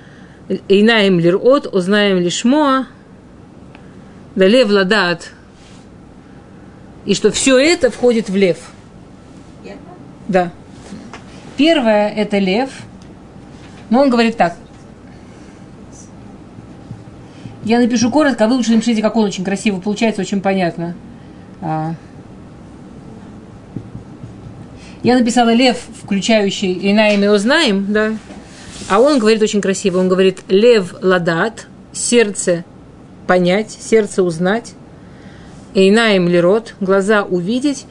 Эйнаем 0.68 1.18
лирот, 1.18 1.66
узнаем 1.72 2.18
лишмоа, 2.18 2.86
да 4.34 4.46
лев 4.46 4.68
ладат. 4.68 5.32
И 7.04 7.14
что 7.14 7.30
все 7.30 7.58
это 7.58 7.90
входит 7.90 8.28
в 8.28 8.36
лев. 8.36 8.58
Да. 10.28 10.52
Первое– 11.56 12.08
это 12.16 12.38
лев. 12.38 12.70
Но 13.90 14.02
он 14.02 14.10
говорит 14.10 14.36
так. 14.36 14.56
Я 17.64 17.78
напишу 17.78 18.10
коротко, 18.10 18.44
а 18.44 18.48
вы 18.48 18.54
лучше 18.54 18.72
напишите, 18.72 19.02
как 19.02 19.14
он 19.14 19.24
очень 19.24 19.44
красиво 19.44 19.80
получается, 19.80 20.22
очень 20.22 20.40
понятно. 20.40 20.96
Я 25.02 25.18
написала 25.18 25.52
лев, 25.52 25.78
включающий 26.02 26.78
Инаем 26.80 27.24
и 27.24 27.26
Ознаем, 27.26 27.92
да. 27.92 28.16
А 28.88 29.00
он 29.00 29.18
говорит 29.18 29.42
очень 29.42 29.60
красиво. 29.60 29.98
Он 29.98 30.08
говорит 30.08 30.40
лев 30.48 30.94
ладат, 31.02 31.66
сердце 31.92 32.64
понять, 33.26 33.70
сердце 33.70 34.22
узнать. 34.22 34.74
Инаем 35.74 36.28
лирот, 36.28 36.74
глаза 36.80 37.24
увидеть, 37.24 37.86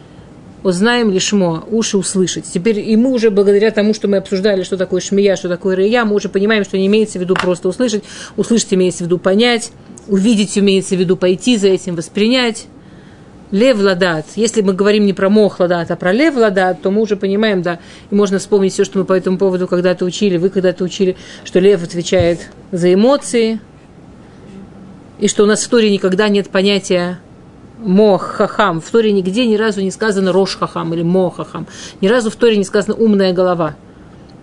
узнаем 0.63 1.11
лишмо, 1.11 1.63
уши 1.69 1.97
услышать. 1.97 2.45
Теперь 2.45 2.79
и 2.79 2.95
мы 2.95 3.11
уже 3.11 3.31
благодаря 3.31 3.71
тому, 3.71 3.93
что 3.93 4.07
мы 4.07 4.17
обсуждали, 4.17 4.63
что 4.63 4.77
такое 4.77 5.01
шмия, 5.01 5.35
что 5.35 5.49
такое 5.49 5.75
рыя, 5.75 6.05
мы 6.05 6.15
уже 6.15 6.29
понимаем, 6.29 6.63
что 6.63 6.77
не 6.77 6.87
имеется 6.87 7.17
в 7.17 7.21
виду 7.21 7.33
просто 7.33 7.67
услышать, 7.67 8.03
услышать 8.37 8.73
имеется 8.73 9.03
в 9.03 9.07
виду 9.07 9.17
понять, 9.17 9.71
увидеть 10.07 10.57
имеется 10.57 10.95
в 10.95 10.99
виду 10.99 11.17
пойти 11.17 11.57
за 11.57 11.69
этим, 11.69 11.95
воспринять. 11.95 12.67
Лев 13.51 13.79
ладат. 13.79 14.25
Если 14.35 14.61
мы 14.61 14.73
говорим 14.73 15.05
не 15.05 15.13
про 15.13 15.29
мох 15.29 15.59
ладат, 15.59 15.91
а 15.91 15.95
про 15.95 16.13
лев 16.13 16.35
ладат, 16.35 16.81
то 16.81 16.89
мы 16.89 17.01
уже 17.01 17.17
понимаем, 17.17 17.61
да, 17.61 17.79
и 18.09 18.15
можно 18.15 18.39
вспомнить 18.39 18.73
все, 18.73 18.85
что 18.85 18.99
мы 18.99 19.05
по 19.05 19.13
этому 19.13 19.37
поводу 19.37 19.67
когда-то 19.67 20.05
учили, 20.05 20.37
вы 20.37 20.49
когда-то 20.49 20.83
учили, 20.83 21.17
что 21.43 21.59
лев 21.59 21.83
отвечает 21.83 22.49
за 22.71 22.93
эмоции, 22.93 23.59
и 25.19 25.27
что 25.27 25.43
у 25.43 25.45
нас 25.45 25.63
в 25.63 25.69
Торе 25.69 25.91
никогда 25.91 26.29
нет 26.29 26.49
понятия 26.49 27.19
мох 27.77 28.23
хахам. 28.23 28.79
В 28.79 28.89
Торе 28.89 29.11
нигде 29.11 29.45
ни 29.45 29.55
разу 29.55 29.81
не 29.81 29.91
сказано 29.91 30.31
рош 30.31 30.57
хахам 30.57 30.93
или 30.93 31.03
мо 31.03 31.29
хахам. 31.29 31.67
Ни 31.99 32.07
разу 32.07 32.31
в 32.31 32.35
Торе 32.35 32.57
не 32.57 32.63
сказано 32.63 32.95
умная 32.95 33.33
голова, 33.33 33.75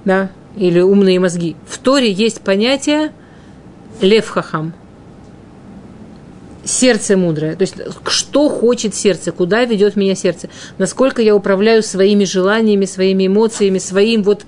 да, 0.05 0.31
или 0.57 0.81
умные 0.81 1.19
мозги. 1.19 1.57
В 1.67 1.79
Торе 1.79 2.13
есть 2.13 2.43
понятие 2.43 3.13
лев 4.01 4.29
хахам 4.29 4.75
сердце 6.65 7.17
мудрое. 7.17 7.57
То 7.57 7.63
есть, 7.63 7.75
что 8.07 8.49
хочет 8.49 8.95
сердце, 8.95 9.33
куда 9.33 9.65
ведет 9.65 9.97
меня 9.97 10.15
сердце, 10.15 10.49
насколько 10.79 11.23
я 11.23 11.35
управляю 11.35 11.83
своими 11.83 12.25
желаниями, 12.25 12.85
своими 12.85 13.27
эмоциями, 13.27 13.79
своим 13.79 14.23
вот, 14.23 14.45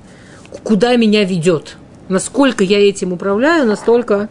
куда 0.65 0.97
меня 0.97 1.25
ведет. 1.25 1.77
Насколько 2.09 2.65
я 2.65 2.79
этим 2.81 3.13
управляю, 3.13 3.67
настолько 3.67 4.29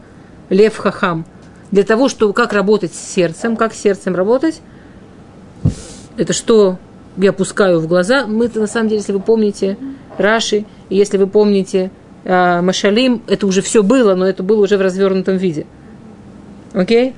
лев 0.49 0.75
хахам. 0.77 1.25
Для 1.71 1.83
того, 1.83 2.09
чтобы 2.09 2.33
как 2.33 2.53
работать 2.53 2.93
с 2.93 3.13
сердцем, 3.13 3.55
как 3.55 3.73
с 3.73 3.79
сердцем 3.79 4.15
работать, 4.15 4.61
это 6.17 6.33
что 6.33 6.77
я 7.17 7.31
пускаю 7.31 7.79
в 7.79 7.87
глаза. 7.87 8.25
Мы-то, 8.27 8.59
на 8.59 8.67
самом 8.67 8.89
деле, 8.89 8.99
если 8.99 9.13
вы 9.13 9.19
помните 9.19 9.77
Раши, 10.17 10.65
если 10.89 11.17
вы 11.17 11.27
помните 11.27 11.91
э, 12.23 12.61
Машалим, 12.61 13.21
это 13.27 13.47
уже 13.47 13.61
все 13.61 13.83
было, 13.83 14.15
но 14.15 14.27
это 14.27 14.43
было 14.43 14.63
уже 14.63 14.77
в 14.77 14.81
развернутом 14.81 15.37
виде. 15.37 15.65
Окей? 16.73 17.09
Okay? 17.09 17.13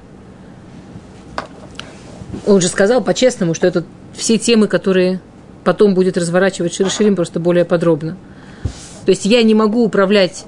Он 2.46 2.60
же 2.60 2.68
сказал 2.68 3.04
по-честному, 3.04 3.54
что 3.54 3.68
это 3.68 3.84
все 4.14 4.38
темы, 4.38 4.68
которые 4.68 5.22
потом 5.64 5.94
будет 5.94 6.18
разворачивать 6.18 6.74
Ширширим 6.74 7.16
просто 7.16 7.40
более 7.40 7.66
подробно. 7.66 8.18
То 9.06 9.12
есть 9.12 9.26
я 9.26 9.44
не 9.44 9.54
могу 9.54 9.84
управлять 9.84 10.46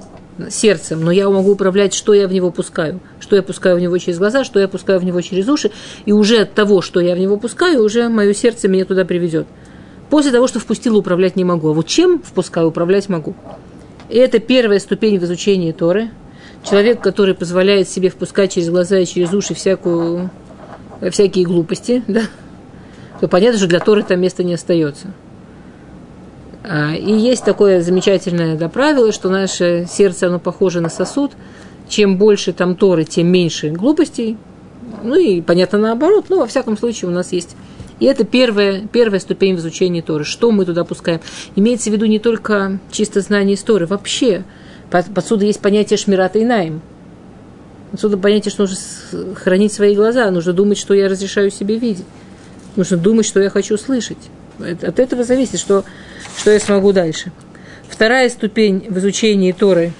сердцем, 0.50 1.02
но 1.02 1.10
я 1.10 1.28
могу 1.30 1.52
управлять, 1.52 1.94
что 1.94 2.12
я 2.14 2.26
в 2.26 2.32
него 2.32 2.50
пускаю. 2.50 3.00
Что 3.20 3.36
я 3.36 3.42
пускаю 3.42 3.76
в 3.76 3.80
него 3.80 3.96
через 3.98 4.18
глаза, 4.18 4.44
что 4.44 4.58
я 4.58 4.68
пускаю 4.68 4.98
в 4.98 5.04
него 5.04 5.20
через 5.20 5.48
уши. 5.48 5.70
И 6.04 6.12
уже 6.12 6.42
от 6.42 6.54
того, 6.54 6.82
что 6.82 7.00
я 7.00 7.14
в 7.14 7.18
него 7.18 7.36
пускаю, 7.36 7.84
уже 7.84 8.08
мое 8.08 8.34
сердце 8.34 8.68
меня 8.68 8.84
туда 8.84 9.04
приведет. 9.04 9.46
После 10.10 10.32
того, 10.32 10.46
что 10.46 10.58
впустила, 10.58 10.98
управлять 10.98 11.36
не 11.36 11.44
могу. 11.44 11.70
А 11.70 11.72
вот 11.72 11.86
чем 11.86 12.20
впускаю, 12.20 12.68
управлять 12.68 13.08
могу. 13.08 13.34
И 14.08 14.16
это 14.18 14.38
первая 14.38 14.80
ступень 14.80 15.18
в 15.18 15.24
изучении 15.24 15.72
Торы. 15.72 16.10
Человек, 16.68 17.00
который 17.00 17.34
позволяет 17.34 17.88
себе 17.88 18.08
впускать 18.08 18.52
через 18.52 18.70
глаза 18.70 18.98
и 18.98 19.06
через 19.06 19.32
уши 19.32 19.54
всякую 19.54 20.30
всякие 21.10 21.44
глупости, 21.44 22.02
да, 22.08 22.22
то 23.20 23.28
понятно, 23.28 23.58
что 23.58 23.68
для 23.68 23.80
Торы 23.80 24.02
там 24.02 24.20
места 24.20 24.42
не 24.42 24.54
остается. 24.54 25.08
И 26.98 27.12
есть 27.12 27.44
такое 27.44 27.82
замечательное 27.82 28.56
да, 28.56 28.70
правило, 28.70 29.12
что 29.12 29.28
наше 29.28 29.86
сердце, 29.88 30.28
оно 30.28 30.38
похоже 30.38 30.80
на 30.80 30.88
сосуд. 30.88 31.32
Чем 31.90 32.16
больше 32.16 32.54
там 32.54 32.74
Торы, 32.74 33.04
тем 33.04 33.26
меньше 33.26 33.68
глупостей. 33.68 34.38
Ну 35.02 35.14
и 35.14 35.42
понятно 35.42 35.78
наоборот, 35.78 36.26
но 36.30 36.38
во 36.38 36.46
всяком 36.46 36.78
случае 36.78 37.10
у 37.10 37.12
нас 37.12 37.32
есть. 37.32 37.54
И 38.00 38.06
это 38.06 38.24
первая, 38.24 38.86
первая 38.90 39.20
ступень 39.20 39.56
в 39.56 39.58
изучении 39.58 40.00
Торы. 40.00 40.24
Что 40.24 40.50
мы 40.50 40.64
туда 40.64 40.84
пускаем? 40.84 41.20
Имеется 41.54 41.90
в 41.90 41.92
виду 41.92 42.06
не 42.06 42.18
только 42.18 42.78
чисто 42.90 43.20
знание 43.20 43.56
истории, 43.56 43.84
вообще 43.84 44.44
Под- 44.90 45.16
Отсюда 45.16 45.44
есть 45.44 45.60
понятие 45.60 45.96
шмирата 45.96 46.38
и 46.38 46.44
наим. 46.44 46.80
Отсюда 47.94 48.18
понятие, 48.18 48.50
что 48.50 48.62
нужно 48.62 48.76
хранить 49.36 49.72
свои 49.72 49.94
глаза, 49.94 50.28
нужно 50.32 50.52
думать, 50.52 50.78
что 50.78 50.94
я 50.94 51.08
разрешаю 51.08 51.52
себе 51.52 51.78
видеть. 51.78 52.04
Нужно 52.74 52.96
думать, 52.96 53.24
что 53.24 53.38
я 53.40 53.50
хочу 53.50 53.78
слышать. 53.78 54.18
От 54.58 54.98
этого 54.98 55.22
зависит, 55.22 55.60
что, 55.60 55.84
что 56.36 56.50
я 56.50 56.58
смогу 56.58 56.92
дальше. 56.92 57.30
Вторая 57.88 58.28
ступень 58.30 58.84
в 58.88 58.98
изучении 58.98 59.52
Торы 59.52 59.92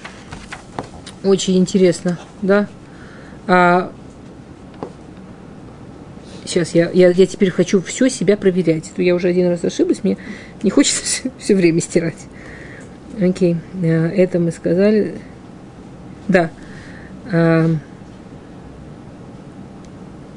очень 1.23 1.57
интересно, 1.57 2.19
да? 2.41 2.67
А, 3.47 3.93
сейчас 6.43 6.75
я, 6.75 6.91
я, 6.91 7.11
я 7.11 7.25
теперь 7.27 7.49
хочу 7.49 7.81
все 7.81 8.09
себя 8.09 8.35
проверять. 8.35 8.91
Я 8.97 9.15
уже 9.15 9.29
один 9.29 9.47
раз 9.47 9.63
ошиблась, 9.63 10.03
мне 10.03 10.17
не 10.63 10.69
хочется 10.69 11.31
все 11.39 11.55
время 11.55 11.79
стирать. 11.79 12.27
Окей, 13.21 13.55
э, 13.81 13.87
это 13.87 14.37
мы 14.39 14.51
сказали. 14.51 15.15
Да. 16.27 16.51
А, 17.31 17.69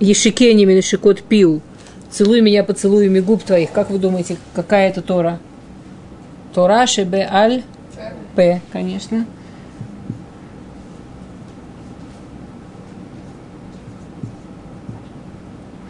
Ешикени 0.00 0.64
минешикот 0.64 1.22
пиу. 1.22 1.60
Целуй 2.10 2.40
меня 2.40 2.64
поцелуями 2.64 3.20
губ 3.20 3.42
твоих. 3.42 3.72
Как 3.72 3.90
вы 3.90 3.98
думаете, 3.98 4.36
какая 4.54 4.88
это 4.88 5.02
Тора? 5.02 5.38
Тора 6.54 6.86
шебе 6.86 7.28
аль 7.30 7.62
п, 8.34 8.60
конечно. 8.72 9.26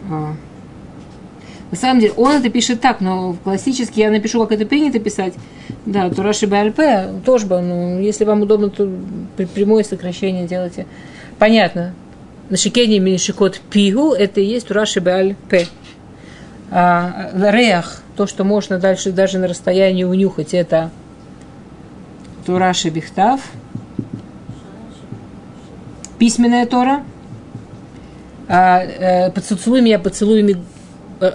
А. 0.09 0.33
На 1.71 1.77
самом 1.77 1.99
деле, 1.99 2.13
он 2.13 2.31
это 2.31 2.49
пишет 2.49 2.81
так, 2.81 2.99
но 2.99 3.35
классически 3.43 3.99
я 3.99 4.09
напишу, 4.09 4.39
как 4.41 4.51
это 4.51 4.65
принято 4.65 4.99
писать. 4.99 5.33
Да, 5.85 6.09
Тураши 6.09 6.47
БЛП, 6.47 7.23
тоже 7.23 7.45
бы, 7.45 7.61
ну, 7.61 7.99
если 7.99 8.25
вам 8.25 8.41
удобно, 8.41 8.69
то 8.69 8.89
прямое 9.53 9.83
сокращение 9.83 10.47
делайте. 10.47 10.87
Понятно. 11.37 11.93
На 12.49 12.57
шикене 12.57 12.97
минишикот 12.99 13.59
пигу, 13.69 14.13
это 14.13 14.41
и 14.41 14.45
есть 14.45 14.67
Тураши 14.67 14.99
БЛП. 14.99 15.67
А, 16.71 17.31
реах, 17.33 18.01
то, 18.15 18.25
что 18.25 18.43
можно 18.43 18.79
дальше 18.79 19.11
даже 19.11 19.37
на 19.37 19.47
расстоянии 19.47 20.03
унюхать, 20.03 20.55
это 20.55 20.89
Тураши 22.45 22.89
Бихтав. 22.89 23.41
Письменная 26.17 26.65
Тора. 26.65 27.03
А, 28.47 28.81
э, 28.81 29.31
поцелуй 29.31 29.81
меня 29.81 29.99
поцелуями 29.99 30.57
э, 31.21 31.33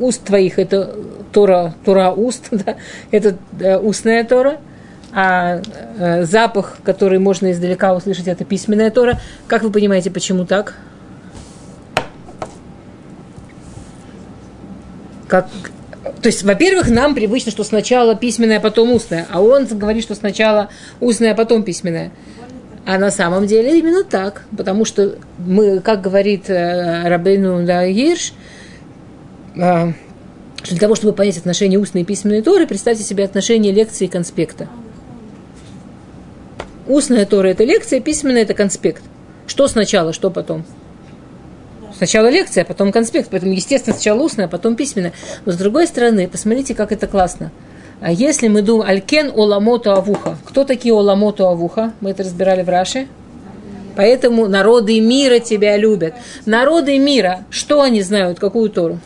уст 0.00 0.24
твоих, 0.24 0.58
это 0.58 0.94
Тора, 1.32 1.74
Тора 1.84 2.10
уст, 2.10 2.46
да, 2.50 2.76
это 3.10 3.36
э, 3.60 3.78
устная 3.78 4.24
Тора, 4.24 4.58
а 5.12 5.60
э, 5.98 6.24
запах, 6.24 6.78
который 6.84 7.18
можно 7.18 7.52
издалека 7.52 7.94
услышать, 7.94 8.28
это 8.28 8.44
письменная 8.44 8.90
Тора. 8.90 9.20
Как 9.46 9.62
вы 9.62 9.70
понимаете, 9.70 10.10
почему 10.10 10.44
так? 10.44 10.74
Как, 15.28 15.48
то 16.20 16.26
есть, 16.26 16.42
во-первых, 16.42 16.88
нам 16.88 17.14
привычно, 17.14 17.50
что 17.50 17.64
сначала 17.64 18.14
письменное, 18.14 18.60
потом 18.60 18.92
устное, 18.92 19.26
а 19.30 19.40
он 19.40 19.66
говорит, 19.66 20.02
что 20.02 20.14
сначала 20.14 20.68
устное, 21.00 21.32
а 21.32 21.34
потом 21.34 21.62
письменное. 21.62 22.12
А 22.86 22.98
на 22.98 23.10
самом 23.10 23.46
деле 23.46 23.78
именно 23.78 24.04
так, 24.04 24.42
потому 24.56 24.84
что 24.84 25.16
мы, 25.38 25.80
как 25.80 26.02
говорит 26.02 26.50
э, 26.50 27.08
Рабейну 27.08 27.64
да, 27.64 27.88
Гирш, 27.88 28.26
что 28.26 28.34
для 29.54 30.78
того, 30.80 30.94
чтобы 30.94 31.12
понять 31.12 31.38
отношения 31.38 31.78
устной 31.78 32.02
и 32.02 32.04
письменной 32.04 32.42
Торы, 32.42 32.66
представьте 32.66 33.04
себе 33.04 33.24
отношение 33.24 33.72
лекции 33.72 34.06
и 34.06 34.08
конспекта. 34.08 34.68
Устная 36.86 37.24
Тора– 37.24 37.48
это 37.48 37.64
лекция, 37.64 38.00
письменная– 38.00 38.42
это 38.44 38.52
конспект. 38.54 39.02
Что 39.46 39.68
сначала, 39.68 40.12
что 40.12 40.30
потом? 40.30 40.64
Сначала 41.96 42.28
лекция, 42.28 42.64
а 42.64 42.66
потом 42.66 42.92
конспект. 42.92 43.30
Поэтому, 43.30 43.52
естественно, 43.52 43.94
сначала 43.94 44.20
устная, 44.20 44.46
а 44.46 44.48
потом 44.48 44.74
письменная. 44.74 45.12
Но 45.46 45.52
с 45.52 45.56
другой 45.56 45.86
стороны, 45.86 46.28
посмотрите, 46.28 46.74
как 46.74 46.92
это 46.92 47.06
классно. 47.06 47.52
А 48.00 48.10
если 48.10 48.48
мы 48.48 48.62
думаем, 48.62 48.90
Алькен 48.90 49.30
Оламото 49.34 49.94
Авуха. 49.94 50.36
Кто 50.44 50.64
такие 50.64 50.92
Оламото 50.92 51.48
Авуха? 51.48 51.92
Мы 52.00 52.10
это 52.10 52.22
разбирали 52.22 52.62
в 52.62 52.68
Раше. 52.68 53.06
Поэтому 53.96 54.48
народы 54.48 55.00
мира 55.00 55.38
тебя 55.38 55.76
любят. 55.76 56.14
Народы 56.46 56.98
мира, 56.98 57.44
что 57.48 57.80
они 57.80 58.02
знают, 58.02 58.40
какую 58.40 58.68
Тору? 58.68 58.98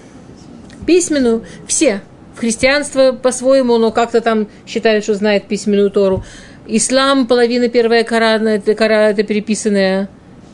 Письменную. 0.88 1.44
Все. 1.66 2.00
В 2.34 2.40
христианство 2.40 3.12
по-своему, 3.12 3.76
но 3.76 3.92
как-то 3.92 4.22
там 4.22 4.48
считают, 4.66 5.04
что 5.04 5.12
знает 5.12 5.46
письменную 5.46 5.90
Тору. 5.90 6.24
Ислам, 6.66 7.26
половина 7.26 7.68
первая 7.68 8.04
Корана, 8.04 8.48
это, 8.48 8.74
кора, 8.74 9.10
это 9.10 9.22
переписанная. 9.22 10.08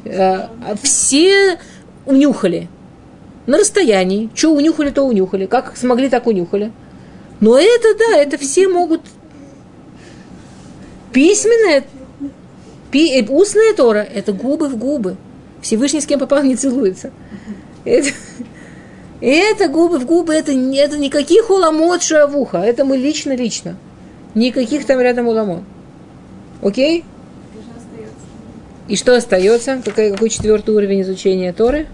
Э, 0.05 0.49
Все 0.83 1.61
унюхали. 2.05 2.69
На 3.47 3.59
расстоянии. 3.59 4.29
Что 4.35 4.51
унюхали, 4.51 4.91
то 4.91 5.05
унюхали. 5.05 5.47
Как 5.47 5.77
смогли, 5.77 6.09
так 6.09 6.27
унюхали. 6.27 6.73
Но 7.39 7.57
это, 7.57 7.97
да, 7.97 8.17
это 8.17 8.37
все 8.37 8.67
могут... 8.67 9.03
Письменная, 11.13 11.85
пи, 12.91 13.21
э, 13.21 13.25
устная 13.29 13.73
Тора– 13.73 14.05
это 14.15 14.33
губы 14.33 14.69
в 14.69 14.77
губы. 14.77 15.17
Всевышний 15.63 16.01
с 16.01 16.07
кем 16.07 16.19
попал 16.19 16.43
не 16.43 16.57
целуется. 16.57 17.13
Это, 17.85 18.09
это 19.27 19.69
губы 19.69 19.99
в 19.99 20.07
губы, 20.07 20.35
это, 20.35 20.53
это 20.53 20.99
никаких 20.99 21.51
уламот 21.51 22.03
шавуха. 22.03 22.59
Это 22.59 22.85
мы 22.85 22.97
лично-лично. 22.97 23.77
Никаких 24.35 24.87
там 24.87 25.01
рядом 25.01 25.29
уламот. 25.29 25.63
Окей? 26.63 27.05
И 28.89 28.97
что 28.97 29.17
остается? 29.17 29.81
Какой, 29.85 30.11
какой 30.11 30.29
четвертый 30.29 30.75
уровень 30.75 31.03
изучения 31.03 31.53
Торы? 31.53 31.87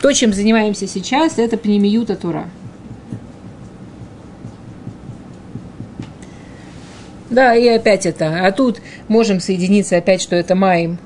То, 0.00 0.12
чем 0.12 0.32
занимаемся 0.32 0.86
сейчас, 0.86 1.38
это 1.38 1.56
пнемиюта 1.56 2.16
Тора. 2.16 2.48
Да, 7.28 7.54
и 7.54 7.68
опять 7.68 8.06
это. 8.06 8.46
А 8.46 8.50
тут 8.50 8.80
можем 9.08 9.40
соединиться 9.40 9.96
опять, 9.96 10.20
что 10.20 10.36
это 10.36 10.54
маим, 10.54 10.98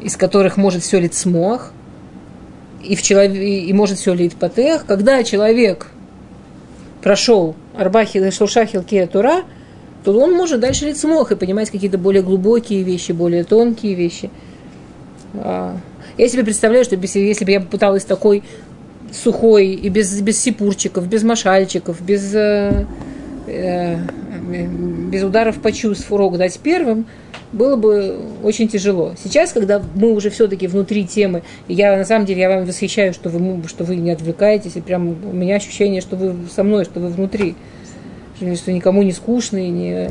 из 0.00 0.16
которых 0.16 0.56
может 0.56 0.82
все 0.82 1.00
лить 1.00 1.14
смог, 1.14 1.72
и, 2.82 2.94
в 2.94 3.02
челов... 3.02 3.32
и 3.32 3.72
может 3.72 3.98
все 3.98 4.14
лить 4.14 4.34
патех. 4.36 4.86
Когда 4.86 5.22
человек 5.22 5.88
прошел 7.02 7.54
Арбахил 7.76 8.24
и 8.24 8.30
Шуршахил 8.30 8.82
Кея 8.82 9.06
Тура, 9.06 9.42
то 10.04 10.12
он 10.18 10.32
может 10.32 10.60
дальше 10.60 10.86
лить 10.86 10.98
смог 10.98 11.32
и 11.32 11.36
понимать 11.36 11.70
какие-то 11.70 11.98
более 11.98 12.22
глубокие 12.22 12.82
вещи, 12.82 13.12
более 13.12 13.44
тонкие 13.44 13.94
вещи. 13.94 14.30
А, 15.34 15.76
Я 16.16 16.28
себе 16.28 16.44
представляю, 16.44 16.84
что 16.84 16.96
если, 16.96 17.20
если 17.20 17.44
бы 17.44 17.50
я 17.50 17.60
пыталась 17.60 18.04
такой 18.04 18.42
сухой 19.12 19.68
и 19.68 19.88
без, 19.88 20.20
без 20.20 20.40
сипурчиков, 20.40 21.06
без 21.06 21.22
машальчиков, 21.22 22.00
без, 22.00 22.34
э, 22.34 22.86
э, 23.46 23.96
без 25.10 25.22
ударов 25.22 25.60
по 25.60 25.72
чувств 25.72 26.10
урок 26.12 26.36
дать 26.38 26.58
первым, 26.58 27.06
было 27.52 27.76
бы 27.76 28.16
очень 28.42 28.68
тяжело. 28.68 29.14
Сейчас, 29.22 29.52
когда 29.52 29.82
мы 29.94 30.12
уже 30.12 30.30
все-таки 30.30 30.66
внутри 30.66 31.04
темы, 31.04 31.42
я 31.68 31.96
на 31.96 32.04
самом 32.04 32.26
деле 32.26 32.42
я 32.42 32.48
вам 32.48 32.64
восхищаю, 32.64 33.12
что 33.12 33.28
вы, 33.28 33.66
что 33.68 33.84
вы 33.84 33.96
не 33.96 34.10
отвлекаетесь, 34.10 34.76
и 34.76 34.80
прям 34.80 35.08
у 35.08 35.32
меня 35.32 35.56
ощущение, 35.56 36.00
что 36.00 36.16
вы 36.16 36.34
со 36.54 36.62
мной, 36.62 36.84
что 36.84 37.00
вы 37.00 37.08
внутри, 37.08 37.56
что, 38.36 38.72
никому 38.72 39.02
не 39.02 39.12
скучно, 39.12 39.58
и 39.58 39.68
не... 39.68 40.10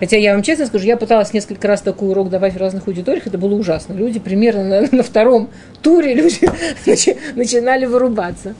Хотя 0.00 0.16
я 0.16 0.32
вам 0.32 0.42
честно 0.42 0.66
скажу, 0.66 0.84
я 0.84 0.96
пыталась 0.96 1.32
несколько 1.32 1.68
раз 1.68 1.80
такой 1.80 2.08
урок 2.08 2.28
давать 2.28 2.54
в 2.54 2.56
разных 2.56 2.88
аудиториях, 2.88 3.26
это 3.26 3.38
было 3.38 3.54
ужасно. 3.54 3.92
Люди 3.92 4.18
примерно 4.18 4.64
на, 4.64 4.88
на 4.90 5.02
втором 5.02 5.48
туре 5.80 6.14
люди 6.14 6.40
начи- 6.86 7.16
начинали 7.36 7.84
вырубаться. 7.84 8.54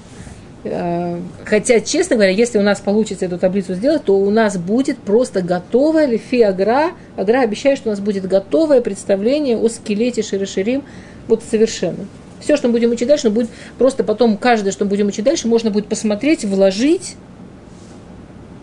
Э, 0.64 1.18
Хотя, 1.44 1.80
честно 1.80 2.16
говоря, 2.16 2.32
если 2.32 2.58
у 2.58 2.62
нас 2.62 2.80
получится 2.80 3.24
эту 3.26 3.38
таблицу 3.38 3.74
сделать, 3.74 4.04
то 4.04 4.16
у 4.16 4.30
нас 4.30 4.56
будет 4.56 4.98
просто 4.98 5.42
готовое 5.42 6.06
лифи 6.06 6.42
агра. 6.42 6.92
Агра 7.16 7.40
обещает, 7.40 7.78
что 7.78 7.88
у 7.88 7.92
нас 7.92 8.00
будет 8.00 8.26
готовое 8.26 8.80
представление 8.80 9.56
о 9.56 9.68
скелете 9.68 10.22
Широширим. 10.22 10.84
Вот 11.28 11.42
совершенно. 11.48 12.06
Все, 12.40 12.56
что 12.56 12.66
мы 12.66 12.72
будем 12.72 12.90
учить 12.90 13.06
дальше, 13.06 13.30
будет 13.30 13.50
просто 13.78 14.02
потом 14.02 14.36
каждое, 14.36 14.72
что 14.72 14.84
мы 14.84 14.90
будем 14.90 15.06
учить 15.06 15.24
дальше, 15.24 15.46
можно 15.46 15.70
будет 15.70 15.86
посмотреть, 15.86 16.44
вложить, 16.44 17.14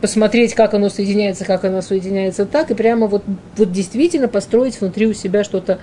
посмотреть, 0.02 0.54
как 0.54 0.74
оно 0.74 0.90
соединяется, 0.90 1.46
как 1.46 1.64
оно 1.64 1.82
соединяется 1.82 2.46
так, 2.46 2.72
и 2.72 2.74
прямо 2.74 3.08
вот, 3.08 3.24
вот 3.56 3.72
действительно 3.72 4.28
построить 4.28 4.80
внутри 4.82 5.08
у 5.08 5.14
себя 5.14 5.44
что-то. 5.46 5.80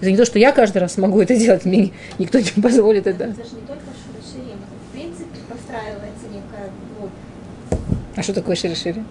Это 0.00 0.10
не 0.10 0.16
то, 0.16 0.24
что 0.24 0.38
я 0.38 0.52
каждый 0.52 0.78
раз 0.78 0.94
смогу 0.94 1.20
это 1.20 1.36
делать, 1.36 1.64
мне 1.64 1.90
никто 2.18 2.38
не 2.38 2.62
позволит 2.62 3.06
это. 3.06 3.24
Это 3.24 3.44
же 3.44 3.56
не 3.56 3.66
только 3.66 3.82
широширим, 4.04 4.58
это 4.58 4.88
в 4.88 4.92
принципе 4.92 5.24
простраивается 5.48 6.26
некая 6.32 6.70
вот, 7.00 7.10
А 8.20 8.22
что 8.22 8.34
такое 8.34 8.54
широшири? 8.54 9.02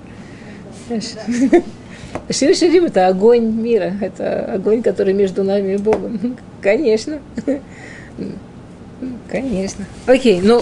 Широширим– 2.30 2.86
это 2.86 3.08
огонь 3.08 3.50
мира, 3.50 3.92
это 4.02 4.54
огонь, 4.54 4.84
который 4.84 5.16
между 5.16 5.44
нами 5.44 5.74
и 5.74 5.78
Богом. 5.78 6.38
Конечно. 6.62 7.20
Конечно. 9.28 9.86
Окей, 10.06 10.42
но, 10.42 10.62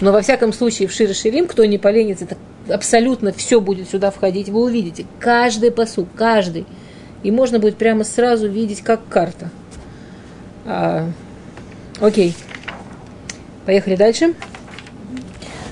но 0.00 0.10
во 0.10 0.22
всяком 0.22 0.54
случае 0.54 0.88
в 0.88 0.92
Широширим, 0.92 1.46
кто 1.46 1.66
не 1.66 1.76
поленится, 1.76 2.24
так 2.24 2.38
абсолютно 2.70 3.30
все 3.30 3.60
будет 3.60 3.90
сюда 3.90 4.10
входить, 4.10 4.48
вы 4.48 4.62
увидите 4.62 5.04
каждый 5.18 5.70
посуд, 5.70 6.08
каждый. 6.16 6.64
И 7.22 7.30
можно 7.30 7.58
будет 7.58 7.76
прямо 7.76 8.04
сразу 8.04 8.48
видеть, 8.48 8.80
как 8.80 9.06
карта. 9.06 9.50
А, 10.64 11.10
окей. 12.00 12.34
Поехали 13.66 13.96
дальше. 13.96 14.32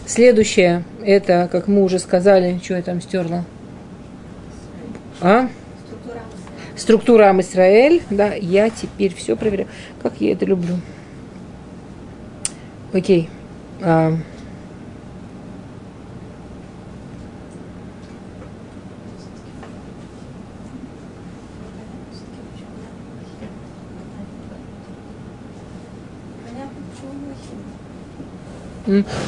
Следующее, 0.06 0.84
это, 1.08 1.48
как 1.50 1.68
мы 1.68 1.82
уже 1.82 1.98
сказали, 1.98 2.60
что 2.62 2.74
я 2.74 2.82
там 2.82 3.00
стерла? 3.00 3.44
А? 5.22 5.48
Структура. 6.76 7.30
Амисраэль. 7.30 8.02
Да, 8.10 8.34
я 8.34 8.68
теперь 8.68 9.14
все 9.14 9.34
проверяю. 9.34 9.68
Как 10.02 10.20
я 10.20 10.32
это 10.32 10.44
люблю. 10.44 10.74
Окей. 12.92 13.30
А, 13.80 14.12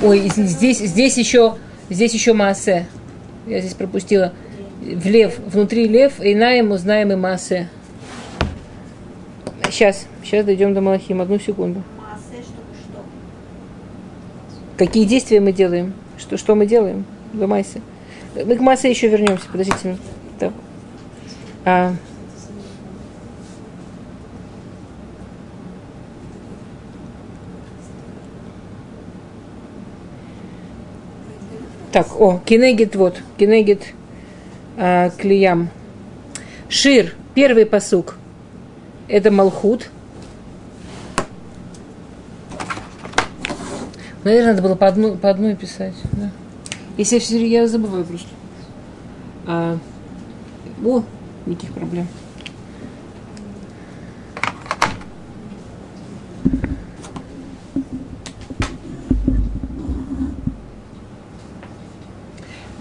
ой, 0.03 0.31
здесь, 0.37 0.78
здесь 0.78 1.16
еще, 1.16 1.57
здесь 1.91 2.14
еще 2.14 2.32
Маасе. 2.32 2.86
Я 3.47 3.61
здесь 3.61 3.74
пропустила. 3.74 4.32
В 4.80 5.07
лев, 5.07 5.38
внутри 5.38 5.86
лев, 5.86 6.20
и 6.20 6.34
на 6.34 6.53
ему 6.53 6.76
знаем 6.76 7.12
и 7.12 7.16
Маасе. 7.16 7.68
Сейчас, 9.70 10.07
сейчас 10.24 10.45
дойдем 10.45 10.74
до 10.74 10.80
Малахим. 10.80 11.20
Одну 11.20 11.38
секунду. 11.38 11.82
Массе, 11.97 12.43
что? 12.43 13.03
Какие 14.76 15.05
действия 15.05 15.41
мы 15.41 15.53
делаем? 15.53 15.93
Что, 16.18 16.36
что 16.36 16.55
мы 16.57 16.66
делаем 16.66 17.05
в 17.32 17.47
Майсе? 17.47 17.80
Мы 18.34 18.57
к 18.57 18.61
Майсе 18.61 18.91
еще 18.91 19.09
вернемся. 19.09 19.45
Подождите. 19.51 19.97
Так. 20.38 20.53
А, 21.64 21.95
так, 31.93 32.20
о, 32.20 32.41
кинегит 32.45 32.95
вот, 32.95 33.20
кинегит 33.36 33.82
а, 34.76 35.11
клеям. 35.11 35.70
Шир, 36.68 37.14
первый 37.34 37.66
посук. 37.66 38.16
Это 39.09 39.30
Малхут. 39.30 39.91
Наверное, 44.22 44.53
надо 44.53 44.62
было 44.62 44.74
по, 44.76 44.86
одну, 44.86 45.16
по 45.16 45.30
одной 45.30 45.57
писать. 45.57 45.95
Да. 46.12 46.30
Если 46.97 47.18
я, 47.38 47.62
я 47.62 47.66
забываю 47.66 48.05
просто. 48.05 48.28
А, 49.47 49.78
о, 50.84 51.03
никаких 51.47 51.72
проблем. 51.72 52.07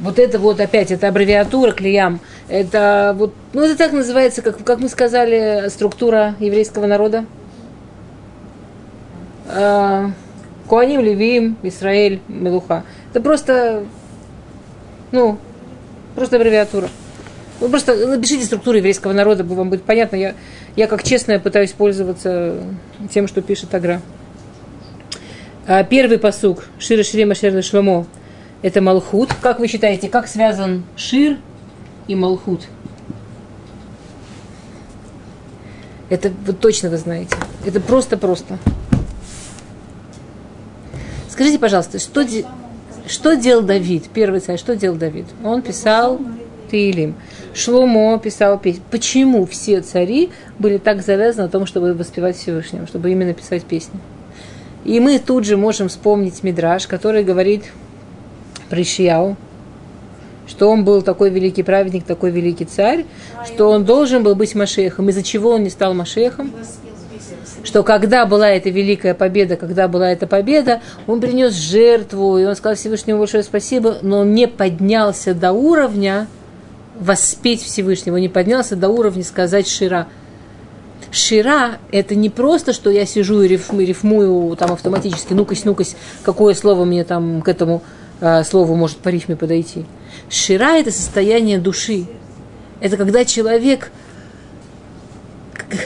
Вот 0.10 0.18
это 0.18 0.39
вот 0.39 0.60
опять, 0.60 0.89
это 0.89 1.10
аббревиатура 1.10 1.72
клеям. 1.72 2.20
Это 2.47 3.14
вот, 3.16 3.32
ну 3.53 3.62
это 3.62 3.78
так 3.78 3.91
называется, 3.91 4.41
как, 4.41 4.64
как 4.64 4.80
мы 4.80 4.89
сказали, 4.89 5.70
структура 5.70 6.34
еврейского 6.39 6.88
народа. 6.88 7.26
А, 9.45 10.10
Куаним, 10.68 11.01
Левиим, 11.01 11.57
Израиль, 11.62 12.22
Мелуха. 12.28 12.86
Это 13.12 13.22
просто, 13.22 13.84
ну, 15.12 15.38
просто 16.16 16.38
аббревиатура. 16.38 16.89
Вы 17.60 17.70
просто 17.70 18.07
напишите 18.07 18.45
структуру 18.45 18.78
еврейского 18.78 19.14
народа, 19.14 19.43
вам 19.43 19.70
будет 19.70 19.84
понятно. 19.84 20.16
Я, 20.16 20.34
я 20.76 20.88
как 20.88 21.03
честная 21.03 21.38
пытаюсь 21.38 21.74
пользоваться 21.74 22.55
тем, 23.14 23.28
что 23.28 23.43
пишет 23.43 23.76
Агра. 23.76 24.01
А, 25.68 25.84
Первый 25.84 26.18
посук 26.18 26.66
Шира 26.80 27.03
Ширима 27.03 27.36
Шерда 27.36 27.62
Шломо 27.62 28.07
это 28.62 28.82
Малхут. 28.82 29.30
Как 29.41 29.60
вы 29.60 29.68
считаете, 29.68 30.10
как 30.10 30.28
связан 30.28 30.84
Шир 30.95 31.38
и 32.07 32.16
Малхут? 32.16 32.62
Это 36.10 36.32
вот 36.45 36.60
точно 36.60 36.89
вы 36.89 36.97
знаете. 36.97 37.36
Это 37.66 37.80
просто-просто. 37.80 38.57
Скажите, 41.30 41.60
пожалуйста, 41.60 41.99
что, 41.99 42.24
де- 42.24 42.45
что 43.07 43.36
делал 43.36 43.62
Давид, 43.62 44.10
первый 44.14 44.39
царь, 44.39 44.57
что 44.57 44.76
делал 44.76 44.97
Давид? 44.97 45.26
Он 45.43 45.62
писал 45.62 46.20
Таилим. 46.70 47.16
Шломо 47.53 48.18
писал 48.20 48.57
песни. 48.60 48.82
Почему 48.89 49.45
все 49.45 49.82
цари 49.82 50.32
были 50.57 50.78
так 50.78 51.01
завязаны 51.03 51.43
на 51.43 51.49
том, 51.49 51.66
чтобы 51.66 51.93
воспевать 51.93 52.38
Всевышнего, 52.38 52.88
чтобы 52.88 53.12
именно 53.12 53.34
писать 53.34 53.64
песни? 53.64 53.99
И 54.86 54.99
мы 54.99 55.20
тут 55.20 55.45
же 55.45 55.57
можем 55.57 55.89
вспомнить 55.89 56.41
Мидраш, 56.43 56.88
который 56.88 57.24
говорит 57.24 57.66
про 58.70 58.82
Ишияу, 58.82 59.36
что 60.47 60.70
он 60.70 60.84
был 60.84 61.01
такой 61.01 61.30
великий 61.30 61.63
праведник, 61.63 62.05
такой 62.05 62.32
великий 62.32 62.65
царь, 62.65 63.05
что 63.45 63.70
он 63.70 63.86
должен 63.86 64.24
был 64.24 64.36
быть 64.36 64.55
Машехом. 64.55 65.09
Из-за 65.09 65.24
чего 65.24 65.51
он 65.51 65.63
не 65.63 65.70
стал 65.70 65.93
Машехом? 65.93 66.51
Что 67.63 67.84
когда 67.84 68.26
была 68.26 68.49
эта 68.49 68.70
великая 68.70 69.13
победа, 69.13 69.55
когда 69.57 69.88
была 69.88 70.11
эта 70.11 70.28
победа, 70.28 70.82
он 71.07 71.20
принес 71.20 71.53
жертву, 71.53 72.38
и 72.38 72.45
он 72.45 72.55
сказал 72.55 72.76
Всевышнему 72.76 73.20
большое 73.20 73.43
спасибо, 73.43 73.97
но 74.01 74.20
он 74.20 74.34
не 74.34 74.47
поднялся 74.47 75.34
до 75.34 75.51
уровня 75.51 76.28
воспеть 76.99 77.61
Всевышнего, 77.61 78.17
не 78.17 78.30
поднялся 78.30 78.76
до 78.76 78.89
уровня 78.89 79.24
сказать 79.24 79.67
Шира. 79.67 80.07
Шира– 81.11 81.80
это 81.91 82.15
не 82.15 82.30
просто, 82.30 82.72
что 82.72 82.89
я 82.89 83.05
сижу 83.05 83.41
и 83.41 83.47
рифмую, 83.47 83.88
рифмую 83.88 84.55
там 84.55 84.72
автоматически, 84.72 85.34
ну-кась, 85.34 85.65
ну-кась, 85.65 85.95
какое 86.24 86.53
слово 86.53 86.86
мне 86.86 87.03
там 87.03 87.41
к 87.41 87.47
этому 87.47 87.82
э, 88.22 88.43
слову 88.43 88.76
может 88.76 88.97
по 88.97 89.09
рифме 89.09 89.36
подойти. 89.36 89.86
Шира– 90.30 90.78
это 90.80 90.91
состояние 90.91 91.57
души. 91.57 92.05
Это 92.80 92.97
когда 92.97 93.26
человек, 93.26 93.91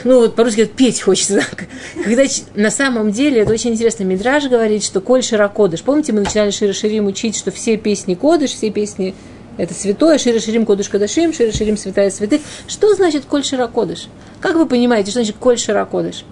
ну 0.04 0.20
вот 0.20 0.36
по-русски 0.36 0.58
говорят, 0.58 0.76
петь 0.76 1.00
хочется. 1.02 1.34
да. 1.36 1.42
Когда 2.04 2.24
на 2.54 2.70
самом 2.70 3.10
деле, 3.10 3.42
это 3.42 3.52
очень 3.52 3.70
интересно, 3.70 4.04
Мидраж 4.04 4.48
говорит, 4.48 4.82
что 4.84 5.00
коль 5.00 5.22
шира 5.22 5.48
кодыш. 5.48 5.82
Помните, 5.82 6.12
мы 6.12 6.20
начинали 6.20 6.50
Шира 6.50 6.72
Ширим 6.72 7.06
учить, 7.06 7.36
что 7.36 7.50
все 7.50 7.76
песни 7.76 8.14
кодыш, 8.14 8.50
все 8.50 8.70
песни 8.70 9.14
это 9.56 9.72
святое, 9.72 10.18
Шира 10.18 10.40
Ширим 10.40 10.66
Кодыш 10.66 10.88
Кадашим, 10.88 11.32
Шира 11.32 11.52
Ширим 11.52 11.76
Святая 11.76 12.10
Святых. 12.10 12.40
Что 12.66 12.92
значит 12.94 13.24
Коль 13.24 13.44
Шира 13.44 13.68
Кодыш? 13.68 14.08
Как 14.40 14.56
вы 14.56 14.66
понимаете, 14.66 15.10
что 15.10 15.20
значит 15.20 15.36
Коль 15.38 15.58
Шира 15.58 15.84
Кодыш? 15.84 16.24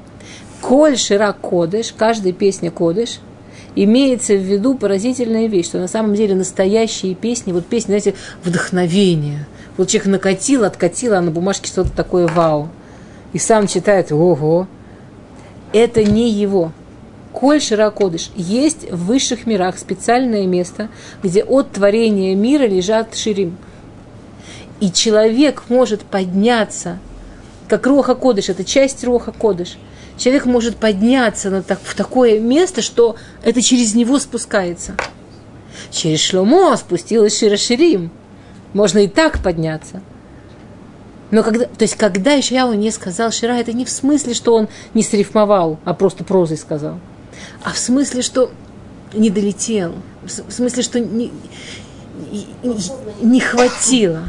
Коль 0.60 0.96
Шира 0.96 1.32
Кодыш, 1.32 1.94
каждая 1.96 2.32
песня 2.32 2.70
Кодыш, 2.70 3.20
имеется 3.74 4.34
в 4.34 4.40
виду 4.40 4.74
поразительная 4.74 5.46
вещь, 5.46 5.66
что 5.66 5.78
на 5.78 5.88
самом 5.88 6.14
деле 6.14 6.34
настоящие 6.34 7.14
песни, 7.14 7.52
вот 7.52 7.66
песни, 7.66 7.88
знаете, 7.88 8.14
вдохновение. 8.44 9.46
Вот 9.76 9.88
человек 9.88 10.08
накатил, 10.08 10.64
откатил, 10.64 11.14
а 11.14 11.20
на 11.20 11.30
бумажке 11.30 11.68
что-то 11.68 11.90
такое 11.90 12.26
вау. 12.26 12.68
И 13.32 13.38
сам 13.38 13.66
читает, 13.66 14.12
ого. 14.12 14.66
Это 15.72 16.04
не 16.04 16.30
его. 16.30 16.72
Коль 17.32 17.62
Широкодыш. 17.62 18.30
Есть 18.36 18.90
в 18.90 19.06
высших 19.06 19.46
мирах 19.46 19.78
специальное 19.78 20.46
место, 20.46 20.90
где 21.22 21.42
от 21.42 21.72
творения 21.72 22.36
мира 22.36 22.64
лежат 22.64 23.16
ширим. 23.16 23.56
И 24.80 24.92
человек 24.92 25.64
может 25.68 26.02
подняться, 26.02 26.98
как 27.68 27.86
Роха 27.86 28.14
Кодыш, 28.14 28.50
это 28.50 28.64
часть 28.64 29.02
Роха 29.04 29.32
Кодыш. 29.32 29.78
Человек 30.18 30.46
может 30.46 30.76
подняться 30.76 31.50
на 31.50 31.62
так, 31.62 31.80
в 31.82 31.94
такое 31.94 32.38
место, 32.40 32.82
что 32.82 33.16
это 33.42 33.62
через 33.62 33.94
него 33.94 34.18
спускается. 34.18 34.94
Через 35.90 36.20
Шломо 36.20 36.76
спустилась 36.76 37.38
Шира 37.38 37.56
Ширим. 37.56 38.10
Можно 38.72 39.00
и 39.00 39.08
так 39.08 39.42
подняться. 39.42 40.00
Но 41.30 41.42
когда, 41.42 41.64
то 41.64 41.82
есть, 41.82 41.96
когда 41.96 42.38
Ишаяу 42.38 42.74
не 42.74 42.90
сказал 42.90 43.32
Шира, 43.32 43.52
это 43.52 43.72
не 43.72 43.86
в 43.86 43.90
смысле, 43.90 44.34
что 44.34 44.54
он 44.54 44.68
не 44.92 45.02
срифмовал, 45.02 45.78
а 45.84 45.94
просто 45.94 46.24
прозой 46.24 46.58
сказал. 46.58 46.98
А 47.64 47.72
в 47.72 47.78
смысле, 47.78 48.22
что 48.22 48.50
не 49.14 49.30
долетел. 49.30 49.94
В 50.22 50.52
смысле, 50.52 50.82
что 50.82 51.00
не, 51.00 51.32
не, 52.30 52.46
не 53.22 53.40
хватило. 53.40 54.28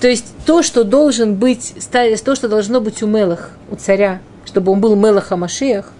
То 0.00 0.08
есть 0.08 0.26
то, 0.44 0.62
что 0.62 0.84
должен 0.84 1.36
быть, 1.36 1.74
то, 1.90 2.34
что 2.34 2.48
должно 2.48 2.80
быть 2.80 3.02
у 3.02 3.06
Мелах, 3.06 3.50
у 3.70 3.76
царя, 3.76 4.20
чтобы 4.44 4.72
он 4.72 4.80
был 4.80 4.94
Мелаха 4.94 5.36
Машеях, 5.36 5.92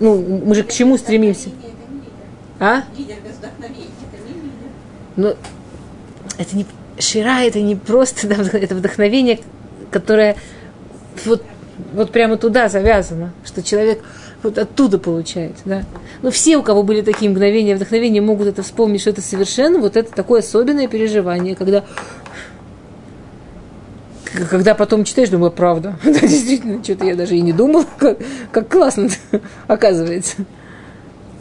ну, 0.00 0.42
мы 0.44 0.54
же 0.54 0.62
к 0.62 0.70
чему 0.70 0.96
стремимся? 0.96 1.50
А? 2.60 2.84
Вдохновения. 5.16 5.36
Это 6.38 6.56
не 6.56 6.66
Шира, 7.00 7.42
это 7.42 7.60
не 7.60 7.74
просто 7.74 8.26
это 8.28 8.74
вдохновение, 8.74 9.40
которое 9.90 10.36
вот 11.24 11.42
вот 11.92 12.10
прямо 12.10 12.36
туда 12.36 12.68
завязано, 12.68 13.32
что 13.44 13.62
человек 13.62 14.02
вот 14.42 14.58
оттуда 14.58 14.98
получает, 14.98 15.56
да. 15.64 15.84
Но 16.22 16.30
все, 16.30 16.56
у 16.56 16.62
кого 16.62 16.82
были 16.82 17.02
такие 17.02 17.30
мгновения 17.30 17.74
вдохновения, 17.74 18.20
могут 18.20 18.46
это 18.46 18.62
вспомнить, 18.62 19.00
что 19.00 19.10
это 19.10 19.20
совершенно 19.20 19.78
вот 19.78 19.96
это 19.96 20.12
такое 20.12 20.40
особенное 20.40 20.86
переживание, 20.86 21.56
когда 21.56 21.84
когда 24.50 24.74
потом 24.74 25.04
читаешь, 25.04 25.30
думаю, 25.30 25.50
правда. 25.50 25.98
Да, 26.04 26.20
действительно, 26.20 26.84
что-то 26.84 27.06
я 27.06 27.16
даже 27.16 27.36
и 27.36 27.40
не 27.40 27.52
думал, 27.52 27.84
как, 27.98 28.18
как 28.52 28.68
классно 28.68 29.08
оказывается. 29.66 30.44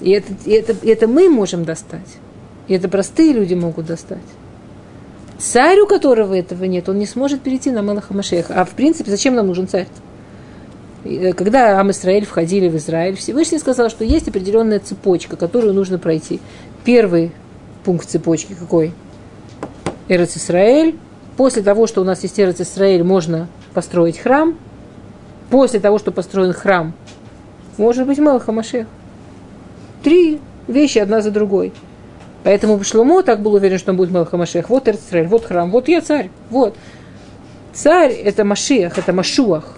И 0.01 0.11
это, 0.11 0.33
и, 0.45 0.51
это, 0.51 0.73
и 0.81 0.89
это 0.89 1.07
мы 1.07 1.29
можем 1.29 1.65
достать. 1.65 2.17
И 2.67 2.73
это 2.73 2.89
простые 2.89 3.33
люди 3.33 3.53
могут 3.53 3.85
достать. 3.85 4.19
Царь, 5.37 5.79
у 5.79 5.87
которого 5.87 6.33
этого 6.33 6.63
нет, 6.63 6.89
он 6.89 6.97
не 6.97 7.05
сможет 7.05 7.41
перейти 7.41 7.71
на 7.71 7.81
Мелаха 7.81 8.13
Машеха. 8.13 8.59
А 8.59 8.65
в 8.65 8.71
принципе, 8.71 9.11
зачем 9.11 9.35
нам 9.35 9.47
нужен 9.47 9.67
царь? 9.67 9.87
Когда 11.03 11.79
Ам 11.79 11.91
Исраиль 11.91 12.25
входили 12.25 12.67
в 12.67 12.75
Израиль, 12.77 13.15
Всевышний 13.15 13.59
сказал, 13.59 13.89
что 13.89 14.03
есть 14.03 14.27
определенная 14.27 14.79
цепочка, 14.79 15.35
которую 15.35 15.73
нужно 15.73 15.99
пройти. 15.99 16.39
Первый 16.83 17.31
пункт 17.83 18.09
цепочки 18.09 18.53
какой? 18.53 18.93
Эрец 20.07 20.35
Исраэль. 20.37 20.95
После 21.35 21.61
того, 21.61 21.87
что 21.87 22.01
у 22.01 22.03
нас 22.03 22.23
есть 22.23 22.39
Эрец 22.39 22.59
Исраэль, 22.59 23.03
можно 23.03 23.47
построить 23.73 24.17
храм. 24.17 24.57
После 25.49 25.79
того, 25.79 25.97
что 25.97 26.11
построен 26.11 26.51
храм, 26.51 26.93
может 27.77 28.07
быть 28.07 28.17
Мелаха 28.17 28.51
Машех. 28.51 28.87
Три 30.03 30.39
вещи 30.67 30.97
одна 30.97 31.21
за 31.21 31.31
другой. 31.31 31.73
Поэтому 32.43 32.83
Шломо 32.83 33.23
так 33.23 33.41
был 33.41 33.53
уверен, 33.53 33.77
что 33.77 33.91
он 33.91 33.97
будет 33.97 34.11
Мелаха 34.11 34.37
Машех. 34.37 34.69
Вот 34.69 34.87
Эрцисраэль, 34.87 35.27
вот 35.27 35.45
храм, 35.45 35.71
вот 35.71 35.87
я 35.87 36.01
царь, 36.01 36.29
вот. 36.49 36.75
Царь– 37.73 38.11
это 38.23 38.43
Машех, 38.43 38.97
это 38.97 39.13
Машуах. 39.13 39.77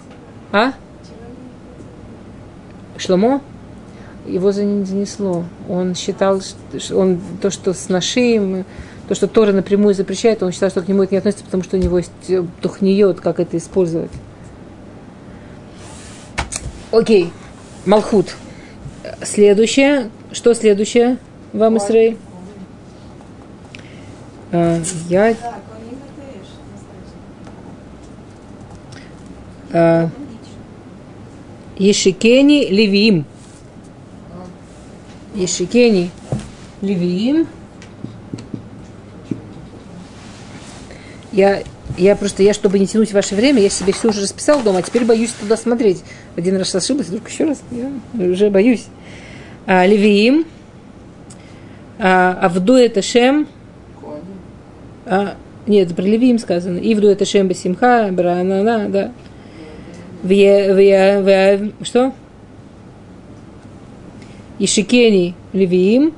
А? 0.52 0.72
Шломо? 3.00 3.40
Его 4.26 4.52
занесло. 4.52 5.44
Он 5.68 5.94
считал, 5.94 6.40
что 6.40 6.96
он, 6.96 7.20
то, 7.40 7.50
что 7.50 7.72
с 7.72 7.88
нашим, 7.88 8.64
то, 9.08 9.14
что 9.14 9.26
Тора 9.26 9.52
напрямую 9.52 9.94
запрещает, 9.94 10.42
он 10.42 10.52
считал, 10.52 10.70
что 10.70 10.82
к 10.82 10.88
нему 10.88 11.02
это 11.02 11.14
не 11.14 11.18
относится, 11.18 11.44
потому 11.44 11.64
что 11.64 11.76
у 11.76 11.80
него 11.80 11.98
есть 11.98 12.12
тухниет, 12.60 13.20
как 13.20 13.40
это 13.40 13.56
использовать. 13.56 14.10
Окей, 16.92 17.32
Малхут. 17.86 18.36
Следующее. 19.22 20.10
Что 20.32 20.54
следующее? 20.54 21.18
Вам, 21.52 21.78
Исраиль? 21.78 22.18
А, 24.52 24.80
я... 25.08 25.34
А, 29.72 30.10
Ешикени 31.80 32.66
Левиим. 32.66 33.24
Ешикени 35.34 36.10
Левиим. 36.82 37.46
Я, 41.32 41.62
я 41.96 42.16
просто, 42.16 42.42
я, 42.42 42.52
чтобы 42.52 42.78
не 42.78 42.86
тянуть 42.86 43.14
ваше 43.14 43.34
время, 43.34 43.62
я 43.62 43.70
себе 43.70 43.94
все 43.94 44.10
уже 44.10 44.20
расписал 44.20 44.60
дома, 44.60 44.80
а 44.80 44.82
теперь 44.82 45.06
боюсь 45.06 45.30
туда 45.30 45.56
смотреть. 45.56 46.02
Один 46.36 46.58
раз 46.58 46.74
ошиблась, 46.74 47.06
вдруг 47.06 47.30
еще 47.30 47.44
раз. 47.44 47.62
Я 47.70 47.90
уже 48.30 48.50
боюсь. 48.50 48.84
А, 49.64 49.86
Левиим. 49.86 50.44
А, 51.98 52.38
Авду 52.42 52.74
это 52.74 53.00
Шем. 53.00 53.48
А, 55.06 55.34
нет, 55.66 55.96
про 55.96 56.02
Левиим 56.02 56.38
сказано. 56.38 56.76
Ивду 56.76 57.08
это 57.08 57.24
Шем 57.24 57.48
Басимха, 57.48 58.10
Бранана, 58.12 58.90
да. 58.90 59.12
Ве, 60.22 60.74
ве, 60.74 61.22
ве, 61.22 61.72
что? 61.82 62.12
Ишикени 64.58 65.34
Левиим. 65.54 66.12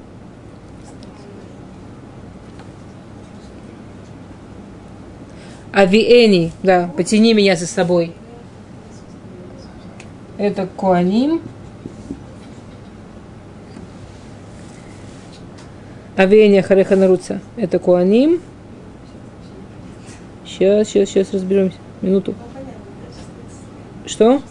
Авиэни, 5.72 6.52
да, 6.62 6.90
потяни 6.96 7.32
меня 7.32 7.56
за 7.56 7.66
собой. 7.66 8.12
Это 10.36 10.66
Куаним. 10.66 11.40
Авиэни 16.16 16.60
Хареханаруца. 16.60 17.40
Это 17.56 17.78
Куаним. 17.78 18.40
Сейчас, 20.44 20.88
сейчас, 20.88 21.08
сейчас 21.08 21.32
разберемся. 21.32 21.78
Минуту. 22.02 22.34
Что? 24.06 24.42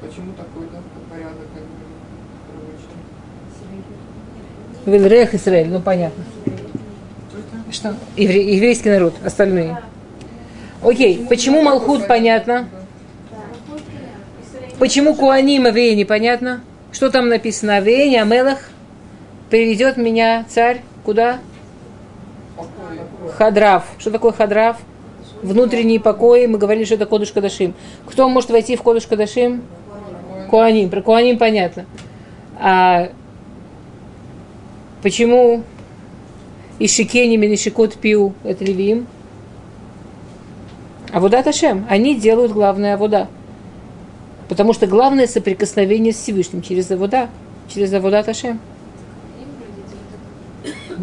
Почему 0.00 0.32
такой 0.34 0.66
да, 0.70 0.78
порядок, 1.10 1.46
как 1.54 1.62
бы? 4.84 4.92
Вильрех 4.98 5.34
Израиль, 5.34 5.68
ну 5.68 5.80
понятно. 5.80 6.24
Что? 7.70 7.96
Евре- 8.16 8.54
еврейский 8.54 8.90
народ, 8.90 9.14
остальные. 9.24 9.78
Окей, 10.82 11.24
почему 11.28 11.62
Малхут 11.62 12.06
понятно? 12.06 12.68
Почему 14.78 15.14
Куаним 15.14 15.66
Авей 15.66 15.94
непонятно? 15.94 16.60
Что 16.90 17.10
там 17.10 17.28
написано? 17.28 17.76
Авей, 17.76 18.20
Амелах 18.20 18.58
приведет 19.48 19.96
меня 19.96 20.44
царь 20.48 20.82
куда? 21.04 21.38
Хадрав. 23.42 23.82
Что 23.98 24.12
такое 24.12 24.30
хадрав? 24.30 24.76
Внутренние 25.42 25.98
покои. 25.98 26.46
Мы 26.46 26.58
говорили, 26.58 26.84
что 26.84 26.94
это 26.94 27.06
Кодыш 27.06 27.32
Кадашим. 27.32 27.74
Кто 28.06 28.28
может 28.28 28.50
войти 28.50 28.76
в 28.76 28.82
Кодыш 28.82 29.08
Кадашим? 29.08 29.62
Куаним. 30.48 30.90
Про 30.90 31.02
Куаним 31.02 31.38
понятно. 31.38 31.84
А 32.56 33.08
почему 35.02 35.64
Ишикени 36.78 37.34
Минишикот 37.34 37.94
Пиу 37.94 38.32
это 38.44 38.64
Левиим? 38.64 39.08
А 41.12 41.18
вода 41.18 41.42
Ташем. 41.42 41.84
Они 41.90 42.14
делают 42.14 42.52
главное 42.52 42.96
вода. 42.96 43.26
Потому 44.48 44.72
что 44.72 44.86
главное 44.86 45.26
соприкосновение 45.26 46.12
с 46.12 46.18
Всевышним 46.18 46.62
через 46.62 46.90
вода, 46.90 47.28
через 47.68 47.90
вода 47.90 48.22
Ташем. 48.22 48.60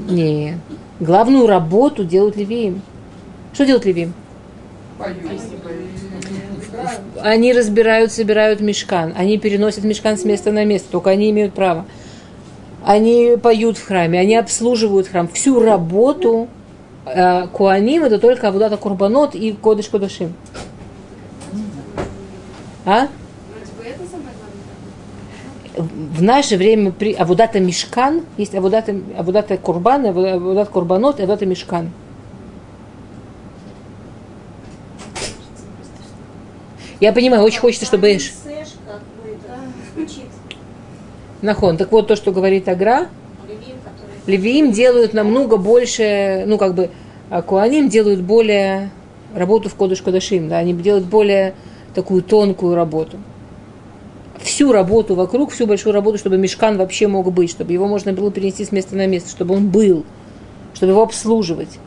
Нет. 0.08 0.56
Главную 1.00 1.48
работу 1.48 2.04
делают 2.04 2.36
левиим. 2.36 2.82
Что 3.54 3.66
делают 3.66 3.86
левиим? 3.86 4.14
Они 7.22 7.54
разбирают, 7.54 8.12
собирают 8.12 8.60
мешкан. 8.60 9.14
Они 9.18 9.38
переносят 9.38 9.84
мешкан 9.84 10.18
с 10.18 10.26
места 10.26 10.52
на 10.52 10.66
место. 10.66 10.90
Только 10.92 11.12
они 11.12 11.30
имеют 11.30 11.54
право. 11.54 11.86
Они 12.86 13.36
поют 13.42 13.78
в 13.78 13.86
храме, 13.86 14.20
они 14.20 14.36
обслуживают 14.36 15.08
храм. 15.08 15.28
Всю 15.28 15.60
работу 15.60 16.48
э, 17.06 17.48
Куаним 17.48 18.04
это 18.04 18.20
только 18.20 18.48
Авудата 18.48 18.78
Курбанот 18.78 19.36
и 19.36 19.52
Кодыш 19.52 19.90
Кодашим. 19.90 20.34
А? 22.86 23.02
Вроде 23.02 23.72
бы 23.78 23.84
это 23.84 24.10
самое 24.10 24.34
главное. 24.34 25.69
В 25.80 26.22
наше 26.22 26.58
время 26.58 26.92
при 26.92 27.14
Авудата 27.14 27.60
Мешкан 27.60 28.22
есть 28.38 28.54
Авудата, 28.54 28.96
Авудата 29.18 29.58
Курбан, 29.58 30.06
Авудата 30.06 30.72
Курбанот 30.72 31.20
и 31.20 31.24
Авудата 31.24 31.46
Мешкан. 31.46 31.92
Я 37.00 37.14
понимаю, 37.14 37.44
очень 37.44 37.60
хочется, 37.60 37.86
чтобы 37.86 38.14
Эш. 38.14 38.34
Нахон. 41.42 41.78
Так 41.78 41.92
вот, 41.92 42.08
то, 42.08 42.18
что 42.18 42.32
говорит 42.32 42.68
Агра. 42.68 43.08
Левиим 44.28 44.72
делают 44.74 45.14
намного 45.14 45.58
больше, 45.58 46.44
ну, 46.46 46.58
как 46.58 46.76
бы, 46.76 46.90
а 47.30 47.42
Куаним 47.42 47.90
делают 47.90 48.22
более 48.22 48.92
работу 49.34 49.70
в 49.70 49.76
Кодыш 49.76 50.02
Кодашим, 50.02 50.50
да, 50.50 50.58
они 50.58 50.74
делают 50.74 51.06
более 51.06 51.56
такую 51.96 52.22
тонкую 52.22 52.76
работу. 52.76 53.18
Всю 54.40 54.72
работу 54.72 55.16
вокруг, 55.16 55.52
всю 55.52 55.68
большую 55.68 55.94
работу, 55.94 56.18
чтобы 56.18 56.38
мешкан 56.38 56.78
вообще 56.78 57.08
мог 57.08 57.32
быть, 57.32 57.50
чтобы 57.52 57.74
его 57.74 57.88
можно 57.88 58.14
было 58.14 58.32
перенести 58.32 58.64
с 58.66 58.72
места 58.72 58.96
на 58.96 59.06
место, 59.08 59.30
чтобы 59.30 59.56
он 59.56 59.70
был, 59.70 60.06
чтобы 60.74 60.94
его 60.94 61.04
обслуживать. 61.04 61.80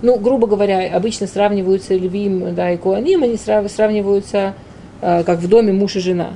Ну, 0.00 0.18
грубо 0.18 0.46
говоря, 0.46 0.94
обычно 0.94 1.26
сравниваются 1.26 1.94
Левиим 1.94 2.54
да, 2.54 2.70
и 2.72 2.76
Куаним, 2.76 3.24
они 3.24 3.36
срав- 3.36 3.70
сравниваются 3.70 4.54
э, 5.00 5.24
как 5.24 5.40
в 5.40 5.48
доме 5.48 5.72
муж 5.72 5.96
и 5.96 6.00
жена. 6.00 6.34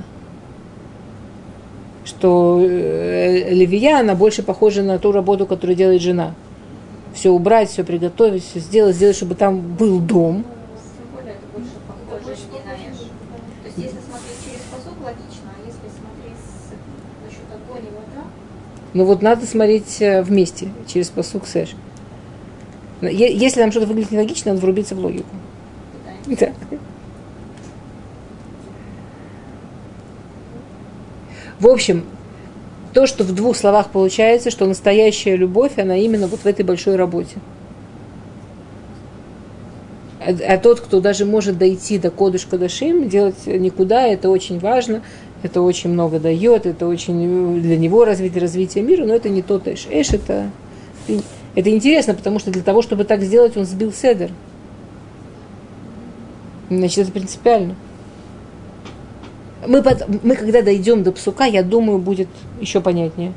Что 2.03 2.59
э, 2.61 3.53
Левия, 3.53 3.99
она 3.99 4.15
больше 4.15 4.43
похожа 4.43 4.83
на 4.83 4.99
ту 4.99 5.13
работу, 5.13 5.45
которую 5.45 5.77
делает 5.77 6.01
жена. 6.01 6.35
Все 7.13 7.29
убрать, 7.29 7.69
все 7.69 7.83
приготовить, 7.83 8.43
все 8.43 8.59
сделать, 8.59 8.95
сделать, 8.95 9.15
чтобы 9.15 9.35
там 9.35 9.61
был 9.61 9.99
дом. 9.99 10.43
Тем 10.43 11.05
более 11.13 11.35
это 11.35 11.45
больше 11.53 11.71
похоже 11.87 12.41
не 12.51 12.59
на 12.65 12.73
Эш. 12.73 12.97
То 12.97 13.67
есть, 13.67 13.77
если 13.77 13.99
смотреть 14.03 14.39
через 14.43 14.61
посок, 14.67 14.97
логично, 14.99 15.47
а 15.55 15.59
если 15.63 15.87
смотреть 15.87 16.35
с, 16.35 16.75
насчет 17.23 17.47
огонь 17.47 17.85
и 17.87 17.93
вода, 17.95 18.27
Но 18.93 19.05
вот 19.05 19.21
надо 19.21 19.45
смотреть 19.45 20.01
э, 20.01 20.21
вместе, 20.21 20.69
через 20.87 21.09
посук 21.09 21.47
Сэш. 21.47 21.75
Если 23.01 23.59
нам 23.59 23.71
что-то 23.71 23.87
выглядит 23.87 24.11
нелогично, 24.11 24.51
надо 24.51 24.61
врубиться 24.61 24.95
в 24.95 24.99
логику. 24.99 25.35
Да. 26.27 26.51
В 31.59 31.67
общем, 31.67 32.05
то, 32.93 33.07
что 33.07 33.23
в 33.23 33.33
двух 33.33 33.57
словах 33.57 33.89
получается, 33.89 34.51
что 34.51 34.65
настоящая 34.65 35.35
любовь, 35.35 35.77
она 35.77 35.97
именно 35.97 36.27
вот 36.27 36.41
в 36.41 36.45
этой 36.45 36.63
большой 36.63 36.95
работе. 36.95 37.37
А, 40.19 40.31
а 40.47 40.57
тот, 40.57 40.79
кто 40.79 41.01
даже 41.01 41.25
может 41.25 41.57
дойти 41.57 41.97
до 41.97 42.11
кодыш 42.11 42.45
кадашим, 42.45 43.09
делать 43.09 43.45
никуда, 43.47 44.07
это 44.07 44.29
очень 44.29 44.59
важно, 44.59 45.01
это 45.43 45.61
очень 45.61 45.91
много 45.91 46.19
дает, 46.19 46.65
это 46.65 46.87
очень 46.87 47.61
для 47.61 47.77
него 47.77 48.05
развитие, 48.05 48.41
развитие 48.41 48.83
мира, 48.83 49.05
но 49.05 49.13
это 49.13 49.29
не 49.29 49.41
тот 49.41 49.67
эш. 49.67 49.87
Эш 49.91 50.11
это, 50.11 50.49
это 51.53 51.69
интересно, 51.69 52.13
потому 52.13 52.39
что 52.39 52.49
для 52.49 52.63
того, 52.63 52.81
чтобы 52.81 53.03
так 53.03 53.21
сделать, 53.21 53.55
он 53.57 53.65
сбил 53.65 53.91
седер. 53.91 54.31
Значит, 56.69 56.99
это 56.99 57.11
принципиально. 57.11 57.75
Мы, 59.67 59.83
под- 59.83 60.23
мы 60.23 60.35
когда 60.35 60.61
дойдем 60.61 61.03
до 61.03 61.11
псука, 61.11 61.45
я 61.45 61.61
думаю, 61.61 61.99
будет 61.99 62.29
еще 62.59 62.81
понятнее. 62.81 63.33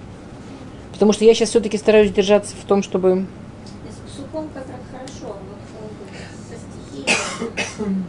Потому 0.93 1.13
что 1.13 1.25
я 1.25 1.35
сейчас 1.35 1.51
все-таки 1.51 1.77
стараюсь 1.77 2.11
держаться 2.13 2.55
в 2.57 2.65
том, 2.67 2.83
чтобы... 2.83 3.27
С 3.91 4.17
суком 4.17 4.49
как 4.55 4.65
хорошо, 4.91 5.37
вот 5.49 5.59
э, 6.13 6.25
со 6.49 6.57
стихией 6.57 7.17
сложнее. 7.77 8.07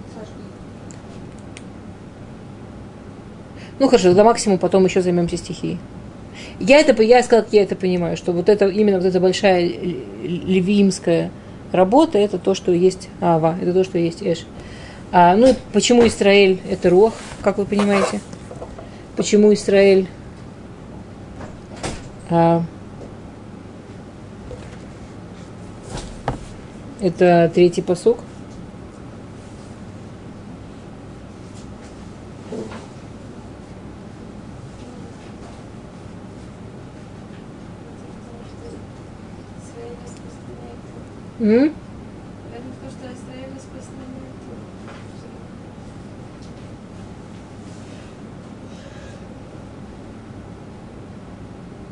Ну 3.79 3.87
хорошо, 3.87 4.13
до 4.13 4.23
максимума 4.23 4.59
потом 4.59 4.85
еще 4.85 5.01
займемся 5.01 5.37
стихией. 5.37 5.77
Я 6.59 6.79
это, 6.79 7.01
я 7.03 7.21
сказала, 7.23 7.43
как 7.43 7.53
я 7.53 7.63
это 7.63 7.75
понимаю, 7.75 8.17
что 8.17 8.31
вот 8.31 8.49
это 8.49 8.67
именно 8.67 8.97
вот 8.97 9.05
эта 9.05 9.19
большая 9.19 9.65
л- 9.67 9.71
левиимская 10.23 11.29
работа, 11.71 12.17
это 12.17 12.39
то, 12.39 12.55
что 12.55 12.71
есть 12.71 13.09
Ава, 13.21 13.55
это 13.61 13.73
то, 13.73 13.83
что 13.83 13.97
есть 13.99 14.21
Эш. 14.23 14.45
А, 15.11 15.35
ну, 15.35 15.55
почему 15.73 16.05
Израиль 16.07 16.59
это 16.69 16.89
Рох, 16.89 17.13
как 17.41 17.57
вы 17.57 17.65
понимаете? 17.65 18.19
Почему 19.15 19.53
Израиль 19.53 20.07
а, 22.29 22.63
это 27.01 27.51
третий 27.53 27.81
посук? 27.81 28.17
Израиль 39.57 39.95
распространяет. 40.03 40.79
М? 41.39 41.73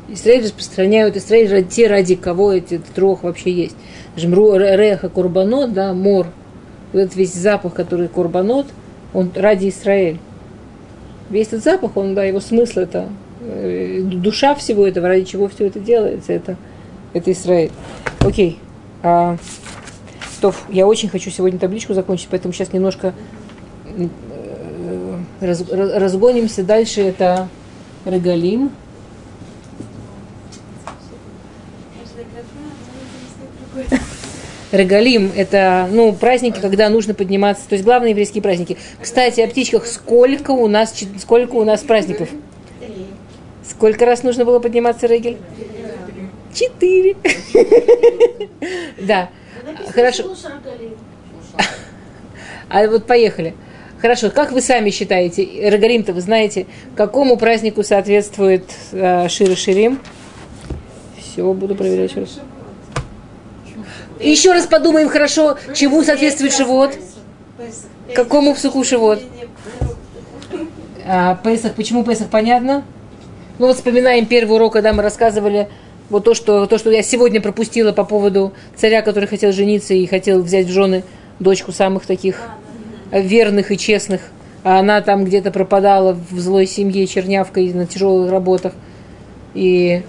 Израиль 0.08 0.44
распространяют, 0.44 1.16
Израиль 1.16 1.50
ради, 1.50 1.68
те, 1.68 1.88
ради 1.88 2.14
кого 2.14 2.52
этот 2.52 2.84
трох 2.86 3.24
вообще 3.24 3.50
есть. 3.50 3.76
Скажем, 4.12 4.34
ру- 4.34 4.56
ре- 4.56 4.76
реха 4.76 5.08
курбанот, 5.08 5.72
да, 5.72 5.92
мор, 5.92 6.28
вот 6.92 7.00
этот 7.00 7.16
весь 7.16 7.34
запах, 7.34 7.74
который 7.74 8.08
курбанот, 8.08 8.66
он 9.12 9.30
ради 9.34 9.68
Израиль. 9.68 10.18
Весь 11.28 11.48
этот 11.48 11.64
запах, 11.64 11.96
он, 11.96 12.14
да, 12.14 12.24
его 12.24 12.38
смысл 12.38 12.80
это, 12.80 13.08
э, 13.40 14.00
душа 14.02 14.54
всего 14.54 14.86
этого, 14.86 15.08
ради 15.08 15.24
чего 15.24 15.48
все 15.48 15.66
это 15.66 15.80
делается, 15.80 16.32
это, 16.32 16.56
это 17.12 17.32
Израиль. 17.32 17.72
Окей. 18.20 18.60
А, 19.02 19.36
Тоф, 20.40 20.64
я 20.68 20.86
очень 20.86 21.08
хочу 21.08 21.30
сегодня 21.30 21.58
табличку 21.58 21.94
закончить, 21.94 22.28
поэтому 22.30 22.52
сейчас 22.52 22.72
немножко 22.72 23.14
э, 23.86 25.18
раз- 25.40 25.70
раз- 25.70 25.92
разгонимся. 25.94 26.62
Дальше 26.62 27.02
это 27.02 27.48
Регалим. 28.04 28.70
Регалим– 34.72 35.32
это 35.36 35.88
ну, 35.90 36.12
праздники, 36.12 36.60
когда 36.60 36.88
нужно 36.88 37.14
подниматься, 37.14 37.68
то 37.68 37.74
есть 37.74 37.84
главные 37.84 38.10
еврейские 38.10 38.42
праздники. 38.42 38.76
Кстати, 39.00 39.40
о 39.40 39.48
птичках. 39.48 39.86
Сколько 39.86 40.50
у 40.50 40.66
нас, 40.66 40.94
сколько 41.20 41.54
у 41.54 41.64
нас 41.64 41.82
праздников? 41.82 42.28
Сколько 43.68 44.06
раз 44.06 44.22
нужно 44.22 44.44
было 44.44 44.58
подниматься, 44.58 45.06
Регель? 45.06 45.38
Четыре. 46.56 47.16
Да. 49.02 49.28
Хорошо. 49.94 50.24
А 52.68 52.86
вот 52.88 53.06
поехали. 53.06 53.54
Хорошо, 54.00 54.30
как 54.30 54.52
вы 54.52 54.60
сами 54.60 54.90
считаете, 54.90 55.44
Регалим-то 55.70 56.12
вы 56.12 56.20
знаете, 56.20 56.66
какому 56.96 57.36
празднику 57.36 57.82
соответствует 57.82 58.64
э, 58.92 59.28
Шира 59.28 59.54
Ширим? 59.54 60.00
Все, 61.18 61.52
буду 61.52 61.74
проверять 61.74 62.10
еще 62.10 62.20
раз. 62.20 62.40
Еще 64.20 64.52
раз 64.52 64.66
подумаем 64.66 65.08
хорошо, 65.08 65.58
чему 65.74 66.02
соответствует 66.02 66.54
живот, 66.54 66.96
какому 68.14 68.54
псуху 68.54 68.82
живот. 68.84 69.22
А, 71.06 71.36
Песах, 71.36 71.74
почему 71.74 72.04
Песах, 72.04 72.28
понятно? 72.28 72.84
Ну 73.58 73.66
вот 73.66 73.76
вспоминаем 73.76 74.26
первый 74.26 74.56
урок, 74.56 74.74
когда 74.74 74.92
мы 74.92 75.02
рассказывали 75.02 75.68
вот 76.08 76.24
то, 76.24 76.34
что, 76.34 76.66
то, 76.66 76.78
что 76.78 76.90
я 76.90 77.02
сегодня 77.02 77.40
пропустила 77.40 77.92
по 77.92 78.04
поводу 78.04 78.52
царя, 78.76 79.02
который 79.02 79.28
хотел 79.28 79.52
жениться 79.52 79.94
и 79.94 80.06
хотел 80.06 80.42
взять 80.42 80.66
в 80.66 80.70
жены 80.70 81.02
дочку 81.40 81.72
самых 81.72 82.06
таких 82.06 82.40
верных 83.10 83.72
и 83.72 83.78
честных. 83.78 84.20
А 84.62 84.78
она 84.80 85.00
там 85.00 85.24
где-то 85.24 85.50
пропадала 85.50 86.18
в 86.30 86.38
злой 86.38 86.66
семье 86.66 87.06
чернявкой 87.06 87.72
на 87.72 87.86
тяжелых 87.86 88.30
работах. 88.30 88.72
И, 89.54 90.02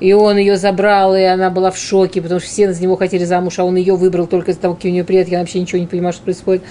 и 0.00 0.12
он 0.12 0.36
ее 0.36 0.56
забрал, 0.56 1.16
и 1.16 1.22
она 1.22 1.50
была 1.50 1.70
в 1.70 1.78
шоке, 1.78 2.20
потому 2.20 2.40
что 2.40 2.48
все 2.48 2.72
за 2.72 2.82
него 2.82 2.96
хотели 2.96 3.24
замуж, 3.24 3.58
а 3.58 3.64
он 3.64 3.76
ее 3.76 3.96
выбрал 3.96 4.26
только 4.26 4.50
из-за 4.50 4.60
того, 4.60 4.74
какие 4.74 4.92
у 4.92 4.94
нее 4.94 5.04
предки, 5.04 5.32
она 5.32 5.40
вообще 5.40 5.60
ничего 5.60 5.80
не 5.80 5.86
понимает, 5.86 6.14
что 6.14 6.24
происходит. 6.24 6.62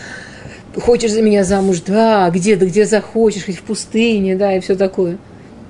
Хочешь 0.80 1.12
за 1.12 1.22
меня 1.22 1.44
замуж? 1.44 1.82
Да, 1.86 2.30
где? 2.30 2.56
Да 2.56 2.66
где 2.66 2.86
захочешь, 2.86 3.46
хоть 3.46 3.58
в 3.58 3.64
пустыне, 3.64 4.36
да, 4.36 4.56
и 4.56 4.60
все 4.60 4.76
такое. 4.76 5.18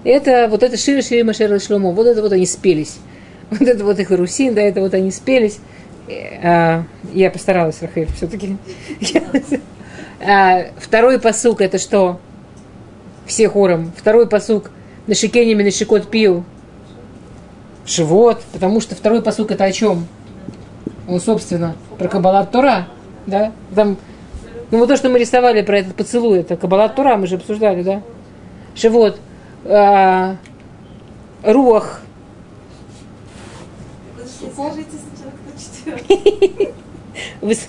Это 0.04 0.48
вот 0.50 0.64
это 0.64 0.78
Шира 0.78 1.02
Шири 1.02 1.24
Машер 1.24 1.60
Шломо, 1.60 1.92
вот 1.92 2.08
это 2.08 2.22
вот 2.22 2.32
они 2.32 2.46
спелись. 2.46 2.98
Вот 3.52 3.62
это 3.64 3.84
вот 3.84 4.00
их 4.00 4.10
Русин, 4.10 4.54
да, 4.54 4.62
это 4.62 4.80
вот 4.80 4.94
они 4.94 5.12
спелись. 5.12 5.60
Э, 6.08 6.40
а, 6.42 6.84
я 7.14 7.30
постаралась, 7.30 7.82
Рахель, 7.82 8.08
все-таки. 8.16 8.58
А, 10.24 10.68
Второй 10.78 11.20
посук 11.20 11.62
это 11.62 11.80
что? 11.80 12.20
Все 13.26 13.50
хором. 13.50 13.92
Второй 13.98 14.28
посук 14.28 14.70
на 15.08 15.16
шикене 15.16 15.56
на 15.56 15.72
шикот 15.72 16.10
пил. 16.10 16.44
Живот, 17.88 18.42
потому 18.54 18.80
что 18.82 18.96
второй 18.96 19.24
посук 19.24 19.52
это 19.52 19.64
о 19.64 19.72
чем? 19.72 20.08
Он, 21.08 21.20
собственно, 21.20 21.76
про 21.98 22.08
Кабалат 22.08 22.52
Тора, 22.52 22.88
да? 23.26 23.52
Там, 23.74 23.98
ну 24.70 24.78
вот 24.78 24.90
то, 24.90 24.96
что 24.96 25.10
мы 25.10 25.18
рисовали 25.18 25.64
про 25.64 25.80
этот 25.80 25.96
поцелуй, 25.96 26.40
это 26.40 26.56
Кабалат 26.56 26.96
Тора, 26.96 27.18
мы 27.18 27.26
же 27.26 27.36
обсуждали, 27.36 27.82
да? 27.82 28.04
Живот, 28.76 29.20
а, 29.66 30.38
руах, 31.44 32.02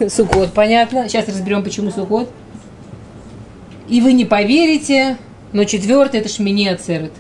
Сукот, 0.09 0.53
понятно. 0.53 1.09
Сейчас 1.09 1.28
разберем, 1.28 1.62
почему 1.62 1.90
Сукот. 1.90 2.30
И 3.88 4.01
вы 4.01 4.12
не 4.12 4.24
поверите, 4.24 5.18
но 5.53 5.64
четвертый 5.64 6.20
это 6.20 6.28
Шмини 6.28 6.68
Ацерет. 6.68 7.12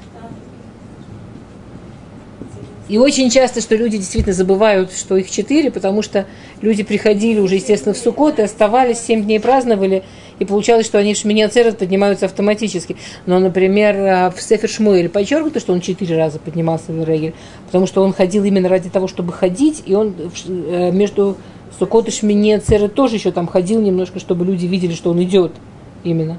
И 2.88 2.98
очень 2.98 3.30
часто, 3.30 3.60
что 3.60 3.74
люди 3.74 3.96
действительно 3.96 4.34
забывают, 4.34 4.92
что 4.92 5.16
их 5.16 5.30
четыре, 5.30 5.70
потому 5.70 6.02
что 6.02 6.26
люди 6.60 6.82
приходили 6.82 7.40
уже, 7.40 7.54
естественно, 7.54 7.94
в 7.94 7.98
Сукот 7.98 8.38
и 8.38 8.42
оставались, 8.42 8.98
семь 8.98 9.24
дней 9.24 9.40
праздновали, 9.40 10.04
и 10.38 10.44
получалось, 10.44 10.86
что 10.86 10.98
они 10.98 11.14
в 11.14 11.16
Шмини 11.16 11.42
Ацерет 11.42 11.78
поднимаются 11.78 12.26
автоматически. 12.26 12.96
Но, 13.26 13.38
например, 13.38 13.96
а, 13.98 14.30
в 14.30 14.40
Сефер 14.40 14.68
Шмуэль 14.68 15.08
подчеркнуто, 15.08 15.60
что 15.60 15.72
он 15.72 15.80
четыре 15.80 16.16
раза 16.16 16.38
поднимался 16.38 16.92
в 16.92 17.04
Регель, 17.04 17.34
потому 17.66 17.86
что 17.86 18.02
он 18.02 18.12
ходил 18.12 18.44
именно 18.44 18.68
ради 18.68 18.90
того, 18.90 19.08
чтобы 19.08 19.32
ходить, 19.32 19.82
и 19.86 19.94
он 19.94 20.14
Ш- 20.34 20.44
э, 20.48 20.90
между 20.92 21.36
Сукот 21.78 22.08
и 22.08 22.10
Шмини 22.10 22.52
Ацерет 22.52 22.94
тоже 22.94 23.16
еще 23.16 23.32
там 23.32 23.46
ходил 23.46 23.80
немножко, 23.80 24.20
чтобы 24.20 24.44
люди 24.44 24.66
видели, 24.66 24.94
что 24.94 25.10
он 25.10 25.22
идет 25.22 25.52
именно. 26.04 26.38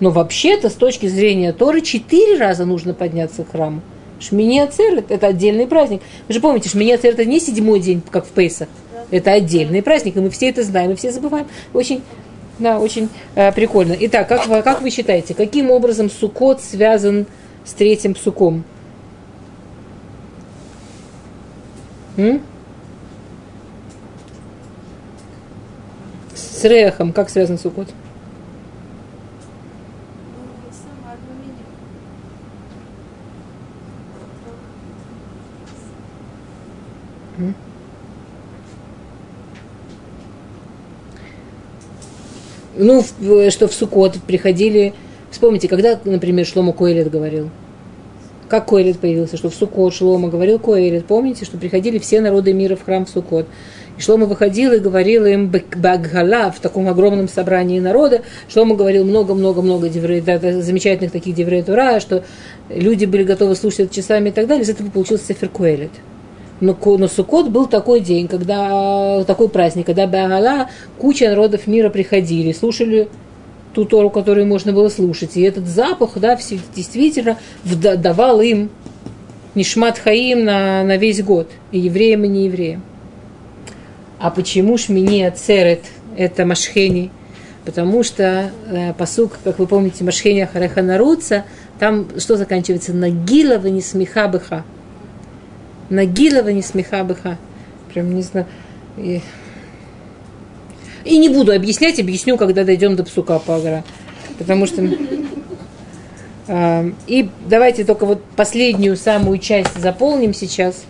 Но 0.00 0.10
вообще-то, 0.10 0.70
с 0.70 0.74
точки 0.74 1.06
зрения 1.06 1.52
Торы, 1.52 1.82
четыре 1.82 2.38
раза 2.38 2.64
нужно 2.64 2.94
подняться 2.94 3.44
к 3.44 3.50
храму. 3.50 3.82
Шмини 4.18 4.60
Ацерет– 4.60 5.06
это 5.10 5.28
отдельный 5.28 5.66
праздник. 5.66 6.02
Вы 6.28 6.34
же 6.34 6.40
помните, 6.40 6.68
Шмини 6.68 6.92
Ацерет– 6.92 7.14
это 7.18 7.28
не 7.28 7.40
седьмой 7.40 7.80
день, 7.80 8.02
как 8.10 8.26
в 8.26 8.30
Пейсах. 8.30 8.68
Это 9.10 9.32
отдельный 9.32 9.82
праздник, 9.82 10.16
и 10.16 10.20
мы 10.20 10.30
все 10.30 10.48
это 10.48 10.62
знаем, 10.62 10.90
мы 10.90 10.96
все 10.96 11.10
забываем. 11.10 11.46
Очень, 11.72 12.02
да, 12.60 12.78
очень 12.78 13.08
э, 13.36 13.50
прикольно. 13.52 13.96
Итак, 13.98 14.28
как, 14.28 14.44
как 14.62 14.82
вы 14.82 14.90
считаете, 14.90 15.34
каким 15.34 15.70
образом 15.70 16.10
сукот 16.10 16.60
связан 16.60 17.26
с 17.64 17.72
третьим 17.72 18.14
суком? 18.14 18.64
М? 22.18 22.42
С 26.34 26.62
рехом, 26.64 27.14
как 27.14 27.30
связан 27.30 27.58
сукот? 27.58 27.88
Ну, 42.80 43.04
в- 43.20 43.50
что 43.50 43.68
в 43.68 43.74
Сукот 43.74 44.16
приходили... 44.26 44.94
Вспомните, 45.30 45.68
когда, 45.68 46.00
например, 46.04 46.44
Шлома 46.46 46.72
Коэлет 46.72 47.10
говорил? 47.10 47.50
Как 48.48 48.66
Коэлет 48.66 48.98
появился? 48.98 49.36
Что 49.36 49.50
в 49.50 49.54
Сукот 49.54 49.94
Шлома 49.94 50.28
говорил 50.28 50.58
Коэлет. 50.58 51.04
Помните, 51.04 51.44
что 51.44 51.56
приходили 51.58 51.98
все 51.98 52.20
народы 52.20 52.52
мира 52.52 52.74
в 52.74 52.84
храм 52.84 53.04
в 53.04 53.10
Сукот. 53.10 53.46
И 53.98 54.00
Шлома 54.00 54.24
выходил 54.24 54.72
и 54.72 54.78
говорил 54.78 55.26
им 55.26 55.52
Баггала 55.76 56.50
в 56.50 56.58
таком 56.58 56.88
огромном 56.88 57.28
собрании 57.28 57.78
народа. 57.78 58.22
Шлома 58.48 58.74
говорил 58.74 59.04
много-много-много 59.04 59.88
замечательных 59.90 61.12
таких 61.12 61.34
деврей 61.34 61.62
Тура, 61.62 62.00
что 62.00 62.24
люди 62.70 63.04
были 63.04 63.24
готовы 63.24 63.56
слушать 63.56 63.92
часами 63.92 64.30
и 64.30 64.32
так 64.32 64.46
далее. 64.46 64.64
Из 64.64 64.70
этого 64.70 64.88
получился 64.90 65.26
Сефер 65.26 65.50
Коэлет. 65.50 65.90
Но, 66.60 66.74
ко- 66.74 66.98
но 66.98 67.08
Суккот 67.08 67.48
был 67.48 67.66
такой 67.66 68.00
день, 68.00 68.28
когда 68.28 69.24
такой 69.24 69.48
праздник, 69.48 69.86
когда 69.86 70.06
Багала 70.06 70.68
куча 70.98 71.28
народов 71.28 71.66
мира 71.66 71.88
приходили, 71.88 72.52
слушали 72.52 73.08
ту 73.74 73.84
Тору, 73.84 74.10
которую 74.10 74.46
можно 74.46 74.72
было 74.72 74.88
слушать. 74.88 75.36
И 75.36 75.42
этот 75.42 75.66
запах, 75.66 76.12
да, 76.16 76.36
все- 76.36 76.58
действительно 76.76 77.38
давал 77.64 78.40
им 78.40 78.70
Нишмат 79.54 79.98
Хаим 79.98 80.44
на, 80.44 80.84
на 80.84 80.96
весь 80.96 81.22
год, 81.22 81.48
и 81.72 81.78
евреям, 81.78 82.24
и 82.24 82.28
неевреям. 82.28 82.82
А 84.18 84.30
почему 84.30 84.76
Шмини 84.76 85.22
Ацерет– 85.22 85.84
это 86.16 86.44
Машхени? 86.44 87.10
Потому 87.64 88.02
что 88.02 88.50
э, 88.68 88.92
посук, 88.94 89.38
как 89.44 89.58
вы 89.58 89.66
помните, 89.66 90.04
Машхени 90.04 90.40
Ахареха 90.40 90.82
Наруца, 90.82 91.44
там 91.78 92.06
что 92.18 92.36
заканчивается? 92.36 92.92
Нагилова 92.92 93.66
не 93.68 93.80
смеха 93.80 94.28
быха. 94.28 94.64
Нагилова 95.90 96.48
не 96.48 96.62
смеха 96.62 97.04
быха. 97.04 97.36
Прям 97.92 98.14
не 98.14 98.22
знаю. 98.22 98.46
И, 98.96 99.20
и 101.04 101.18
не 101.18 101.28
буду 101.28 101.52
объяснять, 101.52 101.98
объясню, 101.98 102.36
когда 102.36 102.64
дойдем 102.64 102.96
до 102.96 103.04
псука 103.04 103.38
Пагара. 103.38 103.84
Потому 104.38 104.66
что... 104.66 104.88
а, 106.48 106.86
И 107.06 107.28
давайте 107.46 107.84
только 107.84 108.06
вот 108.06 108.22
последнюю 108.36 108.96
самую 108.96 109.38
часть 109.38 109.78
заполним 109.78 110.32
сейчас. 110.32 110.84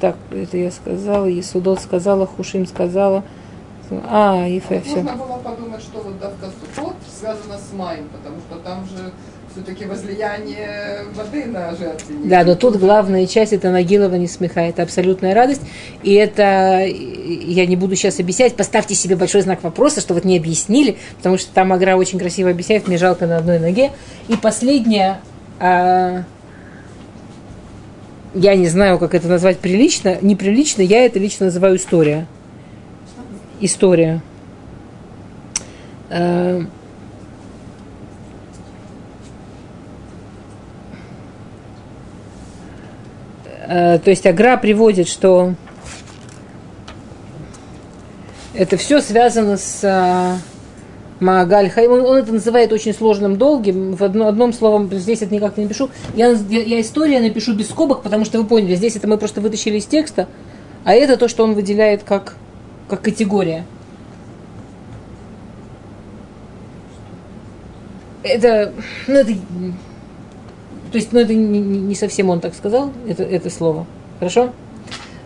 Так, 0.00 0.16
это 0.30 0.56
я 0.56 0.70
сказала, 0.70 1.26
Есудот 1.26 1.80
сказала, 1.80 2.26
Хушим 2.26 2.66
сказала. 2.66 3.24
А, 4.08 4.46
Ефе, 4.46 4.80
все. 4.80 4.96
Можно 4.96 5.16
было 5.16 5.38
подумать, 5.38 5.82
что 5.82 6.00
вот 6.00 6.18
давка 6.18 6.46
Сукот 6.74 6.96
связана 7.18 7.58
с 7.58 7.72
Маем, 7.72 8.08
потому 8.08 8.36
что 8.40 8.58
там 8.58 8.86
же 8.86 9.12
все-таки 9.54 9.84
возлияние 9.84 11.04
воды 11.14 11.44
на 11.44 11.70
жертве. 11.76 12.16
Да, 12.24 12.42
но 12.42 12.56
тут 12.56 12.76
главная 12.76 13.26
часть 13.26 13.52
это 13.52 13.70
Нагилова 13.70 14.16
не 14.16 14.26
смеха, 14.26 14.60
это 14.60 14.82
абсолютная 14.82 15.32
радость. 15.32 15.60
И 16.02 16.12
это, 16.14 16.84
я 16.84 17.64
не 17.66 17.76
буду 17.76 17.94
сейчас 17.94 18.18
объяснять, 18.18 18.56
поставьте 18.56 18.96
себе 18.96 19.14
большой 19.14 19.42
знак 19.42 19.62
вопроса, 19.62 20.00
что 20.00 20.12
вот 20.14 20.24
не 20.24 20.36
объяснили, 20.36 20.96
потому 21.18 21.38
что 21.38 21.52
там 21.52 21.72
Агра 21.72 21.94
очень 21.94 22.18
красиво 22.18 22.50
объясняет, 22.50 22.88
мне 22.88 22.98
жалко 22.98 23.26
на 23.26 23.36
одной 23.36 23.60
ноге. 23.60 23.92
И 24.26 24.36
последнее, 24.36 25.20
а, 25.60 26.24
я 28.34 28.56
не 28.56 28.66
знаю, 28.66 28.98
как 28.98 29.14
это 29.14 29.28
назвать 29.28 29.60
прилично, 29.60 30.18
неприлично, 30.20 30.82
я 30.82 31.06
это 31.06 31.20
лично 31.20 31.46
называю 31.46 31.76
история. 31.76 32.26
История. 33.60 34.20
То 43.66 44.10
есть 44.10 44.26
Агра 44.26 44.56
приводит, 44.56 45.08
что 45.08 45.54
это 48.54 48.76
все 48.76 49.00
связано 49.00 49.56
с 49.56 49.80
э, 49.82 50.36
Маагаль 51.18 51.70
Хаим. 51.70 51.90
Он, 51.90 52.00
он 52.02 52.16
это 52.18 52.32
называет 52.32 52.72
очень 52.72 52.94
сложным, 52.94 53.36
долгим. 53.36 53.94
В 53.94 54.02
одно, 54.04 54.28
одном 54.28 54.52
словом, 54.52 54.88
здесь 54.92 55.22
это 55.22 55.34
никак 55.34 55.56
не 55.56 55.64
напишу. 55.64 55.90
Я, 56.14 56.28
я, 56.28 56.62
я 56.62 56.80
история 56.80 57.20
напишу 57.20 57.54
без 57.54 57.68
скобок, 57.68 58.02
потому 58.02 58.24
что 58.24 58.38
вы 58.38 58.46
поняли, 58.46 58.76
здесь 58.76 58.94
это 58.94 59.08
мы 59.08 59.18
просто 59.18 59.40
вытащили 59.40 59.78
из 59.78 59.86
текста, 59.86 60.28
а 60.84 60.94
это 60.94 61.16
то, 61.16 61.26
что 61.26 61.42
он 61.42 61.54
выделяет 61.54 62.04
как, 62.04 62.36
как 62.88 63.02
категория. 63.02 63.64
Это, 68.22 68.72
ну, 69.06 69.14
это 69.14 69.32
то 70.94 70.98
есть, 70.98 71.12
ну, 71.12 71.18
это 71.18 71.34
не, 71.34 71.58
не- 71.58 71.94
совсем 71.96 72.30
он 72.30 72.38
так 72.38 72.54
сказал, 72.54 72.92
это, 73.08 73.24
это 73.24 73.50
слово. 73.50 73.84
Хорошо? 74.20 74.52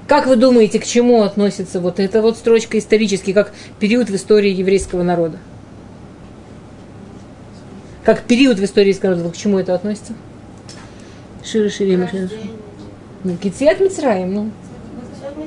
Как 0.07 0.27
вы 0.27 0.37
думаете, 0.37 0.79
к 0.79 0.87
чему 0.87 1.21
относится 1.21 1.79
вот 1.79 2.01
эта 2.01 2.23
вот 2.23 2.39
строчка 2.39 2.79
исторически, 2.79 3.35
как 3.35 3.53
период 3.79 4.09
в 4.09 4.17
истории 4.17 4.51
еврейского 4.51 5.03
народа? 5.03 5.37
Как 8.03 8.23
период 8.23 8.59
в 8.59 8.65
истории 8.65 8.87
еврейского 8.87 9.11
народа, 9.11 9.31
к 9.31 9.37
чему 9.37 9.59
это 9.59 9.75
относится? 9.75 10.15
Шире, 11.45 11.69
шире. 11.69 12.09
Ну, 13.25 13.37
Китсиат 13.37 13.79
Мицраим, 13.81 14.33
ну. 14.33 14.51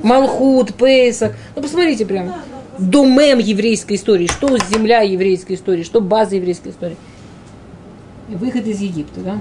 Малхут, 0.04 0.72
Пейсах. 0.74 1.32
Ну, 1.56 1.62
посмотрите 1.62 2.06
прямо. 2.06 2.38
Домем 2.78 3.40
еврейской 3.40 3.96
истории. 3.96 4.28
Что 4.28 4.56
земля 4.56 5.00
еврейской 5.00 5.54
истории, 5.54 5.82
что 5.82 6.00
база 6.00 6.36
еврейской 6.36 6.68
истории. 6.68 6.96
Выход 8.28 8.64
из 8.68 8.80
Египта, 8.80 9.18
да? 9.18 9.40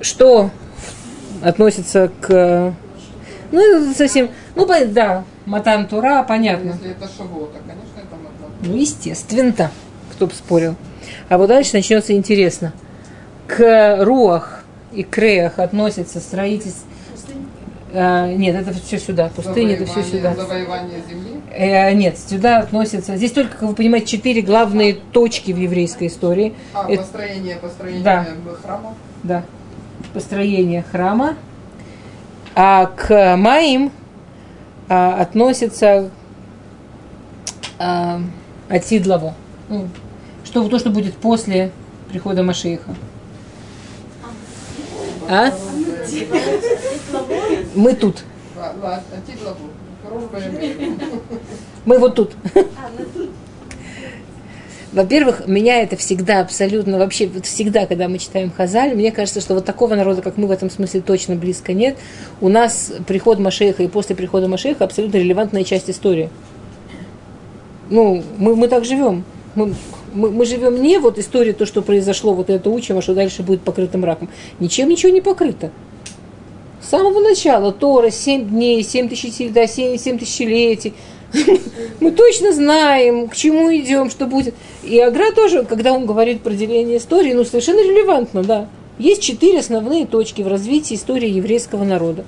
Что 0.00 0.50
относится 1.42 2.10
к... 2.20 2.74
Ну, 3.50 3.60
это 3.60 3.96
совсем... 3.96 4.30
Ну, 4.54 4.66
да, 4.66 5.24
Матан 5.46 5.86
Тура, 5.86 6.22
понятно. 6.22 6.70
Если 6.70 6.90
это 6.90 7.08
Шавуота, 7.16 7.58
конечно, 7.66 7.96
это 7.96 8.16
Матан. 8.16 8.52
Ну, 8.62 8.76
естественно, 8.76 9.70
кто 10.12 10.26
бы 10.26 10.32
спорил. 10.34 10.74
А 11.28 11.38
вот 11.38 11.48
дальше 11.48 11.70
начнется 11.74 12.12
интересно. 12.12 12.72
К 13.46 14.04
Руах 14.04 14.64
и 14.92 15.02
Креях 15.02 15.58
относится 15.58 16.20
строительство... 16.20 16.86
А, 17.94 18.30
нет, 18.30 18.54
это 18.54 18.78
все 18.78 18.98
сюда. 18.98 19.30
Пустыня, 19.34 19.74
это 19.74 19.86
все 19.86 20.02
сюда. 20.02 20.34
Завоевание 20.34 21.00
земли. 21.08 21.40
Э, 21.50 21.92
нет, 21.94 22.18
сюда 22.18 22.58
относятся... 22.58 23.16
Здесь 23.16 23.32
только, 23.32 23.52
как 23.56 23.62
вы 23.62 23.74
понимаете, 23.74 24.06
четыре 24.06 24.42
главные 24.42 24.94
точки 24.94 25.52
в 25.52 25.56
еврейской 25.56 26.08
истории. 26.08 26.54
А, 26.74 26.86
Это- 26.86 27.02
построение, 27.02 27.56
построение 27.56 28.02
Да. 28.02 28.26
храма. 28.62 28.94
Да. 29.22 29.42
Построение 30.12 30.82
храма. 30.82 31.36
А 32.54 32.86
к 32.86 33.36
Маим 33.36 33.92
а, 34.88 35.20
относится 35.20 36.10
а, 37.78 38.20
Атидлово. 38.68 39.34
Ну, 39.68 39.88
что, 40.44 40.68
то, 40.68 40.78
что 40.78 40.90
будет 40.90 41.14
после 41.16 41.70
прихода 42.08 42.42
Машииха. 42.42 42.94
А? 45.28 45.52
Мы 47.74 47.94
тут. 47.94 48.24
Дружба 50.04 50.38
и- 50.38 50.96
Мы 51.84 51.98
вот 51.98 52.14
тут. 52.14 52.32
Во-первых, 54.92 55.46
меня 55.46 55.82
это 55.82 55.96
всегда 55.96 56.40
абсолютно, 56.40 56.98
вообще 56.98 57.26
вот 57.26 57.44
всегда, 57.44 57.84
когда 57.84 58.08
мы 58.08 58.18
читаем 58.18 58.50
Хазаль, 58.50 58.94
мне 58.94 59.12
кажется, 59.12 59.40
что 59.40 59.54
вот 59.54 59.66
такого 59.66 59.94
народа, 59.94 60.22
как 60.22 60.38
мы 60.38 60.46
в 60.46 60.50
этом 60.50 60.70
смысле 60.70 61.02
точно 61.02 61.36
близко 61.36 61.74
нет. 61.74 61.98
У 62.40 62.48
нас 62.48 62.92
приход 63.06 63.38
Машеха 63.38 63.82
и 63.82 63.88
после 63.88 64.16
прихода 64.16 64.48
Машеха 64.48 64.84
абсолютно 64.84 65.18
релевантная 65.18 65.64
часть 65.64 65.90
истории. 65.90 66.30
Ну, 67.90 68.22
мы, 68.38 68.56
мы 68.56 68.68
так 68.68 68.86
живем. 68.86 69.24
Мы, 69.54 69.74
мы, 70.14 70.30
мы 70.30 70.46
живем 70.46 70.80
не 70.80 70.98
вот 70.98 71.18
история, 71.18 71.52
то, 71.52 71.66
что 71.66 71.82
произошло, 71.82 72.32
вот 72.32 72.48
это 72.48 72.70
учим, 72.70 72.96
а 72.96 73.02
что 73.02 73.14
дальше 73.14 73.42
будет 73.42 73.60
покрытым 73.60 74.04
раком. 74.04 74.30
Ничем 74.58 74.88
ничего 74.88 75.12
не 75.12 75.20
покрыто. 75.20 75.70
С 76.80 76.88
самого 76.88 77.20
начала 77.20 77.72
Тора, 77.72 78.10
7 78.10 78.48
дней, 78.48 78.82
7 78.82 79.08
тысяч, 79.10 79.52
да, 79.52 79.66
7, 79.66 79.98
7 79.98 80.18
тысячелетий. 80.18 80.94
Мы 82.00 82.12
точно 82.12 82.52
знаем, 82.52 83.28
к 83.28 83.36
чему 83.36 83.74
идем, 83.74 84.10
что 84.10 84.26
будет. 84.26 84.54
И 84.82 84.98
Агра 84.98 85.32
тоже, 85.32 85.64
когда 85.64 85.92
он 85.92 86.06
говорит 86.06 86.42
про 86.42 86.52
деление 86.52 86.98
истории, 86.98 87.32
ну, 87.32 87.44
совершенно 87.44 87.80
релевантно, 87.80 88.42
да. 88.42 88.68
Есть 88.98 89.22
четыре 89.22 89.60
основные 89.60 90.06
точки 90.06 90.42
в 90.42 90.48
развитии 90.48 90.94
истории 90.94 91.28
еврейского 91.28 91.84
народа. 91.84 92.24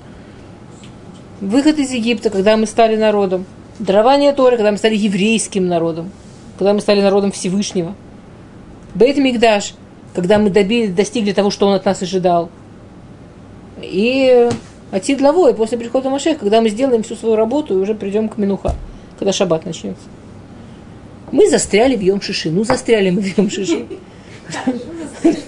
Выход 1.41 1.79
из 1.79 1.91
Египта, 1.91 2.29
когда 2.29 2.55
мы 2.55 2.65
стали 2.65 2.95
народом. 2.95 3.45
Дарование 3.79 4.31
Торы, 4.31 4.57
когда 4.57 4.71
мы 4.71 4.77
стали 4.77 4.95
еврейским 4.95 5.67
народом. 5.67 6.11
Когда 6.57 6.73
мы 6.73 6.81
стали 6.81 7.01
народом 7.01 7.31
Всевышнего. 7.31 7.95
Бейт 8.93 9.17
Мигдаш, 9.17 9.73
когда 10.13 10.37
мы 10.37 10.49
добили, 10.49 10.87
достигли 10.87 11.31
того, 11.31 11.49
что 11.49 11.67
он 11.67 11.73
от 11.73 11.85
нас 11.85 12.01
ожидал. 12.01 12.49
И 13.81 14.49
Атид 14.91 15.21
лавой, 15.21 15.53
после 15.53 15.77
прихода 15.77 16.09
Машех, 16.09 16.37
когда 16.37 16.61
мы 16.61 16.69
сделаем 16.69 17.01
всю 17.03 17.15
свою 17.15 17.35
работу 17.35 17.73
и 17.73 17.77
уже 17.77 17.95
придем 17.95 18.29
к 18.29 18.37
Минуха, 18.37 18.75
когда 19.21 19.33
шаббат 19.33 19.67
начнется. 19.67 20.01
Мы 21.31 21.47
застряли 21.47 21.95
в 21.95 22.01
Йом-Шиши. 22.01 22.49
Ну, 22.49 22.63
застряли 22.63 23.11
мы 23.11 23.21
в 23.21 23.37
Йом-Шиши. 23.37 23.85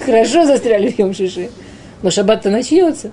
Хорошо 0.06 0.45
застряли 0.45 0.91
в 0.91 1.00
Йом-Шиши. 1.00 1.50
Но 2.04 2.12
шаббат-то 2.12 2.52
начнется. 2.52 3.10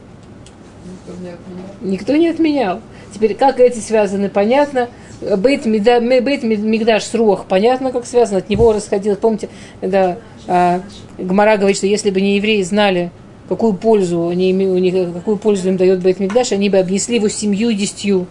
Никто 1.80 2.14
не 2.14 2.28
отменял. 2.28 2.80
Теперь, 3.14 3.34
как 3.34 3.58
эти 3.58 3.78
связаны, 3.78 4.28
понятно. 4.28 4.90
Бейт, 5.38 5.64
Мида- 5.64 5.98
Ме- 6.02 6.20
Бейт 6.20 6.42
Ми- 6.42 6.56
Мигдаш 6.58 7.04
с 7.04 7.14
Руах, 7.14 7.46
понятно, 7.46 7.90
как 7.90 8.04
связано. 8.04 8.40
От 8.40 8.50
него 8.50 8.74
расходилось. 8.74 9.16
Помните, 9.16 9.48
да, 9.80 10.18
а, 10.46 10.82
Гмара 11.16 11.56
говорит, 11.56 11.78
что 11.78 11.86
если 11.86 12.10
бы 12.10 12.20
не 12.20 12.36
евреи 12.36 12.60
знали, 12.60 13.10
какую 13.48 13.72
пользу, 13.72 14.28
они, 14.28 14.52
у 14.52 14.76
них, 14.76 15.14
какую 15.14 15.38
пользу 15.38 15.70
им 15.70 15.78
дает 15.78 16.00
Бейт 16.00 16.20
Мигдаш, 16.20 16.52
они 16.52 16.68
бы 16.68 16.76
обнесли 16.76 17.16
его 17.16 17.30
семью 17.30 17.72
десятью 17.72 18.26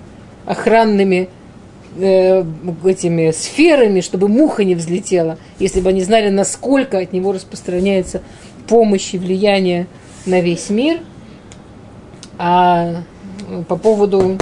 охранными 0.45 1.27
э, 1.97 2.43
этими 2.85 3.31
сферами, 3.31 4.01
чтобы 4.01 4.27
муха 4.27 4.63
не 4.63 4.75
взлетела, 4.75 5.37
если 5.59 5.81
бы 5.81 5.89
они 5.89 6.01
знали, 6.01 6.29
насколько 6.29 6.97
от 6.97 7.13
него 7.13 7.31
распространяется 7.31 8.21
помощь 8.67 9.13
и 9.13 9.17
влияние 9.17 9.87
на 10.25 10.41
весь 10.41 10.69
мир. 10.69 10.99
А 12.37 13.03
э, 13.49 13.63
по 13.67 13.75
поводу 13.75 14.37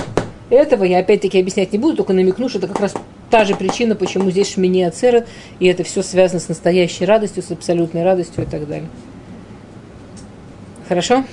этого 0.50 0.84
я 0.84 1.00
опять-таки 1.00 1.40
объяснять 1.40 1.72
не 1.74 1.80
буду, 1.80 1.98
только 1.98 2.14
намекну, 2.14 2.50
что 2.50 2.60
это 2.60 2.68
как 2.68 2.80
раз 2.80 2.94
та 3.30 3.44
же 3.46 3.56
причина, 3.56 3.96
почему 3.96 4.32
здесь 4.32 4.54
шмини 4.54 4.84
ацерет, 4.84 5.28
и 5.60 5.68
это 5.68 5.84
все 5.84 6.02
связано 6.02 6.40
с 6.40 6.48
настоящей 6.48 7.06
радостью, 7.06 7.44
с 7.44 7.52
абсолютной 7.52 8.04
радостью 8.04 8.44
и 8.44 8.48
так 8.48 8.68
далее. 8.68 8.90
Хорошо? 10.88 11.26